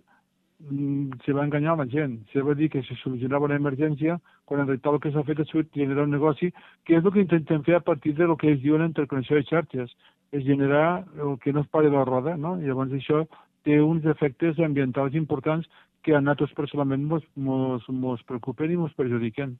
se 1.24 1.32
va 1.32 1.44
enganyar 1.44 1.76
la 1.76 1.86
gent. 1.86 2.20
Se 2.32 2.42
va 2.42 2.54
dir 2.54 2.70
que 2.70 2.82
se 2.82 2.94
solucionava 3.02 3.46
una 3.48 3.58
emergència, 3.58 4.18
quan 4.44 4.60
en 4.60 4.66
realitat 4.66 4.92
el 4.94 5.00
que 5.00 5.12
s'ha 5.12 5.24
fet 5.26 5.40
és 5.40 5.52
generar 5.74 6.04
un 6.04 6.14
negoci, 6.14 6.52
que 6.84 6.96
és 6.96 7.04
el 7.04 7.12
que 7.12 7.24
intentem 7.24 7.62
fer 7.62 7.74
a 7.76 7.80
partir 7.80 8.14
de 8.14 8.26
lo 8.26 8.36
que 8.36 8.52
es 8.52 8.60
diuen 8.62 8.84
interconnexió 8.86 9.36
de 9.36 9.44
xarxes, 9.48 9.90
és 10.32 10.44
generar 10.44 11.04
el 11.18 11.38
que 11.38 11.52
no 11.52 11.60
es 11.60 11.68
pari 11.68 11.90
la 11.90 12.04
roda, 12.04 12.36
no? 12.36 12.56
I 12.60 12.66
llavors 12.70 12.92
això 12.92 13.26
té 13.64 13.80
uns 13.80 14.04
efectes 14.06 14.58
ambientals 14.58 15.14
importants 15.14 15.68
que 16.02 16.14
a 16.16 16.20
nosaltres 16.20 16.54
personalment 16.54 17.04
mos 17.06 18.22
preocupen 18.26 18.72
i 18.72 18.76
mos 18.76 18.94
perjudiquen. 18.94 19.58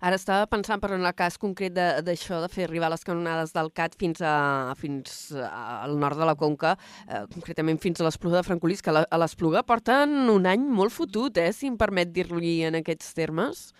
Ara 0.00 0.16
estava 0.16 0.46
pensant, 0.48 0.80
però 0.80 0.96
en 0.96 1.04
el 1.04 1.14
cas 1.16 1.36
concret 1.40 1.74
d'això, 1.76 2.38
de, 2.40 2.46
de 2.46 2.52
fer 2.54 2.64
arribar 2.64 2.88
les 2.92 3.04
canonades 3.04 3.52
del 3.52 3.68
CAT 3.76 3.96
fins, 4.00 4.22
a, 4.24 4.72
fins 4.80 5.32
a- 5.36 5.82
al 5.84 5.98
nord 6.00 6.16
de 6.16 6.24
la 6.28 6.34
Conca, 6.34 6.76
eh, 7.08 7.26
concretament 7.34 7.78
fins 7.82 8.00
a 8.00 8.06
l'Espluga 8.06 8.40
de 8.40 8.46
Francolís, 8.48 8.80
que 8.82 8.94
la, 8.94 9.04
a 9.10 9.18
l'Espluga 9.20 9.62
porten 9.62 10.16
un 10.32 10.46
any 10.48 10.64
molt 10.64 10.92
fotut, 10.96 11.36
eh, 11.36 11.52
si 11.52 11.68
em 11.68 11.76
permet 11.76 12.12
dir-li 12.12 12.62
en 12.64 12.80
aquests 12.80 13.12
termes. 13.14 13.70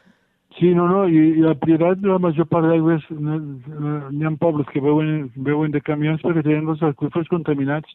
Sí, 0.58 0.72
no, 0.74 0.88
no, 0.90 1.04
i, 1.06 1.16
i 1.38 1.42
la 1.44 1.54
prioritat 1.54 2.00
de 2.02 2.08
la 2.10 2.18
major 2.18 2.44
part 2.50 2.66
d'aigües, 2.66 3.04
no- 3.14 3.38
no- 3.38 4.10
n'hi 4.10 4.26
ha 4.26 4.32
pobles 4.40 4.66
que 4.72 4.80
veuen, 4.82 5.30
veuen 5.36 5.70
de 5.70 5.80
camions 5.80 6.20
perquè 6.20 6.42
tenen 6.42 6.68
els 6.68 6.82
aqüífers 6.82 7.30
contaminats. 7.30 7.88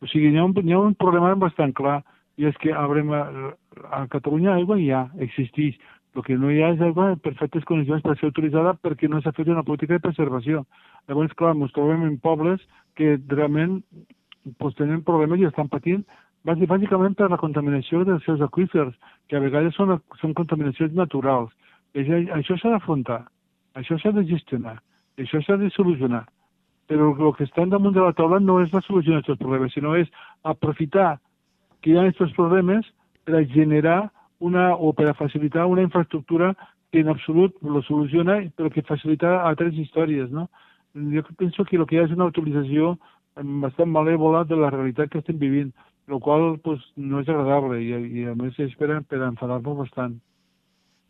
O 0.00 0.06
sigui, 0.08 0.30
n'hi 0.32 0.38
ha, 0.40 0.46
un, 0.48 0.54
ha 0.56 0.78
un 0.80 0.94
problema 0.96 1.34
bastant 1.36 1.74
clar, 1.76 2.00
i 2.38 2.46
és 2.46 2.56
que 2.62 2.70
a, 2.72 2.86
a 3.90 4.06
Catalunya 4.08 4.54
aigua 4.54 4.78
hi 4.78 4.90
ha, 4.94 5.08
existeix. 5.18 5.76
El 6.18 6.24
que 6.26 6.34
no 6.34 6.50
hi 6.50 6.58
ha 6.64 6.72
és 6.74 6.80
aigua 6.82 7.12
en 7.12 7.20
perfectes 7.22 7.62
condicions 7.68 8.02
per 8.02 8.16
ser 8.18 8.32
utilitzada 8.32 8.72
perquè 8.82 9.06
no 9.10 9.20
s'ha 9.22 9.30
fet 9.36 9.46
una 9.52 9.62
política 9.62 9.94
de 9.94 10.02
preservació. 10.02 10.64
Llavors, 11.06 11.34
clar, 11.38 11.52
ens 11.54 11.74
trobem 11.76 12.02
en 12.08 12.16
pobles 12.18 12.64
que 12.98 13.12
realment 13.30 13.76
pues, 14.58 14.74
tenen 14.80 15.04
problemes 15.06 15.38
i 15.38 15.46
estan 15.46 15.70
patint 15.70 16.02
bàsi- 16.48 16.66
bàsicament 16.66 17.14
per 17.14 17.30
la 17.30 17.38
contaminació 17.38 18.02
dels 18.08 18.26
seus 18.26 18.42
aqüífers, 18.42 18.96
que 19.28 19.38
a 19.38 19.44
vegades 19.44 19.78
són, 19.78 19.94
són 20.18 20.34
contaminacions 20.34 20.98
naturals. 20.98 21.54
Això, 21.94 22.18
això 22.34 22.58
s'ha 22.58 22.74
d'afrontar, 22.74 23.22
això 23.78 24.00
s'ha 24.02 24.12
de 24.18 24.26
gestionar, 24.26 24.78
això 25.22 25.38
s'ha 25.44 25.56
de 25.62 25.70
solucionar. 25.70 26.24
Però 26.90 27.12
el 27.14 27.34
que 27.36 27.46
està 27.46 27.66
damunt 27.68 27.94
de 27.94 28.02
la 28.02 28.16
taula 28.16 28.40
no 28.40 28.58
és 28.64 28.72
la 28.72 28.82
solució 28.82 29.14
d'aquests 29.14 29.38
problemes, 29.38 29.72
sinó 29.72 29.94
és 29.94 30.10
aprofitar 30.42 31.18
que 31.82 31.92
hi 31.92 31.98
ha 31.98 32.08
aquests 32.08 32.34
problemes 32.34 32.86
per 33.24 33.38
a 33.38 33.46
generar 33.54 34.08
una, 34.38 34.74
o 34.74 34.92
per 34.92 35.08
a 35.08 35.14
facilitar 35.14 35.66
una 35.66 35.82
infraestructura 35.82 36.54
que 36.90 37.00
en 37.00 37.08
absolut 37.08 37.56
lo 37.62 37.82
soluciona, 37.82 38.38
però 38.56 38.70
que 38.70 38.86
facilita 38.86 39.42
altres 39.44 39.74
històries, 39.76 40.30
no? 40.30 40.48
Jo 40.94 41.22
penso 41.36 41.64
que 41.64 41.76
el 41.76 41.86
que 41.86 41.96
hi 41.96 42.00
ha 42.00 42.06
és 42.08 42.14
una 42.14 42.30
utilització 42.30 42.96
bastant 43.36 43.90
malèvola 43.92 44.44
de 44.48 44.56
la 44.56 44.70
realitat 44.70 45.10
que 45.12 45.20
estem 45.20 45.38
vivint, 45.38 45.72
el 46.08 46.20
qual 46.24 46.56
pues, 46.64 46.80
no 46.96 47.20
és 47.20 47.28
agradable 47.28 47.82
i, 47.82 47.92
i 48.22 48.24
a 48.26 48.34
més 48.38 48.56
és 48.58 48.74
per, 48.80 48.90
enfadar-nos 48.96 49.76
bastant. 49.84 50.16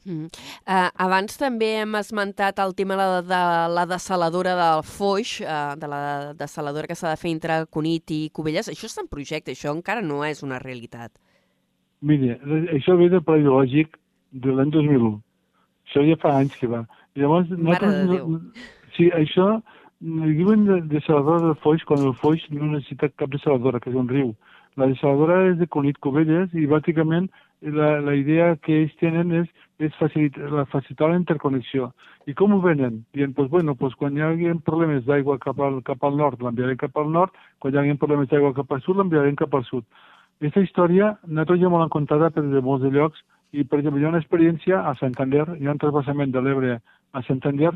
Mm. 0.09 0.29
Uh, 0.65 0.89
abans 1.05 1.37
també 1.37 1.73
hem 1.83 1.97
esmentat 1.99 2.61
el 2.63 2.75
tema 2.79 2.97
de, 2.97 3.07
de 3.29 3.41
la 3.75 3.85
desaladora 3.91 4.55
del 4.57 4.83
Foix, 4.87 5.39
uh, 5.45 5.75
de 5.79 5.91
la 5.91 6.03
desaladora 6.39 6.89
que 6.89 6.97
s'ha 6.97 7.13
de 7.13 7.21
fer 7.21 7.33
entre 7.35 7.65
Cunit 7.71 8.15
i 8.15 8.21
Cubelles. 8.35 8.71
Això 8.73 8.89
està 8.89 9.05
en 9.05 9.11
projecte, 9.11 9.53
això 9.53 9.75
encara 9.75 10.03
no 10.03 10.23
és 10.27 10.43
una 10.47 10.61
realitat. 10.63 11.13
Mire, 12.01 12.39
això 12.75 12.97
ve 12.99 13.09
del 13.11 13.25
pla 13.27 13.39
ideològic 13.41 13.97
de 14.33 14.55
l'any 14.55 14.71
2001. 14.75 15.17
Això 15.89 16.05
ja 16.07 16.19
fa 16.23 16.37
anys 16.39 16.55
que 16.61 16.69
va. 16.71 16.85
Llavors, 17.19 17.51
Mare 17.51 17.91
de 17.91 18.05
Déu. 18.13 18.39
sí, 18.97 19.09
això, 19.17 19.49
diuen 20.01 20.67
de, 20.69 20.81
de 20.83 20.99
desaladora 20.99 21.47
del 21.47 21.59
Foix 21.65 21.83
quan 21.89 22.05
el 22.05 22.15
Foix 22.15 22.45
no 22.55 22.71
necessita 22.75 23.11
cap 23.17 23.33
desaladora, 23.33 23.81
que 23.81 23.91
és 23.91 23.97
un 23.99 24.09
riu. 24.09 24.35
La 24.79 24.87
desaladora 24.87 25.41
és 25.51 25.57
de 25.59 25.67
Cunit 25.67 25.99
Cubelles 25.99 26.53
i 26.55 26.69
bàsicament 26.71 27.27
la, 27.63 27.99
la 28.01 28.15
idea 28.15 28.53
que 28.63 28.77
ells 28.85 28.95
tenen 29.01 29.33
és, 29.41 29.49
és 29.83 29.95
facilitar, 29.99 30.51
la, 30.53 30.65
facilitar 30.71 31.09
la 31.11 31.19
interconnexió. 31.19 31.91
I 32.31 32.35
com 32.39 32.55
ho 32.55 32.61
venen? 32.63 33.01
Dient, 33.17 33.35
pues, 33.35 33.49
bueno, 33.51 33.75
pues, 33.75 33.97
quan 33.99 34.17
hi 34.17 34.23
hagi 34.23 34.53
problemes 34.67 35.07
d'aigua 35.09 35.39
cap, 35.43 35.59
al, 35.65 35.81
cap 35.83 36.05
al 36.05 36.19
nord, 36.21 36.43
l'enviarem 36.45 36.79
cap 36.79 36.97
al 37.01 37.11
nord, 37.11 37.35
quan 37.59 37.75
hi 37.75 37.83
hagi 37.83 37.99
problemes 37.99 38.31
d'aigua 38.31 38.55
cap 38.55 38.71
al 38.71 38.85
sud, 38.85 39.01
l'enviarem 39.01 39.35
cap 39.41 39.55
al 39.55 39.67
sud. 39.67 39.89
Aquesta 40.39 40.63
història 40.63 41.17
nosaltres 41.27 41.61
ja 41.61 41.69
m'ho 41.71 41.81
han 41.83 41.91
contada 41.91 42.31
per 42.31 42.45
de 42.47 42.61
molts 42.63 42.85
de 42.85 42.93
llocs 42.95 43.19
i, 43.53 43.65
per 43.65 43.81
exemple, 43.81 44.01
hi 44.01 44.07
ha 44.07 44.13
una 44.13 44.21
experiència 44.23 44.83
a 44.87 44.95
Santander, 45.01 45.47
hi 45.59 45.67
ha 45.67 45.73
un 45.75 45.81
trasbassament 45.83 46.31
de 46.35 46.43
l'Ebre 46.45 46.77
a 47.17 47.23
Santander, 47.27 47.73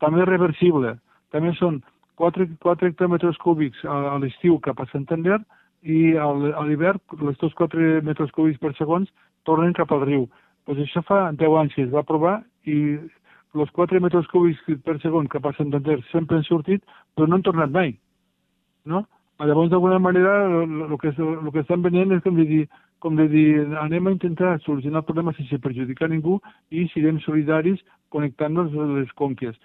també 0.00 0.24
reversible. 0.24 0.94
També 1.34 1.52
són 1.58 1.82
4, 2.16 2.46
4 2.62 2.88
hectòmetres 2.88 3.36
cúbics 3.42 3.82
a, 3.84 4.14
a 4.14 4.18
l'estiu 4.22 4.56
cap 4.64 4.80
a 4.80 4.86
Santander 4.92 5.40
i 5.82 6.16
al- 6.16 6.54
a 6.54 6.64
l'hivern 6.64 7.02
els 7.20 7.54
4 7.58 8.00
metres 8.06 8.32
cúbics 8.32 8.62
per 8.62 8.72
segons 8.78 9.10
tornen 9.44 9.76
cap 9.76 9.92
al 9.92 10.06
riu. 10.06 10.28
Pues 10.64 10.80
això 10.82 11.02
fa 11.04 11.32
10 11.32 11.58
anys 11.60 11.74
que 11.74 11.84
es 11.84 11.92
va 11.92 12.06
provar 12.06 12.38
i 12.64 12.96
els 13.56 13.70
4 13.76 14.00
metres 14.00 14.26
cúbics 14.32 14.62
per 14.84 14.96
segon 15.02 15.28
cap 15.28 15.44
a 15.46 15.52
Santander 15.58 16.00
sempre 16.12 16.38
han 16.40 16.48
sortit, 16.48 16.82
però 17.14 17.28
no 17.28 17.36
han 17.36 17.44
tornat 17.44 17.70
mai. 17.70 17.92
No? 18.84 19.04
Llavors, 19.38 19.68
d'alguna 19.70 19.98
manera, 19.98 20.46
el 20.64 20.96
que, 20.98 21.12
lo 21.18 21.52
que 21.52 21.60
estan 21.60 21.82
venent 21.84 22.14
és 22.16 22.22
com 22.24 22.38
de, 22.38 22.46
dir, 22.48 22.62
com 23.04 23.18
de 23.18 23.26
dir, 23.28 23.48
anem 23.82 24.08
a 24.08 24.14
intentar 24.14 24.54
solucionar 24.64 25.02
el 25.02 25.08
problema 25.08 25.34
sense 25.36 25.58
perjudicar 25.60 26.08
ningú 26.08 26.38
i 26.72 26.86
siguem 26.94 27.20
solidaris 27.20 27.82
connectant-nos 28.14 28.72
les 28.94 29.12
conques. 29.12 29.58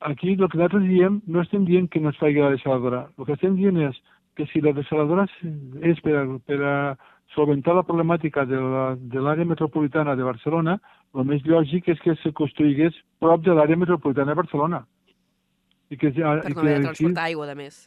Aquí 0.00 0.34
el 0.34 0.44
que 0.44 0.58
nosaltres 0.58 0.84
diem, 0.84 1.22
no 1.26 1.40
estem 1.40 1.64
dient 1.64 1.88
que 1.88 2.00
no 2.04 2.12
es 2.12 2.20
faci 2.20 2.36
la 2.36 2.52
desaladora. 2.52 3.06
El 3.16 3.24
que 3.24 3.38
estem 3.38 3.56
dient 3.56 3.80
és 3.88 3.96
que 4.36 4.46
si 4.52 4.60
la 4.60 4.74
desaladora 4.76 5.24
és 5.80 6.04
per 6.04 6.14
a, 6.20 6.26
per 6.44 6.60
a 6.60 6.76
solventar 7.34 7.74
la 7.78 7.86
problemàtica 7.88 8.44
de 8.44 8.60
l'àrea 9.24 9.48
metropolitana 9.48 10.14
de 10.20 10.28
Barcelona, 10.28 10.76
el 11.16 11.24
més 11.24 11.42
lògic 11.48 11.88
és 11.94 12.04
que 12.04 12.14
se 12.20 12.36
construïgués 12.36 12.94
prop 13.24 13.40
de 13.42 13.56
l'àrea 13.56 13.80
metropolitana 13.80 14.34
de 14.34 14.40
Barcelona. 14.42 14.84
I 15.88 15.96
que, 15.96 16.12
Per 16.12 16.52
i 16.52 16.54
que 16.54 16.80
transportar 16.84 17.24
aigua, 17.30 17.48
de 17.48 17.56
més. 17.56 17.86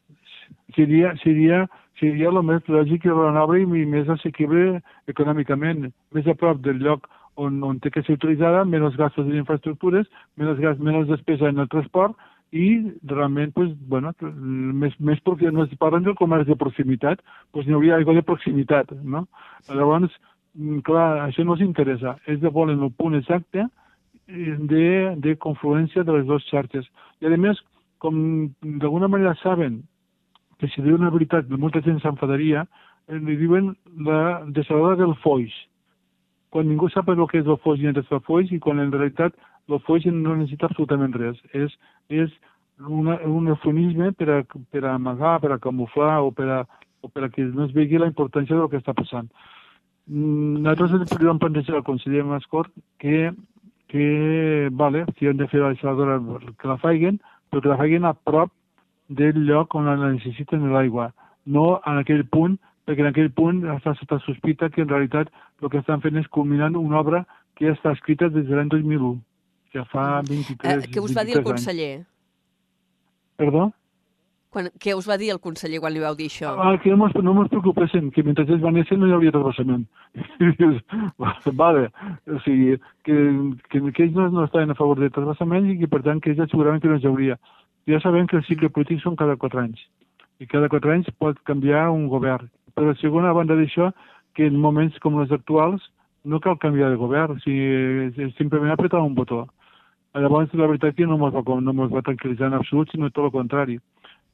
Seria, 0.75 1.13
seria, 1.23 1.65
seria 1.99 2.29
el 2.29 2.41
més 2.45 2.67
lògic 2.71 3.05
i 3.05 3.13
raonable 3.13 3.61
i 3.63 3.85
més 3.85 4.09
assequible 4.09 4.81
econòmicament, 5.11 5.89
més 6.15 6.27
a 6.27 6.37
prop 6.37 6.61
del 6.65 6.81
lloc 6.83 7.07
on, 7.39 7.61
on 7.63 7.79
té 7.79 7.91
que 7.91 8.03
ser 8.05 8.17
utilitzada, 8.17 8.65
menys 8.67 8.97
gastos 8.99 9.27
en 9.27 9.39
infraestructures, 9.39 10.07
menys, 10.37 10.59
gas, 10.59 10.79
menys 10.79 11.09
despesa 11.09 11.49
en 11.49 11.63
el 11.63 11.69
transport 11.71 12.17
i 12.51 12.65
realment, 13.07 13.53
pues, 13.55 13.71
bueno, 13.87 14.11
més, 14.21 14.95
més 14.99 15.21
perquè 15.23 15.51
no 15.53 15.63
es 15.63 15.75
parlen 15.79 16.03
del 16.03 16.17
comerç 16.19 16.49
de 16.49 16.57
proximitat, 16.59 17.21
pues 17.55 17.67
n'hi 17.67 17.77
hauria 17.77 17.95
aigua 17.95 18.17
de 18.17 18.25
proximitat, 18.27 18.91
no? 19.03 19.23
Llavors, 19.69 20.11
mm, 20.57 20.81
clar, 20.87 21.29
això 21.29 21.45
no 21.45 21.55
els 21.55 21.63
interessa, 21.63 22.17
és 22.27 22.41
de 22.41 22.51
volen 22.51 22.83
el 22.83 22.91
punt 22.91 23.15
exacte 23.15 23.63
eh, 23.63 24.57
de, 24.73 25.15
de 25.23 25.37
confluència 25.39 26.03
de 26.03 26.17
les 26.17 26.27
dues 26.27 26.43
xarxes. 26.51 26.91
I 27.21 27.31
a 27.31 27.39
més, 27.39 27.61
com 28.03 28.51
d'alguna 28.61 29.07
manera 29.07 29.37
saben 29.39 29.79
que 30.61 30.69
si 30.69 30.83
diu 30.85 30.95
una 30.99 31.09
veritat, 31.09 31.49
molta 31.49 31.81
gent 31.81 31.99
s'enfadaria, 32.03 32.65
eh, 33.09 33.17
li 33.17 33.35
diuen 33.39 33.73
la 34.05 34.45
desaladora 34.53 34.99
del 35.01 35.15
foix. 35.23 35.49
Quan 36.53 36.67
ningú 36.69 36.89
sap 36.91 37.09
el 37.09 37.25
que 37.31 37.41
és 37.41 37.47
el 37.49 37.57
foix 37.63 37.81
i 37.81 37.89
el 37.89 38.03
foix, 38.27 38.51
i 38.51 38.59
quan 38.59 38.79
en 38.79 38.91
realitat 38.93 39.33
el 39.71 39.79
foix 39.87 40.05
no 40.05 40.35
necessita 40.35 40.67
absolutament 40.67 41.15
res. 41.15 41.39
És, 41.53 41.73
és 42.09 42.31
una, 42.87 43.17
un 43.25 43.47
eufemisme 43.47 44.11
per 44.17 44.29
a, 44.29 44.39
per 44.43 44.83
a 44.85 44.95
amagar, 44.95 45.39
per 45.41 45.51
a 45.55 45.59
camuflar 45.59 46.19
o 46.21 46.31
per 46.35 46.49
a, 46.49 46.59
o 47.01 47.09
per 47.09 47.25
a 47.25 47.29
que 47.33 47.45
no 47.45 47.65
es 47.65 47.73
vegi 47.73 47.97
la 47.97 48.09
importància 48.11 48.57
del 48.57 48.69
que 48.69 48.81
està 48.81 48.93
passant. 48.97 49.29
Mm, 50.07 50.61
Nosaltres 50.65 51.17
li 51.17 51.29
vam 51.29 51.39
plantejar 51.41 51.79
al 51.79 51.87
conseller 51.87 52.25
Mascort 52.27 52.71
que, 52.99 53.31
que 53.91 54.69
vale, 54.71 55.05
si 55.17 55.27
han 55.27 55.37
de 55.37 55.47
fer 55.47 55.61
la 55.61 55.73
desaladora 55.75 56.19
que 56.59 56.67
la 56.67 56.79
faiguen, 56.81 57.21
però 57.49 57.61
que 57.61 57.71
la 57.73 57.79
faiguen 57.79 58.05
a 58.05 58.13
prop 58.13 58.51
del 59.11 59.43
lloc 59.47 59.75
on 59.75 59.89
la 59.89 59.97
necessiten 59.99 60.69
l'aigua, 60.71 61.11
no 61.45 61.81
en 61.85 61.99
aquell 62.01 62.23
punt, 62.31 62.57
perquè 62.87 63.03
en 63.03 63.11
aquell 63.11 63.31
punt 63.35 63.63
està 63.75 63.93
sota 63.99 64.19
sospita 64.25 64.69
que 64.69 64.85
en 64.85 64.89
realitat 64.89 65.29
el 65.61 65.69
que 65.69 65.81
estan 65.81 66.01
fent 66.03 66.17
és 66.21 66.29
culminant 66.31 66.79
una 66.79 67.01
obra 67.01 67.25
que 67.57 67.67
ja 67.67 67.75
està 67.75 67.93
escrita 67.97 68.29
des 68.29 68.47
de 68.47 68.55
l'any 68.55 68.71
2001, 68.71 69.19
que 69.73 69.85
fa 69.91 70.07
23, 70.27 70.87
Eh, 70.87 70.89
què 70.93 71.03
us 71.03 71.13
va 71.17 71.27
dir 71.27 71.37
el 71.37 71.43
23 71.43 71.45
anys. 71.45 71.51
conseller? 71.51 71.93
Perdó? 73.41 73.71
Quan, 74.51 74.67
què 74.83 74.91
us 74.97 75.05
va 75.07 75.15
dir 75.15 75.29
el 75.31 75.39
conseller 75.39 75.79
quan 75.79 75.93
li 75.95 76.01
vau 76.03 76.15
dir 76.15 76.27
això? 76.27 76.49
Ah, 76.59 76.73
que 76.83 76.91
no 76.91 76.97
mos, 76.99 77.13
no 77.23 77.33
mos 77.33 77.47
preocupessin, 77.47 78.09
que 78.11 78.23
mentre 78.27 78.43
ells 78.43 78.59
vanessin 78.59 78.99
no 78.99 79.07
hi 79.07 79.13
hauria. 79.15 79.31
I 80.43 80.49
dius, 80.59 80.81
vale, 81.55 81.87
o 82.27 82.39
sigui, 82.43 82.75
que, 83.07 83.15
que, 83.69 83.79
que 83.79 84.03
ells 84.03 84.17
no, 84.17 84.27
no 84.29 84.43
estaven 84.43 84.71
a 84.71 84.75
favor 84.75 84.99
de 84.99 85.09
transvasament 85.09 85.69
i 85.71 85.77
que 85.79 85.87
per 85.87 86.01
tant 86.03 86.19
que 86.19 86.33
ells 86.33 86.43
asseguraven 86.43 86.81
que 86.81 86.91
no 86.91 86.99
hi 86.99 87.07
hauria. 87.07 87.39
Ja 87.89 87.99
sabem 87.99 88.27
que 88.27 88.37
el 88.37 88.45
cicle 88.45 88.69
polític 88.69 89.01
són 89.01 89.17
cada 89.17 89.37
quatre 89.41 89.63
anys 89.63 89.81
i 90.41 90.47
cada 90.49 90.69
quatre 90.69 90.91
anys 90.93 91.09
pot 91.21 91.37
canviar 91.45 91.87
un 91.93 92.07
govern. 92.09 92.49
Però 92.73 92.93
segona 92.97 93.33
banda 93.37 93.55
d'això, 93.57 93.91
que 94.33 94.47
en 94.49 94.57
moments 94.57 94.97
com 95.03 95.19
els 95.21 95.31
actuals 95.35 95.83
no 96.25 96.39
cal 96.41 96.57
canviar 96.61 96.89
de 96.89 96.97
govern, 96.97 97.37
o 97.37 97.43
sigui, 97.43 98.31
simplement 98.37 98.73
apretar 98.73 99.01
un 99.05 99.13
botó. 99.13 99.43
Llavors, 100.17 100.53
la 100.57 100.67
veritat 100.67 100.95
que 100.97 101.05
no 101.07 101.17
ens 101.19 101.35
va, 101.35 101.59
no 101.61 101.73
mos 101.73 101.91
va 101.93 102.03
tranquil·litzar 102.07 102.49
en 102.49 102.57
absolut, 102.57 102.89
sinó 102.91 103.09
tot 103.09 103.29
el 103.29 103.35
contrari. 103.35 103.77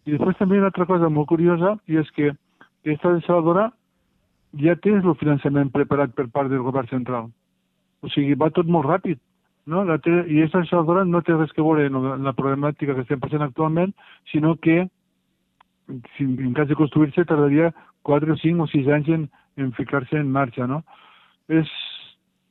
I 0.08 0.16
després 0.16 0.40
també 0.40 0.62
una 0.62 0.72
altra 0.72 0.88
cosa 0.90 1.10
molt 1.10 1.28
curiosa, 1.30 1.76
i 1.88 2.00
és 2.00 2.10
que 2.16 2.32
aquesta 2.32 3.14
desaladora 3.18 3.68
ja 4.64 4.76
té 4.80 4.96
el 4.96 5.16
finançament 5.20 5.74
preparat 5.74 6.16
per 6.16 6.30
part 6.32 6.50
del 6.50 6.64
govern 6.64 6.88
central. 6.88 7.30
O 8.02 8.10
sigui, 8.14 8.38
va 8.40 8.50
tot 8.54 8.70
molt 8.72 8.88
ràpid. 8.88 9.20
No? 9.68 9.84
La 9.88 9.98
té, 10.00 10.12
I 10.12 10.42
aquesta 10.42 10.64
desaladora 10.64 11.04
no 11.06 11.22
té 11.22 11.36
res 11.36 11.52
que 11.56 11.64
veure 11.66 11.90
amb 11.90 12.24
la 12.26 12.36
problemàtica 12.38 12.96
que 12.96 13.04
estem 13.04 13.20
passant 13.24 13.44
actualment, 13.44 13.94
sinó 14.32 14.56
que 14.56 14.86
si 16.16 16.24
en 16.24 16.54
cas 16.56 16.68
de 16.68 16.76
construir-se 16.76 17.26
tardaria 17.26 17.74
4 18.08 18.34
o 18.34 18.38
5 18.38 18.64
o 18.64 18.68
6 18.72 18.88
anys 18.96 19.10
en, 19.16 19.30
en 19.58 19.72
ficar-se 19.74 20.18
en 20.20 20.32
marxa, 20.32 20.68
no? 20.68 20.82
És, 21.48 21.70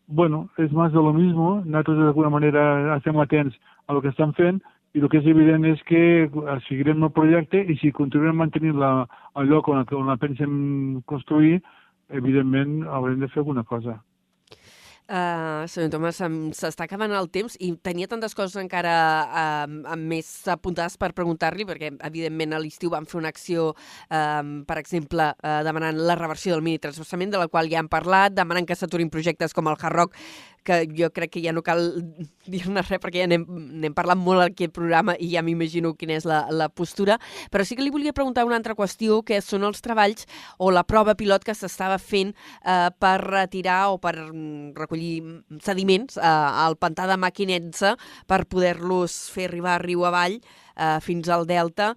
bueno, 0.07 0.47
és 0.61 0.73
més 0.73 0.93
de 0.93 1.03
lo 1.03 1.13
mismo, 1.17 1.61
nosaltres 1.65 2.01
d'alguna 2.01 2.33
manera 2.33 2.97
estem 2.97 3.19
atents 3.21 3.57
a 3.87 3.97
lo 3.97 4.03
que 4.03 4.13
estan 4.13 4.33
fent 4.37 4.61
i 4.97 5.01
el 5.01 5.11
que 5.13 5.21
és 5.21 5.29
evident 5.29 5.65
és 5.69 5.81
que 5.89 6.03
seguirem 6.69 7.05
el 7.05 7.13
projecte 7.17 7.61
i 7.61 7.77
si 7.81 7.93
continuem 7.93 8.39
mantenint 8.41 8.79
la, 8.81 8.93
el 9.37 9.51
lloc 9.53 9.69
on, 9.69 9.85
on 9.93 10.13
la 10.13 10.17
pensem 10.21 11.03
construir, 11.05 11.61
evidentment 12.09 12.85
haurem 12.89 13.21
de 13.21 13.29
fer 13.33 13.43
alguna 13.43 13.65
cosa. 13.65 13.99
Uh, 15.07 15.63
senyor 15.71 15.93
Tomàs, 15.93 16.19
s'està 16.59 16.83
acabant 16.89 17.13
el 17.15 17.29
temps 17.31 17.55
i 17.63 17.69
tenia 17.79 18.09
tantes 18.11 18.33
coses 18.35 18.59
encara 18.59 18.95
uh, 19.23 19.95
més 19.95 20.27
apuntades 20.51 20.97
per 20.99 21.13
preguntar-li, 21.15 21.63
perquè 21.69 21.93
evidentment 22.09 22.57
a 22.57 22.59
l'estiu 22.59 22.91
vam 22.91 23.07
fer 23.07 23.21
una 23.21 23.31
acció, 23.31 23.69
uh, 23.71 24.43
per 24.67 24.81
exemple, 24.83 25.29
uh, 25.31 25.61
demanant 25.63 26.03
la 26.09 26.19
reversió 26.19 26.57
del 26.57 26.67
mini 26.67 26.83
transversament, 26.83 27.31
de 27.31 27.39
la 27.39 27.47
qual 27.47 27.71
ja 27.71 27.79
hem 27.85 27.91
parlat, 27.93 28.35
demanant 28.35 28.67
que 28.67 28.75
s'aturin 28.75 29.13
projectes 29.15 29.55
com 29.55 29.71
el 29.71 29.79
Hard 29.79 29.95
Rock, 29.95 30.19
que 30.67 30.83
jo 30.99 31.11
crec 31.15 31.37
que 31.37 31.43
ja 31.45 31.55
no 31.55 31.63
cal 31.67 31.81
dir-ne 32.47 32.83
res 32.83 33.01
perquè 33.03 33.25
ja 33.25 33.29
n'hem 33.31 33.95
parlat 33.97 34.19
molt 34.19 34.43
en 34.43 34.51
aquest 34.51 34.75
programa 34.77 35.17
i 35.19 35.31
ja 35.35 35.45
m'imagino 35.47 35.95
quina 35.99 36.17
és 36.19 36.27
la, 36.29 36.45
la 36.51 36.69
postura, 36.69 37.19
però 37.53 37.65
sí 37.65 37.79
que 37.79 37.85
li 37.85 37.95
volia 37.95 38.15
preguntar 38.17 38.47
una 38.49 38.59
altra 38.59 38.77
qüestió, 38.79 39.23
que 39.27 39.41
són 39.45 39.67
els 39.69 39.83
treballs 39.85 40.27
o 40.59 40.73
la 40.75 40.85
prova 40.87 41.17
pilot 41.19 41.47
que 41.47 41.55
s'estava 41.55 41.99
fent 42.03 42.35
eh, 42.35 42.91
per 42.99 43.17
retirar 43.23 43.93
o 43.95 44.01
per 44.03 44.15
mm, 44.19 44.75
recollir 44.77 45.23
sediments 45.65 46.19
eh, 46.19 46.27
al 46.27 46.79
pantà 46.81 47.07
de 47.11 47.19
Maquinetza 47.21 47.97
per 48.27 48.45
poder-los 48.51 49.27
fer 49.35 49.51
arribar 49.51 49.81
riu 49.85 50.07
avall 50.09 50.41
fins 51.03 51.29
al 51.29 51.47
Delta. 51.49 51.95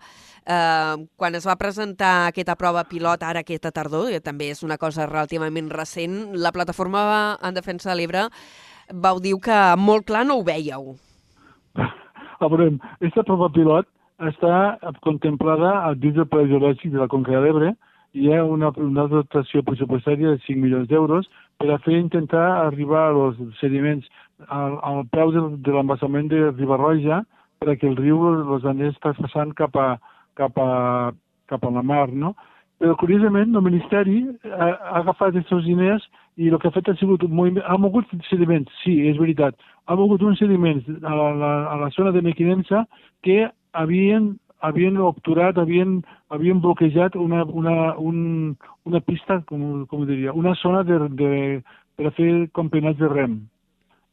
Eh, 0.49 0.95
quan 1.15 1.35
es 1.35 1.45
va 1.45 1.57
presentar 1.59 2.29
aquesta 2.29 2.55
prova 2.55 2.85
pilot 2.89 3.23
ara 3.23 3.43
aquesta 3.43 3.71
tardor, 3.71 4.09
que 4.09 4.23
també 4.23 4.49
és 4.53 4.63
una 4.63 4.79
cosa 4.81 5.05
relativament 5.05 5.69
recent, 5.69 6.33
la 6.33 6.53
plataforma 6.55 7.37
en 7.43 7.53
defensa 7.53 7.91
de 7.91 7.99
l'Ebre 7.99 8.27
vau 8.93 9.19
dir 9.21 9.35
que 9.43 9.59
molt 9.77 10.07
clar 10.09 10.25
no 10.25 10.39
ho 10.39 10.43
veieu. 10.43 10.95
A 12.39 12.47
veure, 12.47 12.71
aquesta 12.97 13.25
prova 13.27 13.51
pilot 13.51 13.85
està 14.31 14.79
contemplada 15.03 15.75
al 15.83 15.99
dins 15.99 16.15
del 16.15 16.27
Pla 16.27 16.45
Geològic 16.47 16.91
de 16.91 16.99
la 17.03 17.07
Conca 17.11 17.35
de 17.35 17.43
l'Ebre 17.43 17.75
hi 18.17 18.31
ha 18.33 18.43
una, 18.43 18.71
una 18.81 19.05
dotació 19.07 19.61
pressupostària 19.63 20.33
de 20.33 20.41
5 20.45 20.61
milions 20.63 20.87
d'euros 20.89 21.27
per 21.61 21.69
a 21.69 21.77
fer 21.83 21.99
intentar 21.99 22.45
arribar 22.65 23.09
als 23.11 23.37
sediments 23.59 24.07
al, 24.47 24.79
al 24.81 25.03
peu 25.13 25.33
de, 25.35 25.43
de 25.65 25.75
l'embassament 25.75 26.31
de 26.31 26.49
Ribarroja 26.55 27.21
perquè 27.63 27.89
el 27.89 27.97
riu 27.99 28.21
els 28.55 28.65
anés 28.67 28.97
traspassant 29.03 29.51
cap 29.57 29.75
a, 29.75 29.89
cap 30.39 30.55
a, 30.63 31.11
cap 31.51 31.65
a 31.65 31.71
la 31.75 31.83
mar, 31.83 32.07
no? 32.11 32.33
Però, 32.79 32.93
curiosament, 32.95 33.51
el 33.51 33.65
Ministeri 33.65 34.21
ha, 34.47 34.69
ha 34.69 34.99
agafat 35.01 35.35
aquests 35.35 35.65
diners 35.65 36.05
i 36.39 36.47
el 36.47 36.59
que 36.61 36.69
ha 36.69 36.75
fet 36.75 36.87
ha 36.87 36.95
sigut 37.01 37.25
un 37.27 37.33
moviment... 37.35 37.65
Ha 37.67 37.75
mogut 37.81 38.07
sediments, 38.29 38.71
sí, 38.85 38.93
és 39.09 39.19
veritat. 39.19 39.57
Ha 39.91 39.97
mogut 39.99 40.23
uns 40.23 40.39
sediments 40.39 40.87
a 41.03 41.17
la, 41.17 41.51
a 41.73 41.75
la 41.81 41.89
zona 41.97 42.13
de 42.15 42.23
Mequinensa 42.23 42.85
que 43.27 43.49
havien, 43.75 44.31
havien 44.63 45.01
obturat, 45.03 45.59
havien, 45.59 45.99
havien 46.31 46.63
bloquejat 46.63 47.19
una, 47.19 47.43
una, 47.43 47.75
un, 47.99 48.55
una 48.87 49.03
pista, 49.03 49.41
com, 49.51 49.83
com 49.91 50.07
diria, 50.07 50.31
una 50.31 50.55
zona 50.63 50.85
de, 50.87 51.01
de, 51.19 51.31
per 51.99 52.07
a 52.07 52.15
fer 52.15 52.31
campionats 52.55 53.03
de 53.03 53.11
rem. 53.11 53.41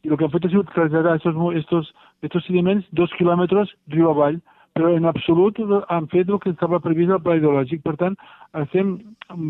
I 0.07 0.11
el 0.11 0.17
que 0.17 0.23
han 0.23 0.31
fet 0.31 0.45
ha 0.47 0.49
sigut 0.53 0.69
traslladar 0.71 1.17
estos, 1.17 1.35
estos, 1.59 1.89
estos 2.23 2.45
sediments 2.47 2.85
dos 2.95 3.11
quilòmetres 3.19 3.73
riu 3.91 4.07
avall, 4.07 4.37
però 4.77 4.93
en 4.95 5.09
absolut 5.09 5.57
han 5.89 6.07
fet 6.13 6.29
el 6.29 6.39
que 6.39 6.53
estava 6.53 6.79
previst 6.79 7.11
al 7.11 7.19
pla 7.25 7.35
ideològic. 7.35 7.81
Per 7.83 7.97
tant, 7.99 8.15
estem 8.61 8.93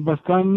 bastant 0.08 0.55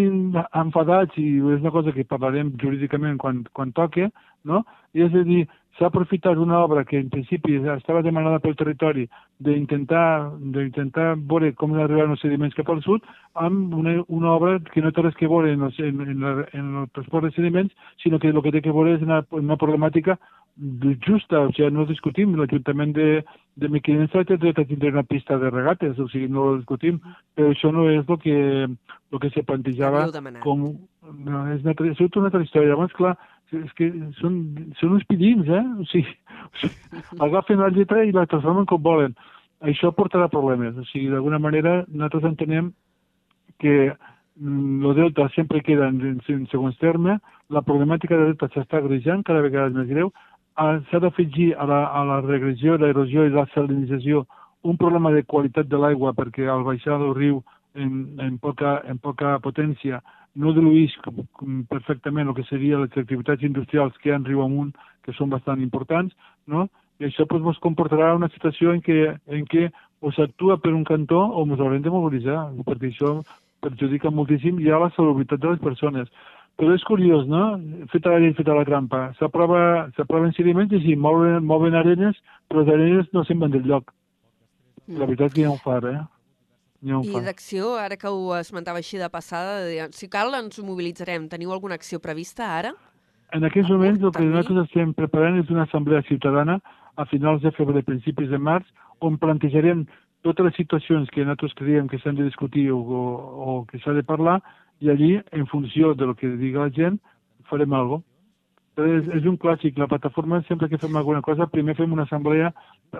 enfadats, 0.62 1.18
i 1.20 1.26
és 1.36 1.61
una 1.61 1.74
cosa 1.74 1.92
que 1.92 2.07
parlarem 2.09 2.55
jurídicament 2.62 3.18
quan, 3.20 3.42
quan 3.53 3.74
toque, 3.76 4.09
no? 4.48 4.62
I 4.96 5.05
és 5.05 5.18
a 5.20 5.24
dir, 5.26 5.42
s'ha 5.78 5.86
aprofitat 5.86 6.36
una 6.36 6.58
obra 6.64 6.84
que 6.84 6.98
en 6.98 7.08
principi 7.10 7.56
estava 7.74 8.02
demanada 8.02 8.40
pel 8.42 8.56
territori 8.56 9.06
d'intentar 9.38 10.32
d'intentar 10.56 11.14
veure 11.32 11.52
com 11.54 11.74
arribar 11.74 12.08
els 12.08 12.20
sediments 12.20 12.56
cap 12.58 12.68
al 12.70 12.82
sud 12.82 13.06
amb 13.34 13.74
una, 13.74 13.94
una 14.08 14.32
obra 14.32 14.58
que 14.72 14.82
no 14.82 14.92
té 14.92 15.02
res 15.02 15.16
que 15.16 15.30
veure 15.30 15.52
en, 15.52 15.62
en, 15.62 16.00
en, 16.00 16.20
la, 16.20 16.34
en 16.52 16.76
el 16.82 16.90
transport 16.90 17.24
de 17.24 17.32
sediments, 17.36 17.72
sinó 18.02 18.18
que 18.18 18.28
el 18.28 18.42
que 18.42 18.52
té 18.52 18.62
que 18.62 18.74
veure 18.74 18.96
és 18.98 19.02
una, 19.06 19.22
una 19.30 19.56
problemàtica 19.56 20.18
justa, 21.06 21.40
o 21.40 21.52
sigui, 21.52 21.70
no 21.72 21.86
discutim, 21.88 22.34
l'Ajuntament 22.36 22.92
de, 22.96 23.08
de 23.56 23.68
Mequinensa 23.72 24.24
té 24.28 24.36
dret 24.36 24.58
a 24.61 24.64
tindre 24.68 24.92
una 24.92 25.04
pista 25.08 25.38
de 25.40 25.50
regates, 25.50 25.98
o 25.98 26.08
sigui, 26.12 26.28
no 26.28 26.44
ho 26.44 26.56
discutim, 26.58 27.00
però 27.34 27.50
això 27.50 27.72
no 27.72 27.88
és 27.90 28.04
el 28.04 28.20
que, 28.20 28.36
el 28.68 29.22
que 29.22 29.32
se 29.34 29.44
plantejava 29.46 30.06
com... 30.44 30.70
No, 31.11 31.46
és 31.50 31.64
una, 31.64 31.72
és 31.72 32.00
una 32.04 32.28
altra 32.28 32.42
història. 32.44 32.70
Llavors, 32.70 32.92
clar, 32.94 33.16
és 33.56 33.72
que 33.78 33.88
són, 34.20 34.36
són 34.78 34.98
uns 34.98 35.06
pidins, 35.08 35.48
eh? 35.48 35.64
O 35.80 35.86
sigui, 35.90 36.12
o 36.44 36.52
sigui, 36.61 37.00
agafen 37.26 37.62
la 37.64 37.72
lletra 37.74 38.04
i 38.04 38.14
la 38.14 38.28
transformen 38.30 38.68
com 38.70 38.82
volen. 38.84 39.16
Això 39.66 39.90
portarà 39.96 40.28
problemes. 40.32 40.76
O 40.78 40.86
sigui, 40.92 41.08
d'alguna 41.11 41.40
manera, 41.42 41.80
nosaltres 41.88 42.28
entenem 42.30 42.70
que 43.61 43.74
el 43.90 43.96
mm, 44.48 44.94
delta 44.96 45.28
sempre 45.34 45.61
queda 45.64 45.88
en, 45.90 46.20
en 46.20 46.46
segons 46.52 46.78
terme, 46.80 47.18
la 47.50 47.64
problemàtica 47.66 48.16
del 48.16 48.32
delta 48.32 48.48
s'està 48.54 48.78
agrejant, 48.78 49.24
cada 49.26 49.42
vegada 49.44 49.68
és 49.68 49.76
més 49.76 49.90
greu, 49.90 50.12
s'ha 50.57 51.01
d'afegir 51.01 51.55
a, 51.55 51.64
a 51.64 52.05
la 52.05 52.20
regressió, 52.20 52.76
l'erosió 52.76 53.24
i 53.26 53.34
la 53.34 53.46
salinització 53.55 54.26
un 54.62 54.76
problema 54.76 55.11
de 55.11 55.22
qualitat 55.24 55.68
de 55.68 55.78
l'aigua 55.78 56.12
perquè 56.12 56.48
al 56.48 56.64
baixar 56.64 56.98
del 57.01 57.14
riu 57.14 57.42
en, 57.74 58.18
en, 58.20 58.38
poca, 58.38 58.80
en 58.84 58.98
poca 58.98 59.38
potència 59.40 60.01
no 60.34 60.53
diluïx 60.55 60.98
perfectament 61.70 62.28
el 62.28 62.36
que 62.36 62.46
serien 62.48 62.84
les 62.84 62.96
activitats 62.96 63.42
industrials 63.42 63.96
que 63.98 64.11
hi 64.11 64.12
ha 64.12 64.18
en 64.20 64.26
riu 64.26 64.42
amunt, 64.44 64.74
que 65.03 65.14
són 65.16 65.30
bastant 65.30 65.62
importants, 65.62 66.14
no? 66.46 66.68
i 67.01 67.09
això 67.09 67.24
pues, 67.26 67.42
ens 67.42 67.61
comportarà 67.64 68.12
una 68.14 68.28
situació 68.28 68.74
en 68.76 68.82
què, 68.84 68.98
en 69.32 69.46
què 69.48 69.70
o 70.05 70.12
s'actua 70.12 70.59
per 70.61 70.74
un 70.76 70.84
cantó 70.84 71.20
o 71.24 71.44
ens 71.46 71.61
haurem 71.61 71.82
de 71.82 71.92
mobilitzar, 71.92 72.51
perquè 72.66 72.92
això 72.92 73.14
perjudica 73.64 74.12
moltíssim 74.12 74.61
ja 74.64 74.78
la 74.80 74.90
salubritat 74.96 75.40
de 75.40 75.55
les 75.55 75.64
persones. 75.64 76.12
Però 76.61 76.74
és 76.76 76.82
curiós, 76.84 77.24
no? 77.24 77.54
Feta 77.88 78.12
la 78.12 78.20
llei, 78.20 78.34
feta 78.36 78.52
la 78.52 78.66
trampa. 78.68 79.06
S'aproven 79.16 80.34
sediments 80.36 80.74
i 80.76 80.82
sí, 80.84 80.96
mouen, 80.96 81.40
mouen 81.48 81.76
arenes, 81.78 82.18
però 82.50 82.66
les 82.66 82.74
arenes 82.74 83.08
no 83.16 83.24
se'n 83.24 83.40
van 83.40 83.54
del 83.54 83.64
lloc. 83.64 83.94
La 84.92 85.06
veritat 85.06 85.32
que 85.32 85.40
hi 85.40 85.46
ha 85.48 85.54
un 85.54 85.62
far, 85.62 85.80
eh? 85.88 86.02
Un 86.84 87.04
I 87.04 87.20
d'acció, 87.24 87.74
ara 87.80 87.96
que 88.00 88.08
ho 88.08 88.34
esmentava 88.36 88.80
així 88.80 89.00
de 89.00 89.08
passada, 89.12 89.88
si 89.96 90.08
cal 90.12 90.36
ens 90.36 90.61
mobilitzarem. 90.64 91.28
Teniu 91.32 91.52
alguna 91.52 91.80
acció 91.80 92.00
prevista 92.00 92.52
ara? 92.58 92.74
En 93.36 93.44
aquests 93.46 93.70
moments 93.70 94.02
el 94.02 94.12
que 94.12 94.24
nosaltres 94.26 94.64
estem 94.66 94.94
preparant 94.96 95.40
és 95.40 95.50
una 95.52 95.64
assemblea 95.68 96.02
ciutadana 96.08 96.58
a 96.96 97.06
finals 97.08 97.44
de 97.44 97.52
febrer, 97.56 97.84
principis 97.86 98.28
de 98.28 98.40
març, 98.40 98.68
on 99.00 99.16
plantejarem 99.20 99.86
totes 100.26 100.44
les 100.44 100.56
situacions 100.61 101.08
que 101.12 101.24
nosaltres 101.24 101.54
creiem 101.56 101.88
que 101.88 102.00
s'han 102.00 102.18
de 102.18 102.26
discutir 102.26 102.68
o, 102.72 102.80
o, 102.80 103.04
o 103.44 103.54
que 103.70 103.80
s'ha 103.80 103.94
de 103.96 104.04
parlar 104.04 104.40
i 104.81 104.91
allí, 104.91 105.20
en 105.33 105.47
funció 105.47 105.95
de 105.95 106.07
lo 106.07 106.14
que 106.14 106.28
diga 106.41 106.64
la 106.64 106.70
gent, 106.70 106.99
farem 107.51 107.72
alguna 107.72 108.01
cosa. 108.01 108.07
És, 108.81 109.09
és 109.18 109.26
un 109.28 109.37
clàssic. 109.37 109.76
La 109.76 109.89
plataforma, 109.91 110.41
sempre 110.49 110.68
que 110.70 110.78
fem 110.81 110.95
alguna 110.97 111.20
cosa, 111.20 111.49
primer 111.53 111.74
fem 111.76 111.93
una 111.93 112.07
assemblea 112.09 112.53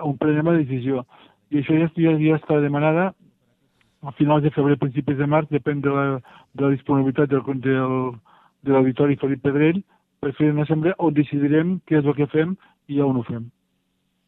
on 0.05 0.17
prenem 0.19 0.51
la 0.51 0.59
decisió. 0.59 1.05
I 1.49 1.61
això 1.61 1.77
ja, 1.79 1.87
ja, 1.95 2.13
ja 2.21 2.37
està 2.37 2.59
demanada 2.61 3.11
a 4.01 4.11
finals 4.17 4.43
de 4.43 4.51
febrer, 4.53 4.77
principis 4.81 5.17
de 5.17 5.27
març, 5.29 5.49
depèn 5.49 5.81
de 5.81 5.93
la, 5.93 6.05
de 6.53 6.65
la 6.65 6.71
disponibilitat 6.75 7.31
del, 7.31 7.41
del, 7.65 7.97
de 8.65 8.75
l'auditori 8.75 9.17
Felip 9.21 9.41
Pedrell, 9.45 9.81
per 10.21 10.35
fer 10.37 10.51
una 10.53 10.67
assemblea 10.67 10.97
on 11.01 11.17
decidirem 11.17 11.79
què 11.89 11.97
és 11.99 12.05
el 12.05 12.17
que 12.17 12.29
fem 12.29 12.55
i 12.89 13.01
on 13.01 13.17
ho 13.17 13.25
fem. 13.25 13.49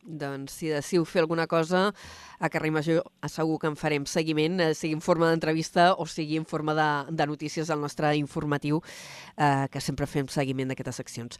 Doncs 0.03 0.57
si 0.59 0.71
deciu 0.71 1.05
fer 1.07 1.23
alguna 1.23 1.47
cosa, 1.47 1.93
a 2.39 2.49
Carrer 2.51 2.73
Major 2.75 3.03
segur 3.31 3.59
que 3.61 3.69
en 3.71 3.77
farem 3.79 4.07
seguiment, 4.09 4.59
eh, 4.59 4.73
sigui 4.75 4.97
en 4.97 5.01
forma 5.01 5.29
d'entrevista 5.29 5.93
o 5.95 6.05
sigui 6.05 6.37
en 6.37 6.45
forma 6.45 6.75
de, 6.75 6.89
de 7.11 7.27
notícies 7.27 7.69
al 7.69 7.79
nostre 7.81 8.15
informatiu, 8.19 8.81
eh, 9.37 9.67
que 9.71 9.81
sempre 9.81 10.07
fem 10.07 10.27
seguiment 10.27 10.67
d'aquestes 10.67 10.99
seccions. 10.99 11.39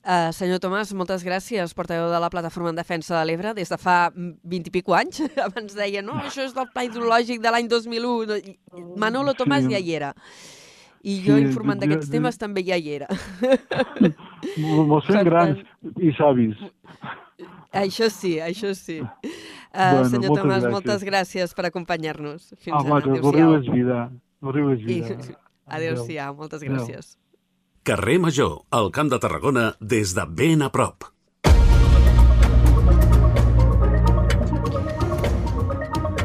Uh, 0.00 0.30
senyor 0.32 0.62
Tomàs, 0.64 0.94
moltes 0.96 1.20
gràcies, 1.20 1.74
portaveu 1.76 2.06
de 2.08 2.18
la 2.22 2.30
Plataforma 2.32 2.70
en 2.72 2.78
Defensa 2.78 3.18
de 3.18 3.24
l'Ebre, 3.28 3.52
des 3.52 3.68
de 3.68 3.76
fa 3.76 4.08
20 4.16 4.70
i 4.70 4.72
pico 4.72 4.94
anys. 4.96 5.20
Abans 5.46 5.76
deia, 5.76 6.00
no, 6.00 6.16
això 6.24 6.46
és 6.46 6.54
del 6.56 6.70
pla 6.72 6.86
hidrològic 6.86 7.42
de 7.44 7.52
l'any 7.52 7.68
2001. 7.68 8.56
Manolo 8.96 9.36
Tomàs 9.36 9.68
sí. 9.68 9.74
ja 9.74 9.82
hi 9.82 9.92
era. 9.98 10.14
I 11.00 11.16
jo, 11.24 11.36
sí, 11.38 11.46
informant 11.48 11.80
d'aquests 11.80 12.10
temes, 12.12 12.36
també 12.40 12.64
ja 12.66 12.76
hi 12.76 12.90
era. 12.98 13.08
Mos 14.60 15.06
fem 15.08 15.24
grans 15.24 15.62
i 15.96 16.12
savis. 16.18 16.58
Això 17.80 18.10
sí, 18.12 18.34
això 18.42 18.74
sí. 18.76 18.98
Uh, 19.00 19.92
bueno, 19.94 20.08
senyor 20.10 20.34
Tomàs, 20.34 20.64
gràcies. 20.64 20.74
moltes 20.74 21.06
gràcies 21.06 21.54
per 21.54 21.68
acompanyar-nos. 21.70 22.50
Fins 22.58 22.74
ah, 22.74 22.98
ara. 22.98 23.14
El 23.16 23.32
riu 23.36 23.54
és 23.56 23.70
vida. 23.70 24.00
El 24.42 24.54
riu 24.56 24.72
és 24.74 24.84
vida. 24.84 25.16
I... 25.30 25.38
Adéu-siau, 25.78 26.34
moltes 26.36 26.66
gràcies. 26.66 27.14
Adéu. 27.14 27.26
Carrer 27.86 28.18
Major, 28.20 28.58
al 28.76 28.90
Camp 28.92 29.08
de 29.08 29.20
Tarragona, 29.22 29.70
des 29.80 30.12
de 30.18 30.26
ben 30.26 30.66
a 30.66 30.68
prop. 30.74 31.06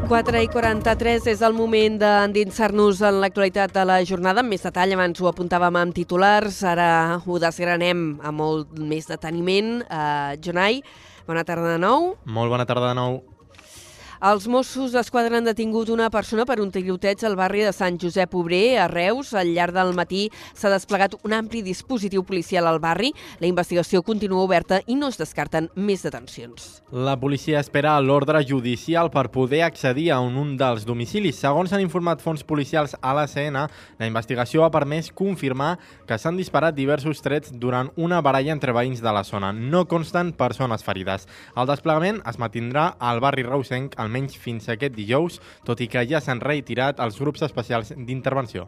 4 0.05 0.37
i 0.37 0.47
43 0.53 1.25
és 1.31 1.39
el 1.41 1.55
moment 1.57 1.95
d'endinsar-nos 1.97 2.99
en 3.07 3.17
l'actualitat 3.23 3.73
de 3.73 3.85
la 3.89 3.95
jornada 4.05 4.43
amb 4.43 4.53
més 4.53 4.61
detall. 4.61 4.93
Abans 4.93 5.17
ho 5.17 5.31
apuntàvem 5.31 5.79
amb 5.81 5.95
titulars, 5.97 6.59
ara 6.61 7.17
ho 7.25 7.39
desgranem 7.41 8.03
amb 8.21 8.37
molt 8.37 8.77
més 8.77 9.09
deteniment. 9.09 9.79
Uh, 9.89 10.37
Jonai, 10.45 10.83
bona 11.25 11.41
tarda 11.47 11.73
de 11.73 11.81
nou. 11.81 12.11
Molt 12.29 12.53
bona 12.53 12.69
tarda 12.69 12.91
de 12.91 12.99
nou. 13.01 13.23
Els 14.23 14.45
Mossos 14.47 14.93
d'Esquadra 14.95 15.35
han 15.41 15.47
detingut 15.49 15.89
una 15.91 16.07
persona 16.09 16.45
per 16.47 16.61
un 16.63 16.69
tiroteig 16.71 17.19
al 17.27 17.35
barri 17.35 17.65
de 17.65 17.73
Sant 17.75 17.97
Josep 17.99 18.31
Obrer, 18.39 18.77
a 18.79 18.87
Reus. 18.87 19.33
Al 19.35 19.51
llarg 19.51 19.75
del 19.75 19.91
matí 19.97 20.29
s'ha 20.55 20.71
desplegat 20.71 21.17
un 21.27 21.33
ampli 21.35 21.59
dispositiu 21.65 22.23
policial 22.23 22.67
al 22.69 22.79
barri. 22.79 23.11
La 23.41 23.49
investigació 23.49 24.01
continua 24.07 24.45
oberta 24.45 24.79
i 24.87 24.95
no 24.95 25.09
es 25.11 25.19
descarten 25.19 25.67
més 25.75 26.05
detencions. 26.07 26.81
La 26.95 27.17
policia 27.19 27.59
espera 27.59 27.97
l'ordre 27.99 28.39
judicial 28.47 29.11
per 29.11 29.27
poder 29.35 29.65
accedir 29.67 30.11
a 30.15 30.21
un, 30.23 30.55
dels 30.55 30.87
domicilis. 30.87 31.35
Segons 31.43 31.73
han 31.75 31.83
informat 31.83 32.23
fons 32.23 32.43
policials 32.47 32.95
a 33.01 33.13
la 33.17 33.27
CN, 33.27 33.65
la 33.99 34.07
investigació 34.07 34.63
ha 34.63 34.71
permès 34.71 35.11
confirmar 35.11 35.75
que 36.07 36.17
s'han 36.19 36.39
disparat 36.39 36.75
diversos 36.75 37.19
trets 37.25 37.51
durant 37.51 37.91
una 37.99 38.21
baralla 38.23 38.55
entre 38.55 38.75
veïns 38.75 39.03
de 39.03 39.11
la 39.11 39.25
zona. 39.27 39.51
No 39.51 39.85
consten 39.91 40.31
persones 40.31 40.87
ferides. 40.87 41.27
El 41.55 41.67
desplegament 41.67 42.21
es 42.29 42.39
mantindrà 42.39 42.93
al 42.99 43.19
barri 43.23 43.43
reusenc 43.43 43.99
almenys 44.05 44.37
fins 44.39 44.69
aquest 44.69 44.95
dijous, 44.95 45.41
tot 45.67 45.81
i 45.81 45.89
que 45.91 46.05
ja 46.07 46.23
s'han 46.23 46.43
retirat 46.43 47.03
els 47.03 47.19
grups 47.19 47.43
especials 47.45 47.91
d'intervenció. 47.97 48.67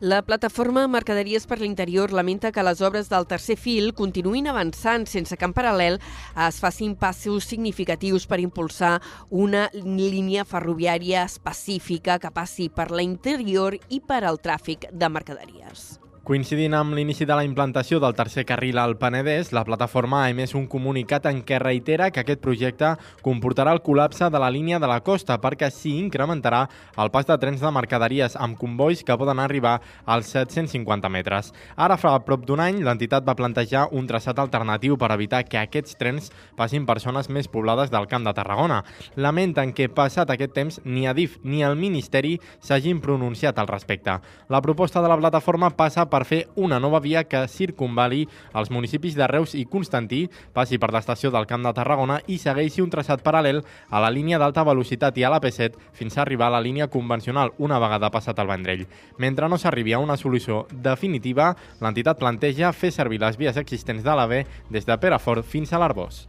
La 0.00 0.22
plataforma 0.22 0.86
Mercaderies 0.86 1.42
per 1.50 1.56
l'Interior 1.58 2.12
lamenta 2.14 2.52
que 2.54 2.62
les 2.62 2.78
obres 2.86 3.08
del 3.10 3.26
tercer 3.26 3.56
fil 3.58 3.90
continuïn 3.98 4.46
avançant 4.46 5.08
sense 5.10 5.34
que 5.34 5.48
en 5.48 5.56
paral·lel 5.56 5.98
es 6.46 6.62
facin 6.62 6.94
passos 6.94 7.50
significatius 7.50 8.28
per 8.30 8.38
impulsar 8.38 9.00
una 9.30 9.66
línia 9.74 10.46
ferroviària 10.46 11.26
específica 11.26 12.20
que 12.22 12.30
passi 12.30 12.70
per 12.70 12.92
l'interior 12.92 13.74
i 13.90 13.98
per 13.98 14.22
al 14.22 14.38
tràfic 14.38 14.86
de 14.92 15.10
mercaderies. 15.10 15.96
Coincidint 16.28 16.74
amb 16.76 16.92
l'inici 16.92 17.24
de 17.24 17.32
la 17.32 17.44
implantació 17.46 17.96
del 18.04 18.12
tercer 18.12 18.42
carril 18.44 18.76
al 18.76 18.98
Penedès, 19.00 19.48
la 19.56 19.62
plataforma 19.64 20.18
ha 20.20 20.28
emès 20.28 20.50
un 20.52 20.66
comunicat 20.68 21.24
en 21.30 21.38
què 21.40 21.56
reitera 21.62 22.10
que 22.12 22.20
aquest 22.20 22.42
projecte 22.44 22.90
comportarà 23.24 23.72
el 23.72 23.80
col·lapse 23.80 24.28
de 24.28 24.42
la 24.42 24.50
línia 24.52 24.76
de 24.76 24.90
la 24.90 24.98
costa 25.00 25.38
perquè 25.40 25.70
s'hi 25.72 25.94
incrementarà 25.96 26.66
el 27.00 27.08
pas 27.14 27.24
de 27.24 27.38
trens 27.40 27.64
de 27.64 27.70
mercaderies 27.72 28.36
amb 28.36 28.58
convois 28.60 29.00
que 29.00 29.16
poden 29.16 29.40
arribar 29.40 29.78
als 30.04 30.28
750 30.34 31.08
metres. 31.08 31.48
Ara, 31.76 31.96
fa 31.96 32.12
prop 32.26 32.44
d'un 32.44 32.60
any, 32.60 32.82
l'entitat 32.84 33.24
va 33.24 33.36
plantejar 33.38 33.86
un 33.96 34.04
traçat 34.04 34.36
alternatiu 34.36 35.00
per 35.00 35.08
evitar 35.16 35.46
que 35.48 35.62
aquests 35.62 35.96
trens 35.96 36.28
passin 36.60 36.84
per 36.84 36.98
zones 37.00 37.32
més 37.32 37.48
poblades 37.48 37.88
del 37.88 38.04
Camp 38.12 38.28
de 38.28 38.36
Tarragona. 38.36 38.82
Lamenten 39.16 39.72
que, 39.72 39.88
passat 39.88 40.28
aquest 40.36 40.52
temps, 40.52 40.80
ni 40.84 41.08
Adif 41.08 41.40
ni 41.40 41.64
el 41.64 41.80
Ministeri 41.80 42.36
s'hagin 42.60 43.00
pronunciat 43.00 43.56
al 43.56 43.72
respecte. 43.72 44.20
La 44.52 44.60
proposta 44.60 45.00
de 45.00 45.08
la 45.08 45.16
plataforma 45.24 45.72
passa 45.72 46.04
per 46.04 46.17
per 46.18 46.26
fer 46.26 46.48
una 46.56 46.80
nova 46.82 46.98
via 46.98 47.22
que 47.30 47.44
circunvali 47.46 48.24
els 48.58 48.72
municipis 48.74 49.14
de 49.14 49.26
Reus 49.30 49.54
i 49.54 49.64
Constantí, 49.70 50.24
passi 50.52 50.78
per 50.82 50.90
l'estació 50.90 51.30
del 51.30 51.46
Camp 51.46 51.62
de 51.62 51.72
Tarragona 51.76 52.18
i 52.26 52.40
segueixi 52.42 52.82
un 52.82 52.90
traçat 52.90 53.22
paral·lel 53.22 53.60
a 53.62 54.02
la 54.02 54.10
línia 54.10 54.40
d'alta 54.42 54.64
velocitat 54.66 55.18
i 55.18 55.26
a 55.26 55.30
la 55.30 55.38
P7 55.44 55.78
fins 55.94 56.18
a 56.18 56.24
arribar 56.24 56.48
a 56.48 56.56
la 56.56 56.64
línia 56.64 56.88
convencional 56.90 57.52
una 57.58 57.78
vegada 57.78 58.10
passat 58.10 58.40
el 58.42 58.50
Vendrell. 58.50 58.88
Mentre 59.18 59.46
no 59.48 59.60
s'arribi 59.62 59.94
a 59.94 60.02
una 60.02 60.18
solució 60.18 60.64
definitiva, 60.72 61.52
l'entitat 61.78 62.18
planteja 62.18 62.72
fer 62.72 62.90
servir 62.90 63.22
les 63.22 63.38
vies 63.38 63.62
existents 63.62 64.02
de 64.02 64.18
l'AVE 64.18 64.42
des 64.70 64.88
de 64.88 64.98
Perafort 64.98 65.46
fins 65.46 65.72
a 65.72 65.78
l'Arbós. 65.78 66.26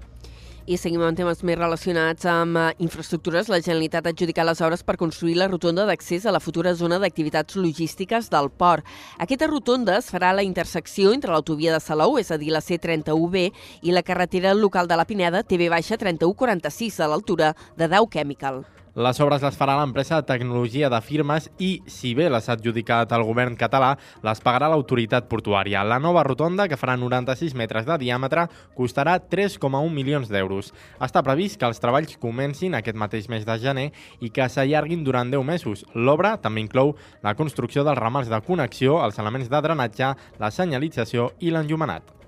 I 0.70 0.78
seguim 0.78 1.02
amb 1.02 1.18
temes 1.18 1.40
més 1.42 1.58
relacionats 1.58 2.28
amb 2.30 2.60
eh, 2.62 2.66
infraestructures. 2.86 3.48
La 3.50 3.58
Generalitat 3.58 4.06
ha 4.06 4.12
adjudicat 4.14 4.46
les 4.46 4.60
obres 4.62 4.84
per 4.86 5.00
construir 5.02 5.34
la 5.40 5.48
rotonda 5.50 5.88
d'accés 5.90 6.28
a 6.30 6.34
la 6.36 6.42
futura 6.44 6.76
zona 6.78 7.00
d'activitats 7.02 7.58
logístiques 7.58 8.30
del 8.30 8.52
port. 8.54 8.86
Aquesta 9.18 9.50
rotonda 9.50 9.98
es 9.98 10.12
farà 10.14 10.30
a 10.30 10.38
la 10.38 10.46
intersecció 10.46 11.10
entre 11.16 11.34
l'autovia 11.34 11.74
de 11.74 11.82
Salou, 11.82 12.20
és 12.22 12.30
a 12.30 12.38
dir, 12.38 12.54
la 12.54 12.62
C31B, 12.62 13.48
i 13.82 13.98
la 13.98 14.06
carretera 14.06 14.54
local 14.54 14.86
de 14.86 15.00
la 15.02 15.10
Pineda, 15.10 15.42
TV-3146, 15.42 17.02
a 17.02 17.10
l'altura 17.10 17.56
de 17.74 17.90
Dow 17.90 18.06
Chemical. 18.14 18.62
Les 18.98 19.20
obres 19.22 19.44
les 19.46 19.58
farà 19.58 19.76
l'empresa 19.78 20.18
de 20.18 20.26
tecnologia 20.26 20.90
de 20.90 21.00
firmes 21.06 21.46
i, 21.62 21.84
si 21.86 22.16
bé 22.18 22.26
les 22.34 22.48
ha 22.50 22.56
adjudicat 22.58 23.12
el 23.14 23.24
govern 23.28 23.54
català, 23.60 23.92
les 24.26 24.42
pagarà 24.42 24.70
l'autoritat 24.72 25.30
portuària. 25.30 25.84
La 25.86 26.00
nova 26.02 26.24
rotonda, 26.26 26.66
que 26.68 26.80
farà 26.80 26.98
96 26.98 27.54
metres 27.54 27.86
de 27.86 28.00
diàmetre, 28.02 28.48
costarà 28.74 29.20
3,1 29.22 29.94
milions 29.94 30.34
d'euros. 30.34 30.74
Està 30.98 31.22
previst 31.22 31.62
que 31.62 31.70
els 31.70 31.80
treballs 31.80 32.18
comencin 32.18 32.74
aquest 32.74 32.98
mateix 32.98 33.30
mes 33.30 33.46
de 33.46 33.60
gener 33.62 33.90
i 34.26 34.34
que 34.34 34.50
s'allarguin 34.50 35.06
durant 35.06 35.30
10 35.30 35.46
mesos. 35.46 35.86
L'obra 35.94 36.38
també 36.42 36.66
inclou 36.66 36.96
la 37.22 37.36
construcció 37.38 37.86
dels 37.86 38.02
ramals 38.02 38.30
de 38.30 38.42
connexió, 38.42 39.04
els 39.06 39.22
elements 39.22 39.54
de 39.54 39.68
drenatge, 39.70 40.16
la 40.42 40.50
senyalització 40.50 41.36
i 41.40 41.54
l'enllumenat. 41.54 42.19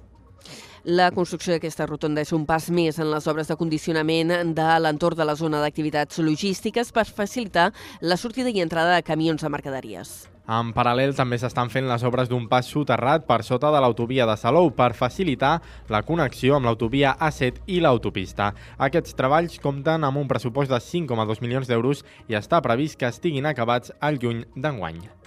La 0.83 1.11
construcció 1.13 1.53
d'aquesta 1.53 1.85
rotonda 1.85 2.23
és 2.25 2.31
un 2.33 2.47
pas 2.49 2.65
més 2.73 2.97
en 2.97 3.11
les 3.11 3.27
obres 3.29 3.51
de 3.51 3.57
condicionament 3.57 4.31
de 4.57 4.69
l'entorn 4.81 5.19
de 5.19 5.27
la 5.29 5.35
zona 5.37 5.59
d'activitats 5.61 6.17
logístiques 6.25 6.89
per 6.91 7.05
facilitar 7.05 7.67
la 8.01 8.17
sortida 8.17 8.49
i 8.49 8.63
entrada 8.65 8.95
de 8.95 9.03
camions 9.05 9.45
de 9.45 9.49
mercaderies. 9.53 10.15
En 10.49 10.73
paral·lel 10.73 11.13
també 11.13 11.37
s'estan 11.37 11.69
fent 11.69 11.85
les 11.85 12.01
obres 12.01 12.33
d'un 12.33 12.49
pas 12.49 12.65
soterrat 12.65 13.29
per 13.29 13.43
sota 13.45 13.69
de 13.69 13.77
l'autovia 13.77 14.25
de 14.25 14.35
Salou 14.41 14.73
per 14.73 14.95
facilitar 14.97 15.59
la 15.87 16.01
connexió 16.01 16.57
amb 16.57 16.65
l'autovia 16.65 17.13
A7 17.13 17.61
i 17.67 17.79
l'autopista. 17.79 18.49
Aquests 18.81 19.13
treballs 19.13 19.61
compten 19.61 20.03
amb 20.03 20.17
un 20.17 20.27
pressupost 20.27 20.73
de 20.73 20.81
5,2 20.81 21.45
milions 21.45 21.69
d'euros 21.69 22.01
i 22.27 22.41
està 22.41 22.59
previst 22.65 22.97
que 22.97 23.13
estiguin 23.13 23.45
acabats 23.45 23.93
al 24.01 24.17
juny 24.17 24.47
d'enguany. 24.57 25.20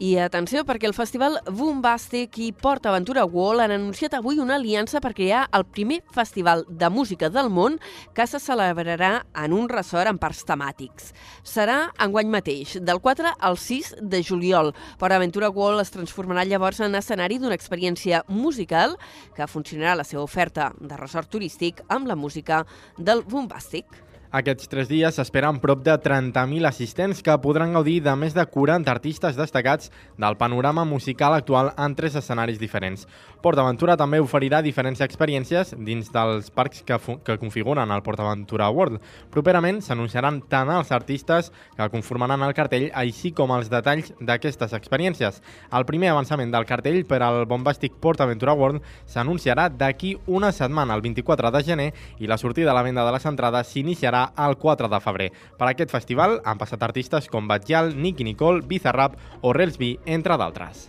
I 0.00 0.14
atenció, 0.16 0.62
perquè 0.64 0.86
el 0.88 0.94
festival 0.96 1.34
Bombastic 1.44 2.38
i 2.40 2.46
Port 2.56 2.86
Aventura 2.88 3.26
World 3.28 3.66
han 3.66 3.74
anunciat 3.74 4.14
avui 4.16 4.38
una 4.40 4.54
aliança 4.56 4.96
per 5.04 5.10
crear 5.12 5.42
el 5.52 5.66
primer 5.68 5.98
festival 6.16 6.64
de 6.70 6.88
música 6.88 7.28
del 7.28 7.50
món 7.52 7.76
que 8.16 8.24
se 8.24 8.40
celebrarà 8.40 9.26
en 9.44 9.52
un 9.52 9.68
ressort 9.68 10.08
amb 10.08 10.22
parcs 10.24 10.40
temàtics. 10.48 11.12
Serà 11.44 11.90
enguany 12.00 12.32
mateix, 12.32 12.78
del 12.80 13.04
4 13.04 13.36
al 13.36 13.60
6 13.60 13.94
de 14.00 14.24
juliol. 14.24 14.72
Port 14.96 15.20
Aventura 15.20 15.52
World 15.52 15.84
es 15.84 15.92
transformarà 15.92 16.48
llavors 16.48 16.80
en 16.80 16.96
escenari 16.96 17.36
d'una 17.36 17.60
experiència 17.60 18.24
musical 18.26 18.96
que 19.36 19.52
funcionarà 19.52 19.98
la 20.00 20.08
seva 20.08 20.24
oferta 20.24 20.72
de 20.80 20.96
ressort 20.96 21.28
turístic 21.28 21.84
amb 21.92 22.08
la 22.08 22.16
música 22.16 22.64
del 22.96 23.20
Bombastic. 23.20 24.08
Aquests 24.30 24.68
tres 24.70 24.86
dies 24.86 25.16
s'esperen 25.18 25.56
prop 25.58 25.80
de 25.82 25.90
30.000 25.98 26.68
assistents 26.68 27.18
que 27.26 27.34
podran 27.42 27.72
gaudir 27.74 27.96
de 28.04 28.12
més 28.14 28.30
de 28.30 28.44
40 28.46 28.86
artistes 28.92 29.34
destacats 29.34 29.90
del 30.22 30.36
panorama 30.38 30.84
musical 30.86 31.34
actual 31.34 31.72
en 31.74 31.96
tres 31.98 32.14
escenaris 32.14 32.60
diferents. 32.60 33.08
PortAventura 33.42 33.96
també 33.98 34.20
oferirà 34.22 34.60
diferents 34.62 35.02
experiències 35.02 35.72
dins 35.74 36.12
dels 36.14 36.52
parcs 36.54 36.84
que, 36.86 36.98
que 37.26 37.36
configuren 37.42 37.90
el 37.90 38.04
PortAventura 38.06 38.68
World. 38.70 39.00
Properament 39.34 39.80
s'anunciaran 39.82 40.38
tant 40.46 40.70
els 40.76 40.94
artistes 40.94 41.50
que 41.74 41.90
conformaran 41.90 42.46
el 42.46 42.54
cartell, 42.54 42.86
així 42.94 43.32
com 43.34 43.50
els 43.56 43.66
detalls 43.72 44.12
d'aquestes 44.20 44.78
experiències. 44.78 45.42
El 45.74 45.88
primer 45.90 46.12
avançament 46.14 46.54
del 46.54 46.68
cartell 46.70 47.02
per 47.02 47.18
al 47.26 47.48
bombàstic 47.50 47.98
PortAventura 47.98 48.54
World 48.54 48.86
s'anunciarà 49.10 49.66
d'aquí 49.74 50.14
una 50.28 50.54
setmana, 50.54 50.94
el 50.94 51.02
24 51.02 51.50
de 51.50 51.66
gener, 51.66 51.90
i 52.22 52.30
la 52.30 52.38
sortida 52.38 52.70
a 52.70 52.78
la 52.78 52.86
venda 52.86 53.02
de 53.02 53.18
les 53.18 53.26
entrades 53.26 53.74
s'iniciarà 53.74 54.19
serà 54.20 54.48
el 54.48 54.56
4 54.56 54.88
de 54.88 55.00
febrer. 55.00 55.30
Per 55.58 55.68
aquest 55.68 55.90
festival 55.90 56.40
han 56.44 56.58
passat 56.58 56.82
artistes 56.82 57.28
com 57.28 57.48
Batjal, 57.48 57.94
Nicky 57.96 58.24
Nicole, 58.24 58.62
Bizarrap 58.62 59.16
o 59.42 59.52
Relsby, 59.52 59.98
entre 60.06 60.36
d'altres. 60.36 60.88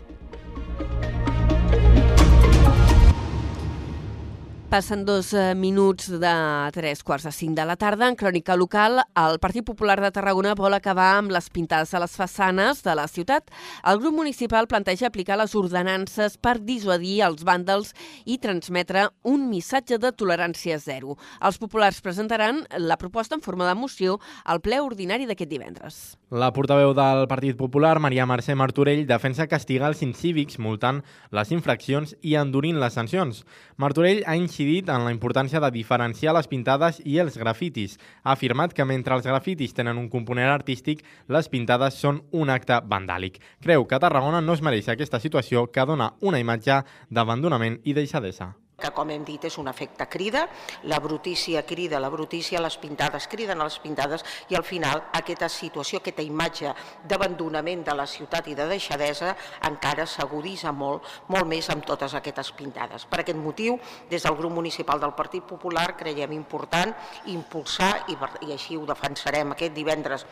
Passen 4.72 5.04
dos 5.04 5.34
eh, 5.34 5.54
minuts 5.54 6.08
de 6.08 6.32
tres 6.72 7.02
quarts 7.04 7.26
de 7.28 7.32
cinc 7.36 7.58
de 7.58 7.66
la 7.68 7.76
tarda. 7.76 8.08
En 8.08 8.16
crònica 8.16 8.56
local, 8.56 9.02
el 9.20 9.36
Partit 9.44 9.66
Popular 9.68 9.98
de 10.00 10.14
Tarragona 10.16 10.54
vol 10.56 10.72
acabar 10.72 11.10
amb 11.18 11.34
les 11.36 11.50
pintades 11.52 11.92
a 11.92 12.00
les 12.00 12.14
façanes 12.16 12.80
de 12.86 12.94
la 12.96 13.10
ciutat. 13.12 13.52
El 13.84 14.00
grup 14.00 14.16
municipal 14.16 14.70
planteja 14.72 15.10
aplicar 15.10 15.36
les 15.42 15.58
ordenances 15.60 16.38
per 16.40 16.54
dissuadir 16.64 17.18
els 17.28 17.44
vàndals 17.44 17.92
i 18.24 18.38
transmetre 18.40 19.10
un 19.28 19.50
missatge 19.50 20.00
de 20.00 20.14
tolerància 20.16 20.80
zero. 20.80 21.18
Els 21.44 21.60
populars 21.60 22.00
presentaran 22.00 22.64
la 22.80 22.96
proposta 22.96 23.36
en 23.36 23.44
forma 23.44 23.68
de 23.68 23.76
moció 23.76 24.22
al 24.46 24.64
ple 24.64 24.80
ordinari 24.80 25.28
d'aquest 25.28 25.52
divendres. 25.52 26.00
La 26.32 26.54
portaveu 26.56 26.94
del 26.96 27.26
Partit 27.28 27.60
Popular, 27.60 27.98
Maria 28.00 28.24
Mercè 28.24 28.56
Martorell, 28.56 29.04
defensa 29.04 29.50
castigar 29.52 29.92
els 29.92 30.00
incívics 30.00 30.62
multant 30.64 31.04
les 31.36 31.52
infraccions 31.52 32.16
i 32.24 32.40
endurint 32.40 32.80
les 32.80 32.96
sancions. 32.96 33.44
Martorell 33.76 34.24
ha 34.24 34.40
incidit 34.62 34.90
en 34.90 35.06
la 35.06 35.12
importància 35.12 35.60
de 35.60 35.72
diferenciar 35.74 36.36
les 36.36 36.48
pintades 36.48 37.02
i 37.06 37.18
els 37.20 37.38
grafitis. 37.38 37.98
Ha 38.24 38.36
afirmat 38.36 38.74
que 38.74 38.86
mentre 38.86 39.16
els 39.16 39.26
grafitis 39.26 39.74
tenen 39.74 39.98
un 39.98 40.10
component 40.10 40.52
artístic, 40.54 41.04
les 41.28 41.50
pintades 41.50 41.98
són 41.98 42.22
un 42.32 42.50
acte 42.50 42.82
vandàlic. 42.86 43.42
Creu 43.62 43.88
que 43.88 44.00
Tarragona 44.00 44.42
no 44.42 44.54
es 44.54 44.62
mereix 44.62 44.90
aquesta 44.90 45.20
situació 45.20 45.72
que 45.72 45.86
dona 45.86 46.14
una 46.22 46.40
imatge 46.40 46.84
d'abandonament 47.10 47.82
i 47.84 47.98
deixadesa 47.98 48.54
que 48.82 48.92
com 48.96 49.10
hem 49.14 49.24
dit 49.28 49.46
és 49.48 49.58
un 49.62 49.70
efecte 49.72 50.08
crida, 50.10 50.48
la 50.90 51.00
brutícia 51.00 51.64
crida, 51.68 52.00
la 52.02 52.10
brutícia, 52.10 52.62
les 52.62 52.78
pintades 52.82 53.28
criden 53.32 53.62
a 53.62 53.68
les 53.70 53.78
pintades 53.80 54.26
i 54.50 54.58
al 54.58 54.66
final 54.68 55.06
aquesta 55.18 55.50
situació, 55.50 56.02
aquesta 56.02 56.26
imatge 56.26 56.74
d'abandonament 57.08 57.86
de 57.88 57.96
la 57.98 58.08
ciutat 58.10 58.50
i 58.52 58.58
de 58.58 58.68
deixadesa 58.70 59.36
encara 59.70 60.08
s'agudissa 60.10 60.74
molt, 60.74 61.06
molt 61.30 61.48
més 61.48 61.70
amb 61.70 61.86
totes 61.86 62.16
aquestes 62.18 62.52
pintades. 62.58 63.06
Per 63.06 63.22
aquest 63.22 63.40
motiu, 63.40 63.78
des 64.10 64.24
del 64.26 64.38
grup 64.40 64.54
municipal 64.58 65.00
del 65.00 65.16
Partit 65.18 65.46
Popular 65.48 65.92
creiem 65.98 66.34
important 66.36 66.94
impulsar, 67.34 68.06
i, 68.10 68.18
i 68.48 68.56
així 68.56 68.78
ho 68.78 68.88
defensarem 68.90 69.54
aquest 69.54 69.76
divendres 69.78 70.26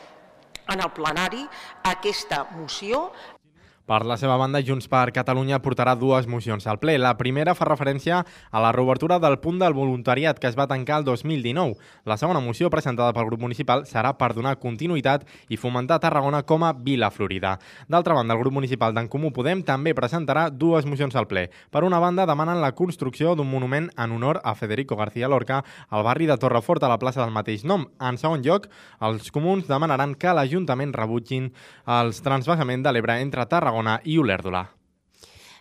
en 0.70 0.84
el 0.84 0.91
plenari, 0.93 1.45
aquesta 1.89 2.43
moció 2.54 3.10
per 3.90 4.06
la 4.06 4.20
seva 4.22 4.36
banda, 4.38 4.60
Junts 4.62 4.86
per 4.86 5.10
Catalunya 5.10 5.58
portarà 5.66 5.96
dues 5.98 6.28
mocions 6.30 6.68
al 6.70 6.78
ple. 6.78 6.94
La 7.02 7.16
primera 7.18 7.56
fa 7.58 7.66
referència 7.66 8.20
a 8.22 8.60
la 8.62 8.70
reobertura 8.76 9.18
del 9.18 9.40
punt 9.42 9.58
del 9.58 9.74
voluntariat 9.74 10.38
que 10.38 10.46
es 10.46 10.58
va 10.60 10.68
tancar 10.70 11.00
el 11.00 11.08
2019. 11.08 11.74
La 12.06 12.18
segona 12.22 12.38
moció, 12.40 12.70
presentada 12.70 13.16
pel 13.18 13.26
grup 13.26 13.42
municipal, 13.42 13.88
serà 13.90 14.12
per 14.20 14.36
donar 14.38 14.60
continuïtat 14.62 15.26
i 15.50 15.58
fomentar 15.58 15.98
Tarragona 16.04 16.44
com 16.46 16.68
a 16.68 16.70
Vila 16.78 17.10
Florida. 17.10 17.56
D'altra 17.90 18.14
banda, 18.14 18.36
el 18.38 18.44
grup 18.44 18.54
municipal 18.60 18.94
d'en 18.94 19.10
Comú 19.10 19.32
Podem 19.34 19.66
també 19.66 19.96
presentarà 19.98 20.52
dues 20.54 20.86
mocions 20.86 21.18
al 21.18 21.26
ple. 21.26 21.48
Per 21.74 21.82
una 21.82 21.98
banda, 21.98 22.28
demanen 22.30 22.62
la 22.62 22.76
construcció 22.78 23.34
d'un 23.34 23.50
monument 23.50 23.90
en 23.98 24.14
honor 24.14 24.42
a 24.44 24.54
Federico 24.54 25.00
García 25.02 25.32
Lorca 25.34 25.64
al 25.90 26.06
barri 26.06 26.30
de 26.30 26.38
Torrefort 26.38 26.86
a 26.86 26.94
la 26.94 27.00
plaça 27.02 27.24
del 27.24 27.34
mateix 27.34 27.66
nom. 27.66 27.88
En 27.98 28.22
segon 28.22 28.46
lloc, 28.46 28.70
els 29.02 29.34
comuns 29.34 29.66
demanaran 29.66 30.14
que 30.14 30.38
l'Ajuntament 30.38 30.94
rebutgin 30.94 31.50
els 31.90 32.22
transvasament 32.22 32.86
de 32.86 32.94
l'Ebre 32.94 33.18
entre 33.26 33.50
Tarragona 33.50 33.79
Tarragona 33.80 34.00
i 34.04 34.18
Olèrdola. 34.20 34.68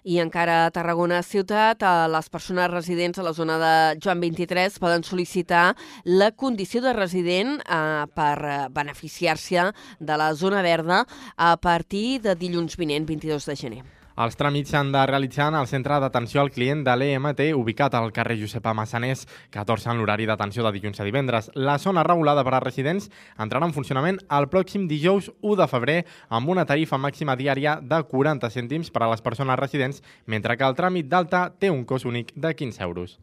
I 0.09 0.21
encara 0.23 0.64
a 0.64 0.71
Tarragona 0.73 1.19
ciutat, 1.23 1.83
les 1.83 2.29
persones 2.31 2.71
residents 2.71 3.19
a 3.19 3.23
la 3.23 3.35
zona 3.35 3.59
de 3.59 4.01
Joan 4.01 4.21
23 4.21 4.79
poden 4.81 5.05
sol·licitar 5.05 5.75
la 6.05 6.31
condició 6.33 6.81
de 6.81 6.95
resident 6.95 7.59
eh, 7.61 8.07
per 8.14 8.71
beneficiar-se 8.71 9.71
de 10.01 10.16
la 10.16 10.33
zona 10.35 10.62
verda 10.62 11.05
a 11.37 11.57
partir 11.61 12.21
de 12.23 12.35
dilluns 12.35 12.79
vinent, 12.79 13.07
22 13.07 13.45
de 13.45 13.57
gener. 13.57 13.97
Els 14.19 14.35
tràmits 14.35 14.73
s'han 14.75 14.89
de 14.91 14.99
realitzar 15.07 15.45
en 15.53 15.55
el 15.55 15.69
centre 15.71 15.95
d'atenció 16.03 16.41
al 16.43 16.49
client 16.51 16.81
de 16.83 16.95
l'EMT, 16.99 17.53
ubicat 17.55 17.95
al 17.95 18.11
carrer 18.11 18.35
Josepa 18.41 18.73
Massanés, 18.75 19.21
14 19.55 19.93
en 19.93 20.01
l'horari 20.01 20.25
d'atenció 20.27 20.64
de 20.66 20.73
dilluns 20.75 20.99
a 20.99 21.05
divendres. 21.07 21.53
La 21.55 21.77
zona 21.79 22.03
regulada 22.03 22.43
per 22.43 22.57
a 22.57 22.61
residents 22.64 23.07
entrarà 23.39 23.69
en 23.69 23.77
funcionament 23.77 24.19
el 24.35 24.49
pròxim 24.51 24.89
dijous 24.91 25.29
1 25.39 25.55
de 25.61 25.69
febrer 25.71 25.99
amb 26.35 26.51
una 26.51 26.64
tarifa 26.66 26.99
màxima 26.99 27.37
diària 27.39 27.77
de 27.79 28.01
40 28.11 28.51
cèntims 28.51 28.91
per 28.91 29.05
a 29.05 29.11
les 29.12 29.23
persones 29.23 29.61
residents, 29.61 30.03
mentre 30.27 30.57
que 30.57 30.66
el 30.66 30.75
tràmit 30.75 31.07
d'alta 31.07 31.53
té 31.55 31.71
un 31.71 31.85
cost 31.85 32.09
únic 32.11 32.33
de 32.35 32.51
15 32.59 32.83
euros. 32.83 33.21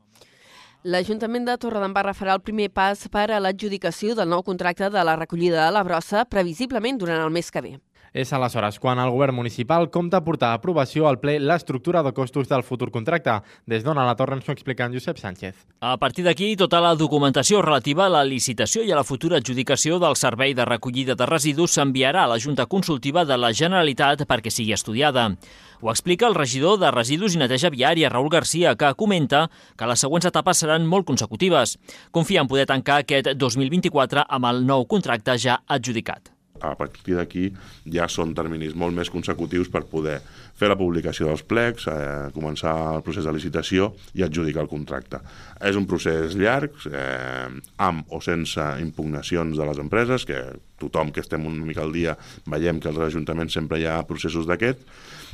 L'Ajuntament 0.86 1.43
de 1.50 1.58
Torredembarra 1.60 2.14
farà 2.16 2.38
el 2.38 2.46
primer 2.46 2.70
pas 2.70 3.04
per 3.12 3.26
a 3.34 3.41
l'adjudicació 3.43 4.16
del 4.16 4.32
nou 4.32 4.48
contracte 4.48 4.88
de 4.93 5.04
la 5.04 5.18
recollida 5.20 5.66
de 5.66 5.76
la 5.76 5.84
brossa, 5.84 6.24
previsiblement 6.24 7.04
durant 7.04 7.20
el 7.20 7.36
mes 7.36 7.52
que 7.52 7.66
ve. 7.68 7.76
És 8.16 8.32
aleshores 8.32 8.78
quan 8.80 8.95
el 9.03 9.09
govern 9.11 9.36
municipal 9.36 9.89
compta 9.91 10.22
portar 10.24 10.53
a 10.53 10.59
aprovació 10.61 11.09
al 11.09 11.18
ple 11.20 11.34
l'estructura 11.43 11.99
de 12.05 12.13
costos 12.16 12.47
del 12.47 12.63
futur 12.63 12.88
contracte. 12.88 13.34
Des 13.68 13.84
d'on 13.84 13.97
a 13.99 14.05
la 14.07 14.13
torre 14.16 14.38
ens 14.38 14.47
ho 14.47 14.53
explica 14.53 14.86
en 14.86 14.93
Josep 14.95 15.20
Sánchez. 15.20 15.66
A 15.82 15.97
partir 15.99 16.24
d'aquí, 16.24 16.53
tota 16.55 16.80
la 16.80 16.93
documentació 16.95 17.59
relativa 17.61 18.05
a 18.05 18.13
la 18.13 18.24
licitació 18.24 18.86
i 18.88 18.93
a 18.93 18.95
la 18.95 19.03
futura 19.03 19.41
adjudicació 19.43 19.99
del 19.99 20.16
servei 20.16 20.55
de 20.55 20.63
recollida 20.63 21.16
de 21.20 21.28
residus 21.28 21.76
s'enviarà 21.76 22.24
a 22.24 22.32
la 22.32 22.39
Junta 22.39 22.66
Consultiva 22.72 23.26
de 23.26 23.36
la 23.36 23.51
Generalitat 23.51 24.24
perquè 24.30 24.49
sigui 24.49 24.72
estudiada. 24.72 25.34
Ho 25.82 25.91
explica 25.91 26.30
el 26.30 26.38
regidor 26.39 26.80
de 26.80 26.91
Residus 26.95 27.36
i 27.36 27.41
Neteja 27.41 27.70
Viària, 27.70 28.09
Raül 28.09 28.30
Garcia, 28.32 28.78
que 28.80 28.93
comenta 28.95 29.49
que 29.76 29.89
les 29.91 29.99
següents 29.99 30.30
etapes 30.32 30.63
seran 30.63 30.88
molt 30.88 31.05
consecutives. 31.05 31.76
Confia 32.16 32.45
en 32.45 32.47
poder 32.47 32.66
tancar 32.72 33.01
aquest 33.03 33.36
2024 33.36 34.24
amb 34.24 34.49
el 34.53 34.63
nou 34.66 34.88
contracte 34.88 35.36
ja 35.36 35.59
adjudicat 35.68 36.34
a 36.62 36.76
partir 36.80 37.16
d'aquí 37.18 37.49
ja 37.91 38.08
són 38.12 38.34
terminis 38.38 38.76
molt 38.76 38.95
més 38.95 39.12
consecutius 39.12 39.70
per 39.72 39.86
poder 39.89 40.20
fer 40.56 40.70
la 40.72 40.78
publicació 40.80 41.28
dels 41.28 41.43
plecs, 41.43 41.88
eh, 41.91 42.32
començar 42.36 42.74
el 42.95 43.03
procés 43.03 43.26
de 43.28 43.34
licitació 43.36 43.91
i 44.16 44.24
adjudicar 44.24 44.64
el 44.64 44.72
contracte. 44.72 45.20
És 45.60 45.76
un 45.76 45.86
procés 45.86 46.36
llarg, 46.39 46.72
eh, 46.91 47.49
amb 47.78 48.06
o 48.10 48.22
sense 48.22 48.62
impugnacions 48.80 49.58
de 49.58 49.66
les 49.66 49.78
empreses, 49.80 50.26
que 50.26 50.41
tothom 50.80 51.12
que 51.12 51.22
estem 51.22 51.45
una 51.45 51.66
mica 51.66 51.82
al 51.82 51.91
dia 51.91 52.18
veiem 52.45 52.80
que 52.80 52.89
als 52.89 52.99
ajuntaments 52.99 53.53
sempre 53.53 53.80
hi 53.80 53.86
ha 53.86 54.03
processos 54.08 54.47
d'aquest, 54.47 54.80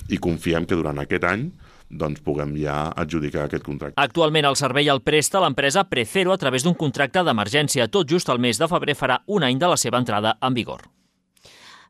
i 0.09 0.17
confiem 0.17 0.65
que 0.65 0.75
durant 0.75 0.97
aquest 0.97 1.23
any 1.23 1.51
doncs 1.91 2.21
puguem 2.23 2.55
ja 2.55 2.93
adjudicar 2.95 3.45
aquest 3.45 3.65
contracte. 3.67 3.99
Actualment 4.01 4.47
el 4.47 4.55
servei 4.55 4.87
el 4.87 5.03
presta 5.03 5.41
l'empresa 5.43 5.83
Precero 5.83 6.31
a 6.31 6.39
través 6.39 6.63
d'un 6.63 6.73
contracte 6.73 7.23
d'emergència. 7.23 7.89
Tot 7.91 8.07
just 8.09 8.29
el 8.29 8.39
mes 8.39 8.57
de 8.57 8.71
febrer 8.71 8.95
farà 8.95 9.21
un 9.27 9.43
any 9.43 9.59
de 9.59 9.67
la 9.67 9.77
seva 9.77 9.99
entrada 9.99 10.37
en 10.41 10.55
vigor 10.55 10.87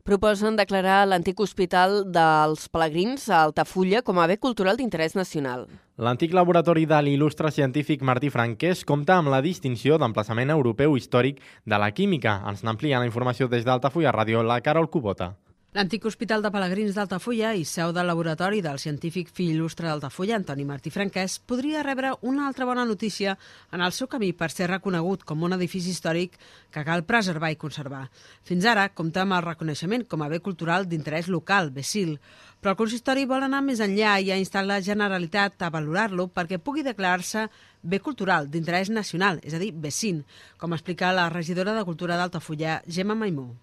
proposen 0.04 0.58
declarar 0.60 1.06
l'antic 1.08 1.40
hospital 1.40 2.02
dels 2.12 2.68
Pelegrins 2.74 3.28
a 3.30 3.44
Altafulla 3.46 4.02
com 4.02 4.20
a 4.20 4.28
bé 4.30 4.38
cultural 4.42 4.80
d'interès 4.80 5.16
nacional. 5.16 5.68
L'antic 6.02 6.34
laboratori 6.34 6.88
de 6.90 6.98
l'il·lustre 7.06 7.52
científic 7.54 8.02
Martí 8.02 8.32
Franquès 8.34 8.82
compta 8.88 9.20
amb 9.20 9.30
la 9.34 9.44
distinció 9.46 10.00
d'emplaçament 10.02 10.50
europeu 10.50 10.98
històric 10.98 11.40
de 11.66 11.78
la 11.78 11.92
química. 11.94 12.40
Ens 12.50 12.66
n'amplia 12.66 13.00
la 13.00 13.10
informació 13.10 13.48
des 13.48 13.64
d'Altafulla 13.68 14.14
Ràdio, 14.16 14.42
la 14.42 14.62
Carol 14.66 14.90
Cubota. 14.90 15.36
L'antic 15.72 16.04
Hospital 16.04 16.42
de 16.44 16.50
Pelegrins 16.52 16.98
d'Altafulla 16.98 17.54
i 17.56 17.62
seu 17.64 17.94
del 17.96 18.10
laboratori 18.10 18.58
del 18.60 18.80
científic 18.84 19.30
fill 19.32 19.54
il·lustre 19.54 19.86
d'Altafulla, 19.88 20.36
Antoni 20.36 20.66
Martí 20.68 20.92
Franquès, 20.92 21.38
podria 21.48 21.80
rebre 21.86 22.10
una 22.28 22.50
altra 22.50 22.66
bona 22.68 22.84
notícia 22.84 23.38
en 23.72 23.80
el 23.80 23.94
seu 23.96 24.10
camí 24.12 24.34
per 24.36 24.50
ser 24.52 24.68
reconegut 24.68 25.24
com 25.24 25.46
un 25.48 25.56
edifici 25.56 25.94
històric 25.94 26.36
que 26.76 26.84
cal 26.84 27.06
preservar 27.08 27.54
i 27.54 27.60
conservar. 27.62 28.02
Fins 28.44 28.68
ara 28.68 28.90
compta 28.90 29.22
amb 29.24 29.38
el 29.38 29.46
reconeixement 29.46 30.04
com 30.12 30.26
a 30.26 30.28
bé 30.34 30.42
cultural 30.44 30.90
d'interès 30.92 31.32
local, 31.32 31.72
BESIL, 31.72 32.18
però 32.60 32.76
el 32.76 32.80
consistori 32.84 33.24
vol 33.32 33.48
anar 33.48 33.64
més 33.64 33.80
enllà 33.80 34.18
i 34.20 34.36
ha 34.36 34.42
instat 34.44 34.68
la 34.68 34.82
Generalitat 34.84 35.56
a 35.64 35.72
valorar-lo 35.72 36.28
perquè 36.36 36.60
pugui 36.60 36.84
declarar-se 36.84 37.46
bé 37.80 38.02
cultural 38.04 38.52
d'interès 38.52 38.92
nacional, 38.92 39.40
és 39.40 39.56
a 39.56 39.64
dir, 39.64 39.72
BESIN, 39.72 40.20
com 40.60 40.76
explica 40.76 41.16
la 41.16 41.30
regidora 41.32 41.80
de 41.80 41.88
Cultura 41.88 42.20
d'Altafulla, 42.20 42.82
Gemma 42.92 43.16
Maimó. 43.16 43.54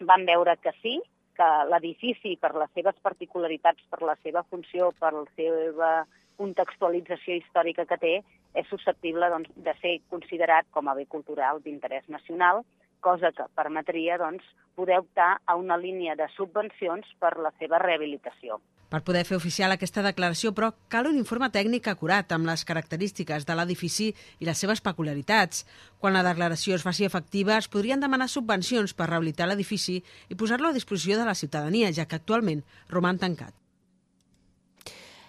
Vam 0.00 0.24
veure 0.24 0.56
que 0.64 0.72
sí, 0.80 0.96
que 1.38 1.48
l'edifici, 1.70 2.34
per 2.42 2.54
les 2.58 2.70
seves 2.74 2.96
particularitats, 3.02 3.84
per 3.90 4.02
la 4.02 4.16
seva 4.24 4.42
funció, 4.50 4.90
per 4.98 5.12
la 5.14 5.26
seva 5.38 5.92
contextualització 6.38 7.38
històrica 7.38 7.86
que 7.86 7.98
té, 8.02 8.14
és 8.58 8.66
susceptible 8.72 9.28
doncs, 9.30 9.50
de 9.54 9.74
ser 9.82 9.98
considerat 10.10 10.66
com 10.74 10.88
a 10.88 10.96
bé 10.98 11.06
cultural 11.10 11.62
d'interès 11.62 12.06
nacional, 12.08 12.64
cosa 13.00 13.32
que 13.32 13.46
permetria 13.56 14.18
doncs, 14.18 14.44
poder 14.78 14.98
optar 15.02 15.40
a 15.46 15.56
una 15.58 15.76
línia 15.76 16.14
de 16.16 16.28
subvencions 16.36 17.06
per 17.18 17.36
la 17.42 17.50
seva 17.58 17.80
rehabilitació. 17.82 18.60
Per 18.88 19.02
poder 19.04 19.24
fer 19.28 19.36
oficial 19.36 19.74
aquesta 19.74 20.04
declaració, 20.06 20.54
però, 20.56 20.70
cal 20.88 21.10
un 21.10 21.18
informe 21.18 21.50
tècnic 21.52 21.90
acurat 21.90 22.32
amb 22.32 22.48
les 22.48 22.64
característiques 22.64 23.44
de 23.44 23.56
l'edifici 23.58 24.08
i 24.40 24.48
les 24.48 24.64
seves 24.64 24.80
peculiaritats. 24.80 25.66
Quan 26.00 26.16
la 26.16 26.24
declaració 26.24 26.78
es 26.78 26.86
faci 26.86 27.04
efectiva, 27.04 27.58
es 27.58 27.68
podrien 27.68 28.00
demanar 28.00 28.30
subvencions 28.32 28.96
per 28.96 29.10
rehabilitar 29.10 29.50
l'edifici 29.50 30.00
i 30.00 30.40
posar-lo 30.40 30.72
a 30.72 30.76
disposició 30.78 31.20
de 31.20 31.28
la 31.28 31.36
ciutadania, 31.36 31.92
ja 31.92 32.08
que 32.08 32.16
actualment 32.16 32.64
roman 32.88 33.20
tancat. 33.20 33.52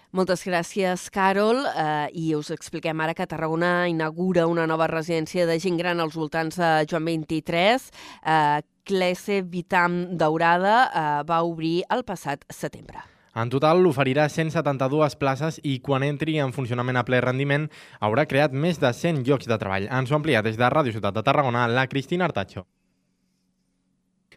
Moltes 0.10 0.42
gràcies, 0.42 1.04
Carol. 1.14 1.60
Eh, 1.70 2.10
I 2.18 2.32
us 2.34 2.50
expliquem 2.50 2.98
ara 3.04 3.14
que 3.14 3.28
Tarragona 3.30 3.88
inaugura 3.92 4.48
una 4.50 4.66
nova 4.66 4.88
residència 4.90 5.46
de 5.46 5.60
gent 5.62 5.78
gran 5.78 6.02
als 6.02 6.18
voltants 6.18 6.58
de 6.58 6.70
Joan 6.90 7.06
23. 7.06 7.86
Eh, 8.26 8.62
Clese 8.90 9.44
Vitam 9.46 10.18
Daurada 10.18 10.80
eh, 10.90 11.04
va 11.30 11.44
obrir 11.46 11.84
el 11.94 12.02
passat 12.10 12.42
setembre. 12.50 13.06
En 13.38 13.54
total 13.54 13.84
l'oferirà 13.86 14.26
172 14.34 15.14
places 15.22 15.62
i 15.62 15.78
quan 15.78 16.02
entri 16.02 16.40
en 16.42 16.56
funcionament 16.58 16.98
a 16.98 17.06
ple 17.06 17.22
rendiment 17.22 17.70
haurà 18.02 18.26
creat 18.26 18.52
més 18.52 18.82
de 18.82 18.90
100 18.90 19.22
llocs 19.30 19.46
de 19.46 19.62
treball. 19.62 19.86
Ens 19.94 20.10
ho 20.10 20.18
amplia 20.18 20.42
des 20.42 20.58
de 20.58 20.74
Ràdio 20.74 20.98
Ciutat 20.98 21.14
de 21.14 21.24
Tarragona 21.24 21.68
la 21.70 21.86
Cristina 21.86 22.26
Artacho. 22.26 22.66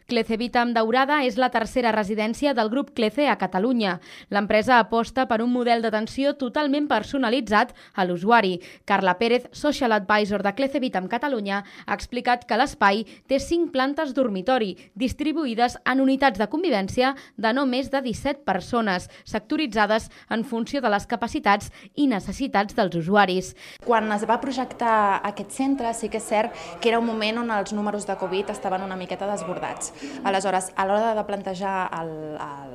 Clecevitam 0.07 0.73
Daurada 0.75 1.21
és 1.23 1.37
la 1.39 1.47
tercera 1.53 1.93
residència 1.95 2.51
del 2.53 2.69
grup 2.69 2.91
Clece 2.97 3.29
a 3.31 3.37
Catalunya. 3.39 3.99
L'empresa 4.35 4.79
aposta 4.81 5.25
per 5.29 5.39
un 5.41 5.51
model 5.53 5.83
d'atenció 5.83 6.33
totalment 6.39 6.89
personalitzat 6.91 7.71
a 7.95 8.03
l'usuari. 8.03 8.57
Carla 8.85 9.15
Pérez, 9.17 9.47
Social 9.55 9.95
Advisor 9.95 10.43
de 10.43 10.53
Clecevitam 10.57 11.07
Catalunya, 11.07 11.61
ha 11.85 11.95
explicat 11.95 12.43
que 12.49 12.57
l'espai 12.59 13.05
té 13.31 13.39
5 13.39 13.71
plantes 13.71 14.11
dormitori, 14.13 14.73
distribuïdes 14.99 15.77
en 15.87 16.03
unitats 16.03 16.41
de 16.41 16.49
convivència 16.51 17.13
de 17.37 17.53
no 17.55 17.65
més 17.65 17.89
de 17.93 18.03
17 18.03 18.43
persones, 18.43 19.07
sectoritzades 19.23 20.09
en 20.29 20.43
funció 20.43 20.83
de 20.83 20.91
les 20.91 21.07
capacitats 21.07 21.71
i 21.95 22.09
necessitats 22.11 22.75
dels 22.75 22.99
usuaris. 22.99 23.53
Quan 23.87 24.11
es 24.11 24.27
va 24.27 24.41
projectar 24.43 25.21
aquest 25.23 25.55
centre, 25.55 25.93
sí 25.95 26.11
que 26.11 26.19
és 26.19 26.27
cert 26.27 26.51
que 26.81 26.91
era 26.91 26.99
un 26.99 27.07
moment 27.07 27.39
on 27.45 27.55
els 27.55 27.71
números 27.71 28.07
de 28.09 28.19
Covid 28.19 28.51
estaven 28.51 28.83
una 28.83 28.99
miqueta 28.99 29.29
desbordats 29.31 29.92
Aleshores, 30.23 30.71
a 30.75 30.85
l'hora 30.87 31.13
de 31.15 31.23
plantejar 31.27 31.75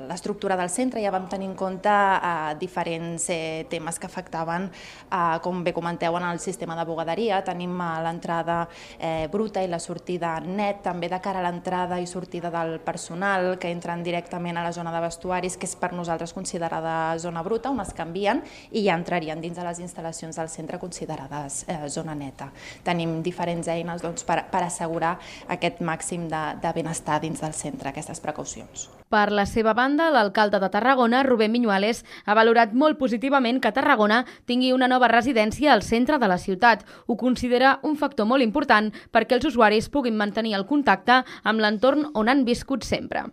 l'estructura 0.08 0.56
del 0.56 0.70
centre 0.70 1.02
ja 1.02 1.12
vam 1.12 1.28
tenir 1.28 1.48
en 1.48 1.54
compte 1.56 1.90
eh, 1.90 2.54
diferents 2.60 3.28
eh, 3.30 3.66
temes 3.70 3.98
que 3.98 4.06
afectaven, 4.06 4.68
eh, 5.10 5.38
com 5.42 5.62
bé 5.64 5.72
comenteu, 5.72 6.16
en 6.16 6.28
el 6.30 6.40
sistema 6.40 6.76
de 6.76 6.84
bugaderia. 6.88 7.42
Tenim 7.44 7.74
eh, 7.80 7.88
l'entrada 8.04 8.58
eh, 8.98 9.28
bruta 9.32 9.62
i 9.62 9.68
la 9.68 9.80
sortida 9.80 10.38
net, 10.44 10.82
també 10.84 11.08
de 11.08 11.20
cara 11.24 11.40
a 11.40 11.46
l'entrada 11.46 11.98
i 12.00 12.06
sortida 12.06 12.50
del 12.50 12.78
personal, 12.84 13.56
que 13.58 13.70
entren 13.72 14.02
directament 14.04 14.58
a 14.58 14.64
la 14.64 14.72
zona 14.72 14.92
de 14.94 15.02
vestuaris, 15.04 15.56
que 15.56 15.68
és 15.68 15.76
per 15.78 15.92
nosaltres 15.96 16.32
considerada 16.36 17.18
zona 17.18 17.42
bruta, 17.42 17.72
on 17.72 17.80
es 17.84 17.94
canvien 17.96 18.42
i 18.70 18.84
ja 18.86 18.96
entrarien 18.98 19.40
dins 19.40 19.56
de 19.56 19.64
les 19.66 19.80
instal·lacions 19.84 20.36
del 20.36 20.52
centre 20.52 20.78
considerades 20.78 21.64
eh, 21.68 21.80
zona 21.88 22.14
neta. 22.14 22.50
Tenim 22.84 23.18
diferents 23.24 23.68
eines 23.72 24.02
doncs, 24.04 24.24
per, 24.28 24.42
per 24.52 24.62
assegurar 24.66 25.16
aquest 25.48 25.80
màxim 25.84 26.28
de, 26.30 26.42
de 26.62 26.72
benestar 26.76 27.07
dins 27.16 27.40
del 27.40 27.54
centre, 27.56 27.88
aquestes 27.88 28.20
precaucions. 28.20 28.88
Per 29.09 29.30
la 29.32 29.46
seva 29.48 29.72
banda, 29.72 30.11
l'alcalde 30.12 30.61
de 30.61 30.68
Tarragona, 30.68 31.22
Rubén 31.24 31.54
Miñuales, 31.54 32.04
ha 32.28 32.36
valorat 32.36 32.76
molt 32.76 33.00
positivament 33.00 33.62
que 33.64 33.72
Tarragona 33.72 34.20
tingui 34.44 34.74
una 34.76 34.90
nova 34.92 35.09
residència 35.09 35.72
al 35.72 35.82
centre 35.86 36.20
de 36.20 36.28
la 36.28 36.36
ciutat. 36.36 36.84
Ho 37.06 37.16
considera 37.16 37.78
un 37.82 37.96
factor 37.96 38.28
molt 38.28 38.44
important 38.44 38.92
perquè 39.11 39.38
els 39.38 39.48
usuaris 39.48 39.88
puguin 39.88 40.20
mantenir 40.20 40.52
el 40.61 40.68
contacte 40.68 41.22
amb 41.42 41.64
l'entorn 41.64 42.11
on 42.12 42.28
han 42.28 42.44
viscut 42.44 42.84
sempre. 42.84 43.24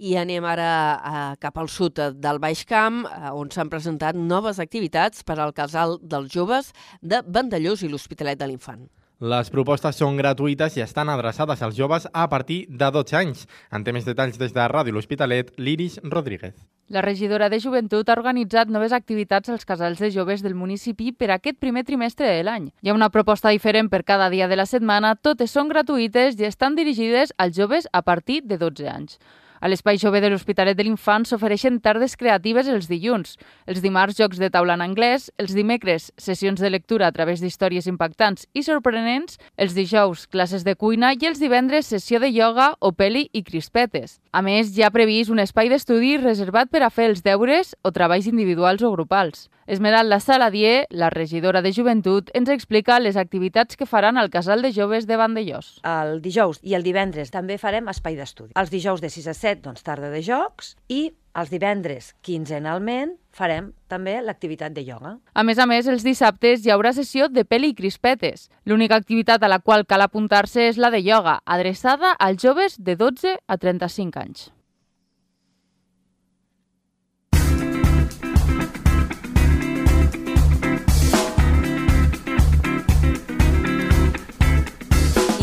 I 0.00 0.14
anem 0.16 0.46
ara 0.48 0.70
a, 0.96 1.24
cap 1.36 1.58
al 1.60 1.68
sud 1.68 2.00
del 2.16 2.38
Baix 2.40 2.64
Camp, 2.64 3.02
on 3.36 3.50
s'han 3.52 3.68
presentat 3.68 4.16
noves 4.16 4.56
activitats 4.64 5.20
per 5.28 5.36
al 5.36 5.52
casal 5.52 5.98
dels 6.00 6.32
joves 6.32 6.72
de 7.02 7.20
Vandellós 7.26 7.84
i 7.84 7.92
l'Hospitalet 7.92 8.40
de 8.40 8.48
l'Infant. 8.48 8.88
Les 9.20 9.50
propostes 9.52 9.98
són 10.00 10.16
gratuïtes 10.16 10.78
i 10.78 10.80
estan 10.80 11.10
adreçades 11.12 11.60
als 11.60 11.74
joves 11.76 12.06
a 12.08 12.22
partir 12.32 12.62
de 12.70 12.86
12 12.88 13.16
anys. 13.18 13.42
En 13.70 13.84
té 13.84 13.92
més 13.92 14.06
detalls 14.08 14.38
des 14.40 14.54
de 14.56 14.64
Ràdio 14.72 14.94
L'Hospitalet, 14.96 15.50
l'Iris 15.58 15.98
Rodríguez. 16.02 16.54
La 16.88 17.02
regidora 17.04 17.50
de 17.52 17.58
Joventut 17.60 18.08
ha 18.08 18.16
organitzat 18.16 18.72
noves 18.72 18.94
activitats 18.96 19.52
als 19.52 19.68
casals 19.68 20.00
de 20.00 20.08
joves 20.10 20.40
del 20.40 20.56
municipi 20.56 21.12
per 21.12 21.28
aquest 21.34 21.60
primer 21.60 21.84
trimestre 21.84 22.32
de 22.32 22.40
l'any. 22.48 22.70
Hi 22.80 22.88
ha 22.88 22.96
una 22.96 23.10
proposta 23.12 23.52
diferent 23.52 23.92
per 23.92 24.06
cada 24.08 24.30
dia 24.32 24.48
de 24.48 24.56
la 24.56 24.64
setmana, 24.64 25.12
totes 25.20 25.52
són 25.52 25.68
gratuïtes 25.68 26.40
i 26.40 26.48
estan 26.48 26.80
dirigides 26.80 27.36
als 27.36 27.60
joves 27.60 27.92
a 27.92 28.00
partir 28.00 28.40
de 28.48 28.56
12 28.56 28.88
anys. 28.88 29.20
A 29.60 29.68
l'Espai 29.68 29.98
Jove 30.00 30.22
de 30.24 30.30
l'Hospitalet 30.32 30.72
de 30.72 30.86
l'Infant 30.86 31.26
s'ofereixen 31.28 31.74
tardes 31.84 32.14
creatives 32.16 32.68
els 32.72 32.86
dilluns, 32.88 33.34
els 33.68 33.82
dimarts 33.84 34.16
jocs 34.16 34.40
de 34.40 34.48
taula 34.48 34.72
en 34.78 34.80
anglès, 34.80 35.28
els 35.36 35.52
dimecres 35.52 36.06
sessions 36.16 36.62
de 36.64 36.70
lectura 36.72 37.10
a 37.10 37.12
través 37.12 37.42
d'històries 37.44 37.84
impactants 37.90 38.48
i 38.56 38.64
sorprenents, 38.64 39.36
els 39.60 39.76
dijous 39.76 40.24
classes 40.32 40.64
de 40.64 40.78
cuina 40.80 41.12
i 41.12 41.28
els 41.28 41.44
divendres 41.44 41.92
sessió 41.92 42.22
de 42.24 42.32
ioga 42.32 42.72
o 42.80 42.94
peli 42.96 43.26
i 43.36 43.44
crispetes. 43.44 44.16
A 44.32 44.40
més, 44.40 44.72
hi 44.72 44.82
ha 44.82 44.94
previst 44.94 45.28
un 45.28 45.44
espai 45.44 45.68
d'estudi 45.68 46.16
reservat 46.16 46.72
per 46.72 46.80
a 46.80 46.88
fer 46.88 47.10
els 47.12 47.20
deures 47.20 47.76
o 47.84 47.92
treballs 47.92 48.32
individuals 48.32 48.80
o 48.80 48.94
grupals. 48.96 49.50
Esmeralda 49.70 50.18
Saladier, 50.18 50.88
la 50.90 51.10
regidora 51.10 51.62
de 51.62 51.72
Joventut, 51.72 52.32
ens 52.34 52.48
explica 52.50 52.96
les 52.98 53.14
activitats 53.14 53.78
que 53.78 53.86
faran 53.86 54.18
al 54.18 54.26
Casal 54.28 54.66
de 54.66 54.72
Joves 54.74 55.06
de 55.06 55.14
Vandellós. 55.14 55.76
El 55.86 56.18
dijous 56.24 56.58
i 56.66 56.74
el 56.74 56.82
divendres 56.82 57.30
també 57.30 57.54
farem 57.54 57.86
espai 57.86 58.18
d'estudi. 58.18 58.50
Els 58.58 58.74
dijous 58.74 58.98
de 58.98 59.12
6 59.14 59.30
a 59.30 59.36
7, 59.38 59.62
doncs, 59.68 59.86
tarda 59.86 60.10
de 60.10 60.24
jocs, 60.26 60.74
i 60.90 61.14
els 61.38 61.54
divendres, 61.54 62.16
quinzenalment, 62.26 63.14
farem 63.30 63.70
també 63.86 64.18
l'activitat 64.18 64.74
de 64.74 64.82
ioga. 64.82 65.20
A 65.38 65.46
més 65.46 65.62
a 65.62 65.70
més, 65.70 65.86
els 65.86 66.02
dissabtes 66.02 66.66
hi 66.66 66.74
haurà 66.74 66.90
sessió 66.90 67.30
de 67.30 67.46
peli 67.46 67.70
i 67.70 67.78
crispetes. 67.78 68.48
L'única 68.66 68.98
activitat 68.98 69.46
a 69.46 69.54
la 69.54 69.62
qual 69.62 69.86
cal 69.86 70.02
apuntar-se 70.02 70.66
és 70.66 70.82
la 70.82 70.90
de 70.90 70.98
ioga, 70.98 71.44
adreçada 71.46 72.16
als 72.18 72.42
joves 72.42 72.74
de 72.74 72.98
12 72.98 73.38
a 73.46 73.56
35 73.56 74.18
anys. 74.18 74.50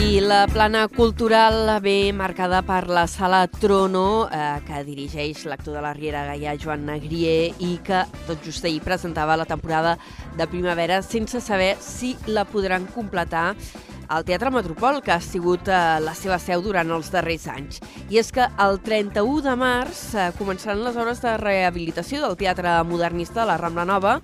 La 0.07 0.47
plana 0.47 0.87
cultural 0.87 1.81
ve 1.81 2.13
marcada 2.13 2.61
per 2.61 2.87
la 2.87 3.07
sala 3.07 3.45
Trono, 3.47 4.29
eh, 4.31 4.61
que 4.63 4.79
dirigeix 4.87 5.41
l'actor 5.45 5.75
de 5.75 5.81
la 5.83 5.91
Riera 5.93 6.23
Gaia, 6.29 6.53
Joan 6.55 6.85
Negrier, 6.87 7.51
i 7.59 7.75
que 7.83 8.05
tot 8.25 8.39
just 8.45 8.63
ahir 8.63 8.79
presentava 8.81 9.35
la 9.35 9.45
temporada 9.45 9.97
de 10.37 10.47
primavera 10.47 11.01
sense 11.01 11.41
saber 11.41 11.75
si 11.81 12.15
la 12.25 12.45
podran 12.45 12.85
completar 12.85 13.55
al 14.07 14.23
Teatre 14.23 14.49
Metropol, 14.49 15.01
que 15.03 15.11
ha 15.11 15.19
sigut 15.19 15.67
eh, 15.67 15.99
la 15.99 16.15
seva 16.15 16.39
seu 16.39 16.63
durant 16.63 16.87
els 16.95 17.11
darrers 17.11 17.49
anys. 17.51 17.81
I 18.07 18.21
és 18.23 18.31
que 18.31 18.47
el 18.63 18.79
31 18.79 19.43
de 19.43 19.57
març 19.59 20.05
eh, 20.15 20.29
començaran 20.39 20.85
les 20.87 20.95
hores 20.95 21.19
de 21.19 21.35
rehabilitació 21.43 22.23
del 22.23 22.39
Teatre 22.39 22.79
Modernista 22.87 23.41
de 23.41 23.49
la 23.51 23.59
Rambla 23.59 23.83
Nova 23.83 24.21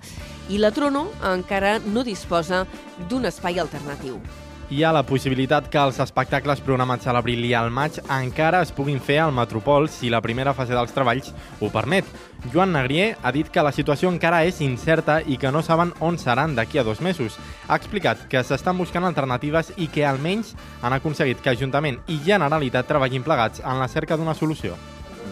i 0.48 0.56
la 0.56 0.72
Trono 0.72 1.10
encara 1.34 1.76
no 1.84 2.08
disposa 2.08 2.64
d'un 3.10 3.28
espai 3.28 3.60
alternatiu 3.60 4.22
hi 4.70 4.82
ha 4.82 4.92
la 4.92 5.02
possibilitat 5.04 5.66
que 5.68 5.80
els 5.80 5.98
espectacles 6.00 6.60
programats 6.64 7.06
a 7.06 7.12
l'abril 7.12 7.44
i 7.44 7.52
al 7.56 7.70
maig 7.74 7.98
encara 8.12 8.62
es 8.64 8.72
puguin 8.72 9.00
fer 9.00 9.18
al 9.20 9.32
Metropol 9.36 9.88
si 9.92 10.10
la 10.12 10.22
primera 10.24 10.54
fase 10.56 10.74
dels 10.74 10.92
treballs 10.94 11.32
ho 11.60 11.70
permet. 11.72 12.06
Joan 12.52 12.72
Negrier 12.72 13.16
ha 13.22 13.32
dit 13.32 13.48
que 13.52 13.64
la 13.64 13.72
situació 13.72 14.10
encara 14.12 14.42
és 14.44 14.60
incerta 14.64 15.20
i 15.20 15.38
que 15.40 15.52
no 15.52 15.62
saben 15.62 15.92
on 16.00 16.18
seran 16.18 16.54
d'aquí 16.56 16.78
a 16.78 16.84
dos 16.84 17.00
mesos. 17.00 17.38
Ha 17.68 17.76
explicat 17.76 18.26
que 18.28 18.42
s'estan 18.44 18.78
buscant 18.78 19.04
alternatives 19.04 19.72
i 19.76 19.88
que 19.88 20.06
almenys 20.06 20.54
han 20.82 20.96
aconseguit 20.96 21.40
que 21.40 21.54
Ajuntament 21.54 22.00
i 22.08 22.20
Generalitat 22.24 22.88
treballin 22.88 23.24
plegats 23.24 23.64
en 23.64 23.80
la 23.80 23.88
cerca 23.88 24.16
d'una 24.16 24.34
solució. 24.34 24.78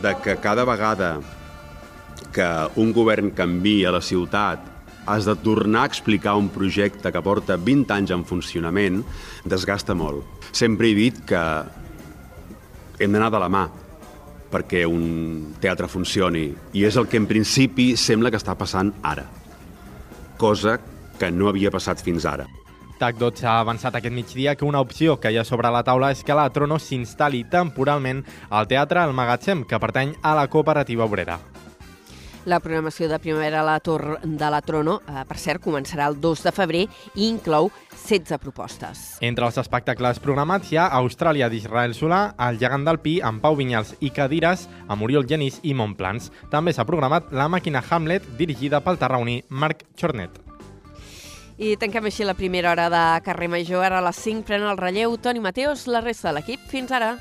De 0.02 0.16
que 0.24 0.36
cada 0.36 0.64
vegada 0.64 1.18
que 2.32 2.50
un 2.76 2.92
govern 2.92 3.30
canvia 3.36 3.92
la 3.92 4.00
ciutat 4.00 4.71
has 5.06 5.26
de 5.26 5.34
tornar 5.36 5.82
a 5.82 5.90
explicar 5.90 6.36
un 6.38 6.48
projecte 6.48 7.12
que 7.12 7.22
porta 7.22 7.56
20 7.56 7.94
anys 7.94 8.12
en 8.14 8.24
funcionament, 8.24 9.02
desgasta 9.44 9.94
molt. 9.94 10.24
Sempre 10.52 10.90
he 10.90 10.94
dit 10.94 11.18
que 11.26 11.42
hem 13.00 13.12
d'anar 13.12 13.32
de 13.34 13.42
la 13.42 13.50
mà 13.50 13.66
perquè 14.52 14.84
un 14.86 15.54
teatre 15.60 15.88
funcioni 15.88 16.50
i 16.76 16.84
és 16.84 16.96
el 17.00 17.08
que 17.08 17.16
en 17.16 17.26
principi 17.26 17.94
sembla 17.96 18.30
que 18.30 18.40
està 18.40 18.54
passant 18.58 18.92
ara, 19.02 19.24
cosa 20.36 20.78
que 21.18 21.30
no 21.32 21.48
havia 21.48 21.72
passat 21.72 22.02
fins 22.04 22.26
ara. 22.28 22.46
TAC12 23.02 23.46
ha 23.48 23.58
avançat 23.58 23.96
aquest 23.98 24.14
migdia 24.14 24.54
que 24.54 24.66
una 24.68 24.82
opció 24.84 25.16
que 25.18 25.32
hi 25.32 25.38
ha 25.40 25.46
sobre 25.48 25.72
la 25.74 25.82
taula 25.82 26.12
és 26.14 26.22
que 26.22 26.36
la 26.38 26.46
Trono 26.54 26.78
s'instal·li 26.78 27.42
temporalment 27.50 28.22
al 28.50 28.68
Teatre 28.70 29.02
El 29.02 29.16
Magatzem, 29.16 29.64
que 29.66 29.80
pertany 29.82 30.14
a 30.22 30.36
la 30.38 30.46
cooperativa 30.52 31.08
obrera. 31.08 31.40
La 32.44 32.58
programació 32.58 33.06
de 33.06 33.20
primavera 33.22 33.60
a 33.60 33.62
la 33.62 33.78
Tor 33.78 34.18
de 34.24 34.48
la 34.50 34.60
Trono, 34.66 34.96
eh, 35.06 35.22
per 35.28 35.38
cert, 35.38 35.62
començarà 35.62 36.08
el 36.10 36.16
2 36.20 36.42
de 36.42 36.52
febrer 36.52 36.80
i 37.14 37.28
inclou 37.28 37.70
16 37.94 38.40
propostes. 38.42 39.02
Entre 39.22 39.46
els 39.46 39.60
espectacles 39.62 40.18
programats 40.18 40.72
hi 40.72 40.80
ha 40.82 40.88
Austràlia 40.98 41.48
d'Israel 41.48 41.94
Solà, 41.94 42.34
El 42.48 42.58
gegant 42.58 42.84
del 42.84 42.98
Pi, 42.98 43.20
amb 43.22 43.40
Pau 43.40 43.54
Vinyals 43.54 43.94
i 44.00 44.10
Cadires, 44.10 44.66
amb 44.88 45.06
Oriol 45.06 45.28
Genís 45.28 45.60
i 45.62 45.72
Montplans. 45.72 46.32
També 46.50 46.74
s'ha 46.74 46.84
programat 46.84 47.30
La 47.30 47.46
màquina 47.46 47.84
Hamlet, 47.88 48.26
dirigida 48.36 48.82
pel 48.82 48.98
tarraoní 48.98 49.44
Marc 49.48 49.86
Chornet. 49.94 50.40
I 51.62 51.76
tanquem 51.78 52.08
així 52.10 52.24
la 52.26 52.34
primera 52.34 52.72
hora 52.72 52.88
de 52.90 53.20
Carrer 53.22 53.48
Major. 53.48 53.84
Ara 53.84 54.00
a 54.00 54.08
les 54.08 54.18
5 54.18 54.42
pren 54.48 54.66
el 54.66 54.80
relleu 54.80 55.14
Toni 55.16 55.38
Mateos, 55.38 55.86
la 55.86 56.00
resta 56.00 56.32
de 56.32 56.40
l'equip. 56.40 56.66
Fins 56.66 56.90
ara. 56.90 57.18